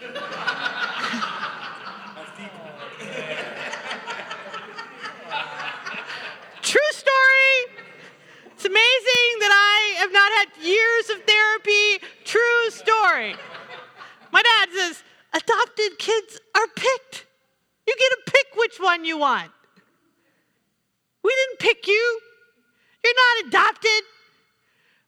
True 6.63 6.81
story. 6.91 7.83
It's 8.53 8.62
amazing 8.73 9.31
that 9.39 9.53
I 9.53 9.99
have 10.01 10.11
not 10.11 10.31
had 10.39 10.49
years 10.65 11.09
of 11.13 11.23
therapy. 11.25 12.07
True 12.25 12.69
story. 12.69 13.35
My 14.31 14.41
dad 14.41 14.69
says, 14.73 15.03
adopted 15.33 15.99
kids 15.99 16.39
are 16.55 16.67
picked. 16.75 17.25
You 17.85 17.93
get 17.93 18.09
to 18.25 18.31
pick 18.31 18.47
which 18.55 18.77
one 18.79 19.05
you 19.05 19.17
want. 19.19 19.51
We 21.23 21.31
didn't 21.31 21.59
pick 21.59 21.87
you. 21.87 22.19
You're 23.03 23.13
not 23.15 23.47
adopted. 23.47 24.03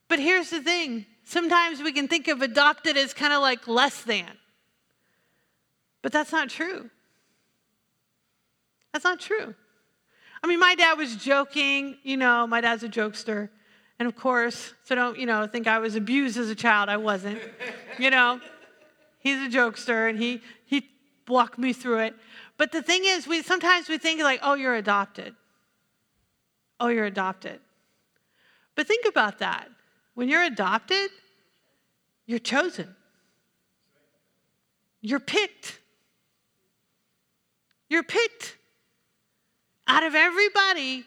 But 0.08 0.20
here's 0.20 0.50
the 0.50 0.60
thing 0.60 1.06
sometimes 1.24 1.82
we 1.82 1.92
can 1.92 2.06
think 2.06 2.28
of 2.28 2.42
adopted 2.42 2.96
as 2.96 3.12
kind 3.12 3.32
of 3.32 3.40
like 3.42 3.66
less 3.66 4.02
than. 4.02 4.30
But 6.02 6.12
that's 6.12 6.30
not 6.30 6.48
true. 6.48 6.88
That's 8.92 9.04
not 9.04 9.18
true. 9.18 9.54
I 10.42 10.46
mean, 10.46 10.60
my 10.60 10.76
dad 10.76 10.96
was 10.96 11.16
joking, 11.16 11.96
you 12.04 12.16
know, 12.16 12.46
my 12.46 12.60
dad's 12.60 12.84
a 12.84 12.88
jokester. 12.88 13.48
And 13.98 14.06
of 14.06 14.16
course, 14.16 14.74
so 14.84 14.94
don't, 14.94 15.18
you 15.18 15.26
know, 15.26 15.46
think 15.46 15.66
I 15.66 15.78
was 15.78 15.94
abused 15.94 16.36
as 16.36 16.50
a 16.50 16.54
child. 16.54 16.88
I 16.88 16.96
wasn't. 16.96 17.40
you 17.98 18.10
know, 18.10 18.40
he's 19.18 19.36
a 19.36 19.48
jokester 19.48 20.08
and 20.08 20.18
he 20.18 20.42
he 20.64 20.88
walked 21.26 21.58
me 21.58 21.72
through 21.72 22.00
it. 22.00 22.14
But 22.58 22.72
the 22.72 22.82
thing 22.82 23.02
is, 23.04 23.26
we 23.26 23.42
sometimes 23.42 23.88
we 23.88 23.98
think 23.98 24.22
like, 24.22 24.40
oh, 24.42 24.54
you're 24.54 24.74
adopted. 24.74 25.34
Oh, 26.78 26.88
you're 26.88 27.06
adopted. 27.06 27.60
But 28.74 28.86
think 28.86 29.06
about 29.06 29.38
that. 29.38 29.68
When 30.14 30.28
you're 30.28 30.42
adopted, 30.42 31.10
you're 32.26 32.38
chosen. 32.38 32.94
You're 35.00 35.20
picked. 35.20 35.80
You're 37.88 38.02
picked. 38.02 38.56
Out 39.86 40.02
of 40.02 40.14
everybody, 40.14 41.04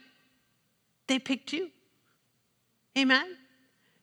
they 1.08 1.20
picked 1.20 1.54
you. 1.54 1.70
Amen? 2.98 3.38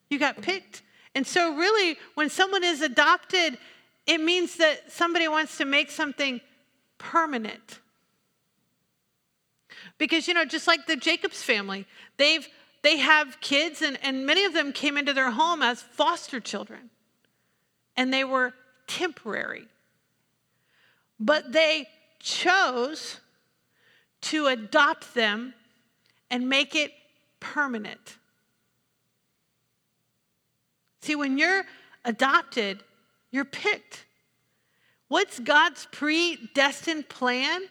You 0.09 0.19
got 0.19 0.41
picked. 0.41 0.83
And 1.15 1.25
so, 1.25 1.55
really, 1.55 1.97
when 2.15 2.29
someone 2.29 2.63
is 2.63 2.81
adopted, 2.81 3.57
it 4.05 4.19
means 4.19 4.57
that 4.57 4.91
somebody 4.91 5.27
wants 5.27 5.57
to 5.57 5.65
make 5.65 5.91
something 5.91 6.41
permanent. 6.97 7.79
Because, 9.97 10.27
you 10.27 10.33
know, 10.33 10.45
just 10.45 10.67
like 10.67 10.85
the 10.85 10.95
Jacobs 10.95 11.41
family, 11.41 11.85
they've 12.17 12.47
they 12.83 12.97
have 12.97 13.41
kids, 13.41 13.81
and, 13.81 13.97
and 14.03 14.25
many 14.25 14.45
of 14.45 14.53
them 14.53 14.71
came 14.71 14.97
into 14.97 15.13
their 15.13 15.31
home 15.31 15.61
as 15.61 15.81
foster 15.81 16.39
children, 16.39 16.89
and 17.95 18.13
they 18.13 18.23
were 18.23 18.53
temporary. 18.87 19.67
But 21.19 21.51
they 21.51 21.87
chose 22.19 23.19
to 24.21 24.47
adopt 24.47 25.15
them 25.15 25.53
and 26.29 26.47
make 26.47 26.75
it 26.75 26.91
permanent. 27.39 28.16
See, 31.07 31.15
when 31.15 31.37
you're 31.37 31.63
adopted, 32.03 32.83
you're 33.31 33.45
picked. 33.45 34.03
What's 35.07 35.39
God's 35.39 35.87
predestined 35.89 37.07
plan? 37.07 37.61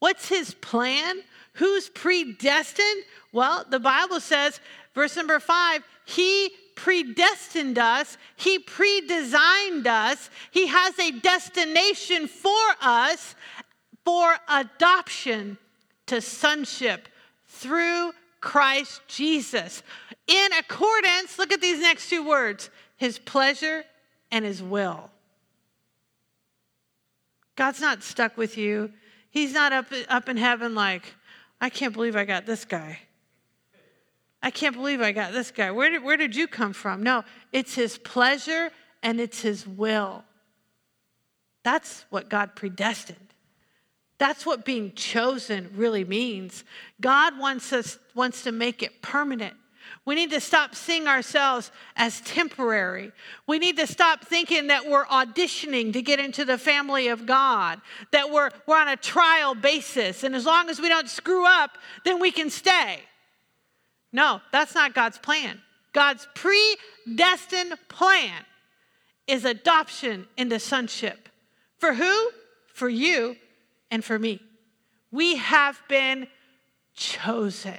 What's 0.00 0.28
his 0.28 0.52
plan? 0.54 1.20
Who's 1.52 1.88
predestined? 1.90 3.04
Well, 3.32 3.64
the 3.70 3.78
Bible 3.78 4.18
says, 4.18 4.58
verse 4.96 5.14
number 5.14 5.38
five, 5.38 5.84
He 6.06 6.50
predestined 6.74 7.78
us, 7.78 8.18
He 8.34 8.58
predesigned 8.58 9.86
us, 9.86 10.28
He 10.50 10.66
has 10.66 10.98
a 10.98 11.12
destination 11.12 12.26
for 12.26 12.64
us 12.82 13.36
for 14.04 14.34
adoption 14.48 15.56
to 16.06 16.20
sonship 16.20 17.08
through 17.46 18.10
Christ 18.40 19.02
Jesus. 19.06 19.84
In 20.26 20.52
accordance, 20.52 21.38
look 21.38 21.52
at 21.52 21.60
these 21.60 21.80
next 21.80 22.08
two 22.08 22.26
words 22.26 22.70
His 22.96 23.18
pleasure 23.18 23.84
and 24.30 24.44
His 24.44 24.62
will. 24.62 25.10
God's 27.56 27.80
not 27.80 28.02
stuck 28.02 28.36
with 28.36 28.56
you. 28.56 28.92
He's 29.30 29.52
not 29.52 29.72
up, 29.72 29.86
up 30.08 30.28
in 30.28 30.36
heaven 30.36 30.74
like, 30.74 31.14
I 31.60 31.68
can't 31.68 31.92
believe 31.92 32.16
I 32.16 32.24
got 32.24 32.46
this 32.46 32.64
guy. 32.64 32.98
I 34.42 34.50
can't 34.50 34.76
believe 34.76 35.00
I 35.00 35.12
got 35.12 35.32
this 35.32 35.50
guy. 35.50 35.70
Where 35.70 35.88
did, 35.90 36.04
where 36.04 36.16
did 36.16 36.36
you 36.36 36.46
come 36.46 36.72
from? 36.72 37.02
No, 37.02 37.24
it's 37.52 37.74
his 37.74 37.96
pleasure 37.98 38.70
and 39.02 39.20
it's 39.20 39.40
his 39.40 39.66
will. 39.66 40.24
That's 41.62 42.04
what 42.10 42.28
God 42.28 42.54
predestined. 42.54 43.18
That's 44.18 44.44
what 44.44 44.64
being 44.64 44.92
chosen 44.92 45.70
really 45.74 46.04
means. 46.04 46.62
God 47.00 47.38
wants 47.38 47.72
us 47.72 47.98
wants 48.14 48.44
to 48.44 48.52
make 48.52 48.82
it 48.82 49.02
permanent. 49.02 49.54
We 50.06 50.14
need 50.14 50.30
to 50.32 50.40
stop 50.40 50.74
seeing 50.74 51.06
ourselves 51.06 51.70
as 51.96 52.20
temporary. 52.20 53.10
We 53.46 53.58
need 53.58 53.78
to 53.78 53.86
stop 53.86 54.24
thinking 54.24 54.66
that 54.66 54.86
we're 54.86 55.06
auditioning 55.06 55.94
to 55.94 56.02
get 56.02 56.20
into 56.20 56.44
the 56.44 56.58
family 56.58 57.08
of 57.08 57.24
God, 57.24 57.80
that 58.12 58.30
we're, 58.30 58.50
we're 58.66 58.78
on 58.78 58.88
a 58.88 58.96
trial 58.96 59.54
basis, 59.54 60.22
and 60.22 60.36
as 60.36 60.44
long 60.44 60.68
as 60.68 60.78
we 60.78 60.90
don't 60.90 61.08
screw 61.08 61.46
up, 61.46 61.78
then 62.04 62.20
we 62.20 62.30
can 62.30 62.50
stay. 62.50 63.00
No, 64.12 64.42
that's 64.52 64.74
not 64.74 64.94
God's 64.94 65.18
plan. 65.18 65.60
God's 65.94 66.28
predestined 66.34 67.74
plan 67.88 68.44
is 69.26 69.46
adoption 69.46 70.26
into 70.36 70.58
sonship. 70.58 71.30
For 71.78 71.94
who? 71.94 72.30
For 72.74 72.88
you 72.88 73.36
and 73.90 74.04
for 74.04 74.18
me. 74.18 74.40
We 75.10 75.36
have 75.36 75.80
been 75.88 76.26
chosen. 76.94 77.78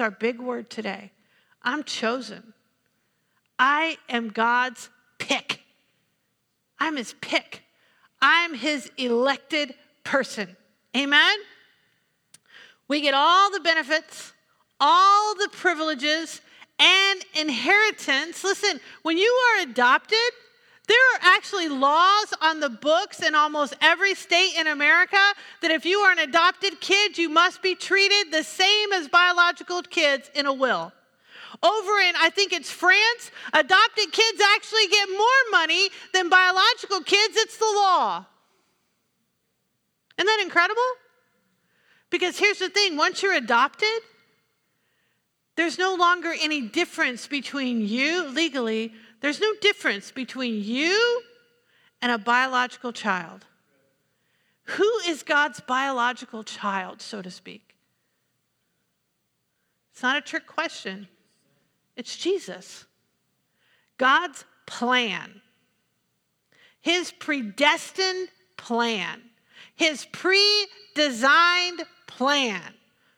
It's 0.00 0.04
our 0.06 0.10
big 0.10 0.40
word 0.40 0.70
today. 0.70 1.10
I'm 1.62 1.84
chosen. 1.84 2.54
I 3.58 3.98
am 4.08 4.30
God's 4.30 4.88
pick. 5.18 5.60
I'm 6.78 6.96
his 6.96 7.14
pick. 7.20 7.64
I'm 8.22 8.54
his 8.54 8.90
elected 8.96 9.74
person. 10.02 10.56
Amen? 10.96 11.36
We 12.88 13.02
get 13.02 13.12
all 13.12 13.50
the 13.50 13.60
benefits, 13.60 14.32
all 14.80 15.34
the 15.34 15.50
privileges, 15.52 16.40
and 16.78 17.22
inheritance. 17.38 18.42
Listen, 18.42 18.80
when 19.02 19.18
you 19.18 19.30
are 19.58 19.64
adopted, 19.64 20.30
there 20.90 20.98
are 21.14 21.36
actually 21.36 21.68
laws 21.68 22.34
on 22.42 22.58
the 22.58 22.68
books 22.68 23.22
in 23.22 23.36
almost 23.36 23.76
every 23.80 24.12
state 24.12 24.54
in 24.58 24.66
America 24.66 25.22
that 25.62 25.70
if 25.70 25.84
you 25.86 26.00
are 26.00 26.10
an 26.10 26.18
adopted 26.18 26.80
kid, 26.80 27.16
you 27.16 27.28
must 27.28 27.62
be 27.62 27.76
treated 27.76 28.32
the 28.32 28.42
same 28.42 28.92
as 28.92 29.06
biological 29.06 29.82
kids 29.82 30.28
in 30.34 30.46
a 30.46 30.52
will. 30.52 30.92
Over 31.62 32.00
in, 32.00 32.14
I 32.18 32.30
think 32.34 32.52
it's 32.52 32.72
France, 32.72 33.30
adopted 33.52 34.10
kids 34.10 34.40
actually 34.40 34.88
get 34.88 35.08
more 35.10 35.42
money 35.52 35.90
than 36.12 36.28
biological 36.28 37.02
kids. 37.02 37.36
It's 37.36 37.56
the 37.56 37.72
law. 37.72 38.26
Isn't 40.18 40.26
that 40.26 40.40
incredible? 40.42 40.90
Because 42.10 42.36
here's 42.36 42.58
the 42.58 42.68
thing 42.68 42.96
once 42.96 43.22
you're 43.22 43.34
adopted, 43.34 44.00
there's 45.54 45.78
no 45.78 45.94
longer 45.94 46.34
any 46.40 46.62
difference 46.62 47.28
between 47.28 47.86
you 47.86 48.28
legally 48.30 48.92
there's 49.20 49.40
no 49.40 49.52
difference 49.60 50.10
between 50.10 50.62
you 50.62 51.22
and 52.00 52.10
a 52.10 52.18
biological 52.18 52.92
child. 52.92 53.44
Who 54.64 54.90
is 55.06 55.22
God's 55.22 55.60
biological 55.60 56.44
child, 56.44 57.02
so 57.02 57.22
to 57.22 57.30
speak? 57.30 57.74
It's 59.92 60.02
not 60.02 60.16
a 60.16 60.20
trick 60.20 60.46
question, 60.46 61.08
it's 61.96 62.16
Jesus. 62.16 62.86
God's 63.98 64.44
plan, 64.66 65.42
His 66.80 67.12
predestined 67.12 68.28
plan, 68.56 69.20
His 69.76 70.06
pre 70.06 70.66
designed 70.94 71.82
plan 72.06 72.74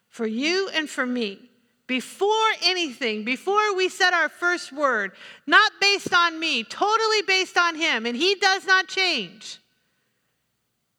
for 0.09 0.26
you 0.26 0.68
and 0.74 0.90
for 0.90 1.07
me 1.07 1.50
before 1.93 2.49
anything, 2.62 3.22
before 3.22 3.76
we 3.76 3.86
said 3.86 4.14
our 4.14 4.30
first 4.30 4.72
word, 4.72 5.12
not 5.47 5.72
based 5.78 6.14
on 6.14 6.40
me, 6.40 6.64
totally 6.64 7.20
based 7.26 7.59
on 7.59 7.74
Him, 7.74 8.07
and 8.07 8.16
He 8.16 8.34
does 8.36 8.64
not 8.64 8.88
change, 8.88 9.59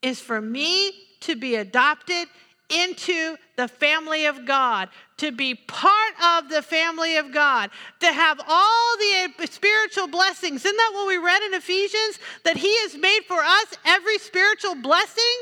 is 0.03 0.19
for 0.19 0.39
me 0.39 0.91
to 1.21 1.35
be 1.35 1.55
adopted 1.55 2.27
into 2.69 3.35
the 3.55 3.67
family 3.67 4.27
of 4.27 4.45
God, 4.45 4.89
to 5.17 5.31
be 5.31 5.55
part 5.55 6.13
of 6.23 6.49
the 6.49 6.61
family 6.61 7.17
of 7.17 7.33
God, 7.33 7.71
to 8.01 8.13
have 8.13 8.39
all 8.47 8.97
the 8.99 9.47
spiritual 9.47 10.05
blessings. 10.05 10.63
Isn't 10.63 10.77
that 10.77 10.91
what 10.93 11.07
we 11.07 11.17
read 11.17 11.41
in 11.41 11.55
Ephesians? 11.55 12.19
That 12.43 12.55
He 12.55 12.71
has 12.81 12.95
made 12.95 13.21
for 13.27 13.39
us 13.39 13.65
every 13.83 14.19
spiritual 14.19 14.75
blessing? 14.75 15.37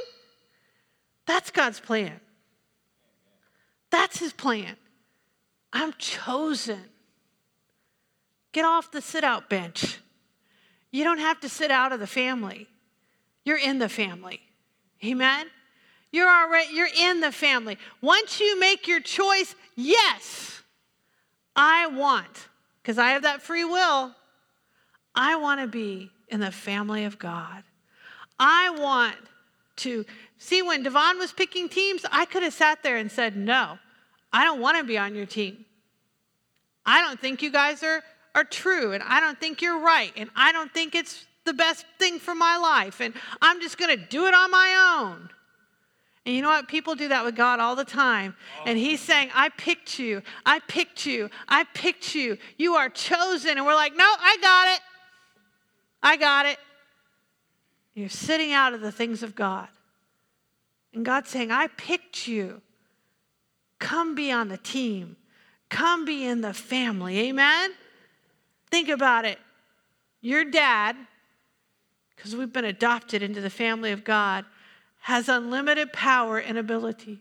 That's 1.27 1.51
God's 1.51 1.81
plan. 1.81 2.21
That's 3.89 4.17
His 4.17 4.31
plan. 4.31 4.77
I'm 5.73 5.93
chosen. 5.97 6.83
Get 8.51 8.65
off 8.65 8.91
the 8.91 9.01
sit 9.01 9.23
out 9.23 9.49
bench. 9.49 9.99
You 10.91 11.03
don't 11.03 11.19
have 11.19 11.39
to 11.41 11.49
sit 11.49 11.71
out 11.71 11.91
of 11.91 11.99
the 11.99 12.07
family. 12.07 12.67
You're 13.45 13.57
in 13.57 13.79
the 13.79 13.89
family. 13.89 14.41
Amen. 15.03 15.47
You're 16.11 16.29
already 16.29 16.73
you're 16.73 16.89
in 16.99 17.21
the 17.21 17.31
family. 17.31 17.77
Once 18.01 18.39
you 18.39 18.59
make 18.59 18.87
your 18.87 18.99
choice, 18.99 19.55
yes, 19.75 20.61
I 21.55 21.87
want, 21.87 22.49
because 22.81 22.97
I 22.97 23.11
have 23.11 23.23
that 23.23 23.41
free 23.41 23.63
will, 23.63 24.13
I 25.15 25.35
want 25.37 25.61
to 25.61 25.67
be 25.67 26.11
in 26.27 26.39
the 26.41 26.51
family 26.51 27.05
of 27.05 27.17
God. 27.17 27.63
I 28.39 28.71
want 28.71 29.15
to 29.77 30.05
see 30.37 30.61
when 30.61 30.83
Devon 30.83 31.17
was 31.17 31.31
picking 31.31 31.69
teams, 31.69 32.05
I 32.11 32.25
could 32.25 32.43
have 32.43 32.53
sat 32.53 32.83
there 32.83 32.97
and 32.97 33.11
said, 33.11 33.37
No, 33.37 33.79
I 34.33 34.43
don't 34.43 34.61
want 34.61 34.77
to 34.77 34.83
be 34.83 34.97
on 34.97 35.15
your 35.15 35.25
team. 35.25 35.65
I 36.85 37.01
don't 37.01 37.19
think 37.19 37.41
you 37.41 37.51
guys 37.51 37.83
are, 37.83 38.01
are 38.33 38.43
true, 38.43 38.93
and 38.93 39.03
I 39.03 39.19
don't 39.19 39.39
think 39.39 39.61
you're 39.61 39.79
right, 39.79 40.11
and 40.15 40.29
I 40.35 40.51
don't 40.51 40.73
think 40.73 40.95
it's 40.95 41.25
the 41.45 41.53
best 41.53 41.85
thing 41.99 42.19
for 42.19 42.35
my 42.35 42.57
life, 42.57 43.01
and 43.01 43.13
I'm 43.41 43.61
just 43.61 43.77
going 43.77 43.97
to 43.97 44.05
do 44.05 44.25
it 44.25 44.33
on 44.33 44.51
my 44.51 44.99
own. 44.99 45.29
And 46.25 46.35
you 46.35 46.41
know 46.43 46.49
what? 46.49 46.67
People 46.67 46.93
do 46.93 47.07
that 47.07 47.25
with 47.25 47.35
God 47.35 47.59
all 47.59 47.75
the 47.75 47.83
time. 47.83 48.35
And 48.67 48.77
He's 48.77 48.99
saying, 48.99 49.31
I 49.33 49.49
picked 49.49 49.97
you. 49.97 50.21
I 50.45 50.59
picked 50.59 51.05
you. 51.05 51.31
I 51.47 51.63
picked 51.73 52.13
you. 52.13 52.37
You 52.57 52.75
are 52.75 52.89
chosen. 52.89 53.57
And 53.57 53.65
we're 53.65 53.73
like, 53.73 53.95
no, 53.95 54.05
I 54.05 54.37
got 54.39 54.75
it. 54.75 54.81
I 56.03 56.17
got 56.17 56.45
it. 56.45 56.59
You're 57.95 58.09
sitting 58.09 58.53
out 58.53 58.73
of 58.73 58.81
the 58.81 58.91
things 58.91 59.23
of 59.23 59.33
God. 59.33 59.67
And 60.93 61.03
God's 61.03 61.29
saying, 61.29 61.51
I 61.51 61.67
picked 61.67 62.27
you. 62.27 62.61
Come 63.81 64.13
be 64.13 64.31
on 64.31 64.47
the 64.47 64.57
team. 64.57 65.17
Come 65.69 66.05
be 66.05 66.23
in 66.23 66.41
the 66.41 66.53
family. 66.53 67.19
Amen? 67.27 67.71
Think 68.69 68.87
about 68.87 69.25
it. 69.25 69.39
Your 70.21 70.45
dad, 70.45 70.95
because 72.15 72.35
we've 72.35 72.53
been 72.53 72.63
adopted 72.63 73.23
into 73.23 73.41
the 73.41 73.49
family 73.49 73.91
of 73.91 74.03
God, 74.03 74.45
has 74.99 75.27
unlimited 75.27 75.91
power 75.91 76.37
and 76.37 76.59
ability. 76.59 77.19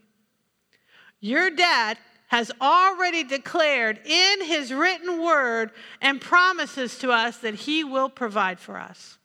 Your 1.19 1.49
dad 1.49 1.97
has 2.27 2.51
already 2.61 3.23
declared 3.23 3.99
in 4.05 4.45
his 4.45 4.71
written 4.71 5.19
word 5.19 5.71
and 5.99 6.21
promises 6.21 6.99
to 6.99 7.11
us 7.11 7.37
that 7.37 7.55
he 7.55 7.83
will 7.83 8.07
provide 8.07 8.59
for 8.59 8.77
us. 8.77 9.17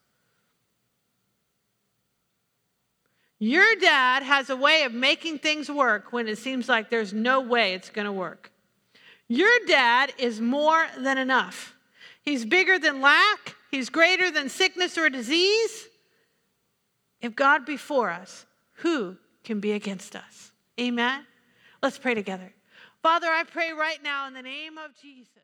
Your 3.39 3.75
dad 3.81 4.23
has 4.23 4.49
a 4.49 4.57
way 4.57 4.85
of 4.85 4.93
making 4.93 5.39
things 5.39 5.71
work 5.71 6.13
when 6.13 6.27
it 6.27 6.39
seems 6.39 6.69
like 6.69 6.89
there's 6.89 7.13
no 7.13 7.41
way 7.41 7.75
it's 7.75 7.91
going 7.91 8.07
to 8.07 8.13
work. 8.13 8.51
Your 9.29 9.59
dad 9.67 10.13
is 10.19 10.41
more 10.41 10.87
than 10.99 11.19
enough. 11.19 11.75
He's 12.23 12.45
bigger 12.45 12.79
than 12.79 13.01
lack, 13.01 13.57
he's 13.71 13.91
greater 13.91 14.31
than 14.31 14.49
sickness 14.49 14.97
or 14.97 15.11
disease. 15.11 15.89
If 17.21 17.35
God 17.35 17.65
be 17.67 17.77
for 17.77 18.11
us, 18.11 18.47
who 18.75 19.17
can 19.43 19.61
be 19.61 19.73
against 19.73 20.15
us? 20.17 20.53
Amen. 20.79 21.27
Let's 21.83 21.99
pray 21.99 22.15
together. 22.15 22.53
Father, 23.03 23.29
I 23.29 23.45
pray 23.45 23.73
right 23.73 24.03
now 24.03 24.27
in 24.27 24.35
the 24.35 24.43
name 24.43 24.79
of 24.79 24.91
Jesus. 25.01 25.36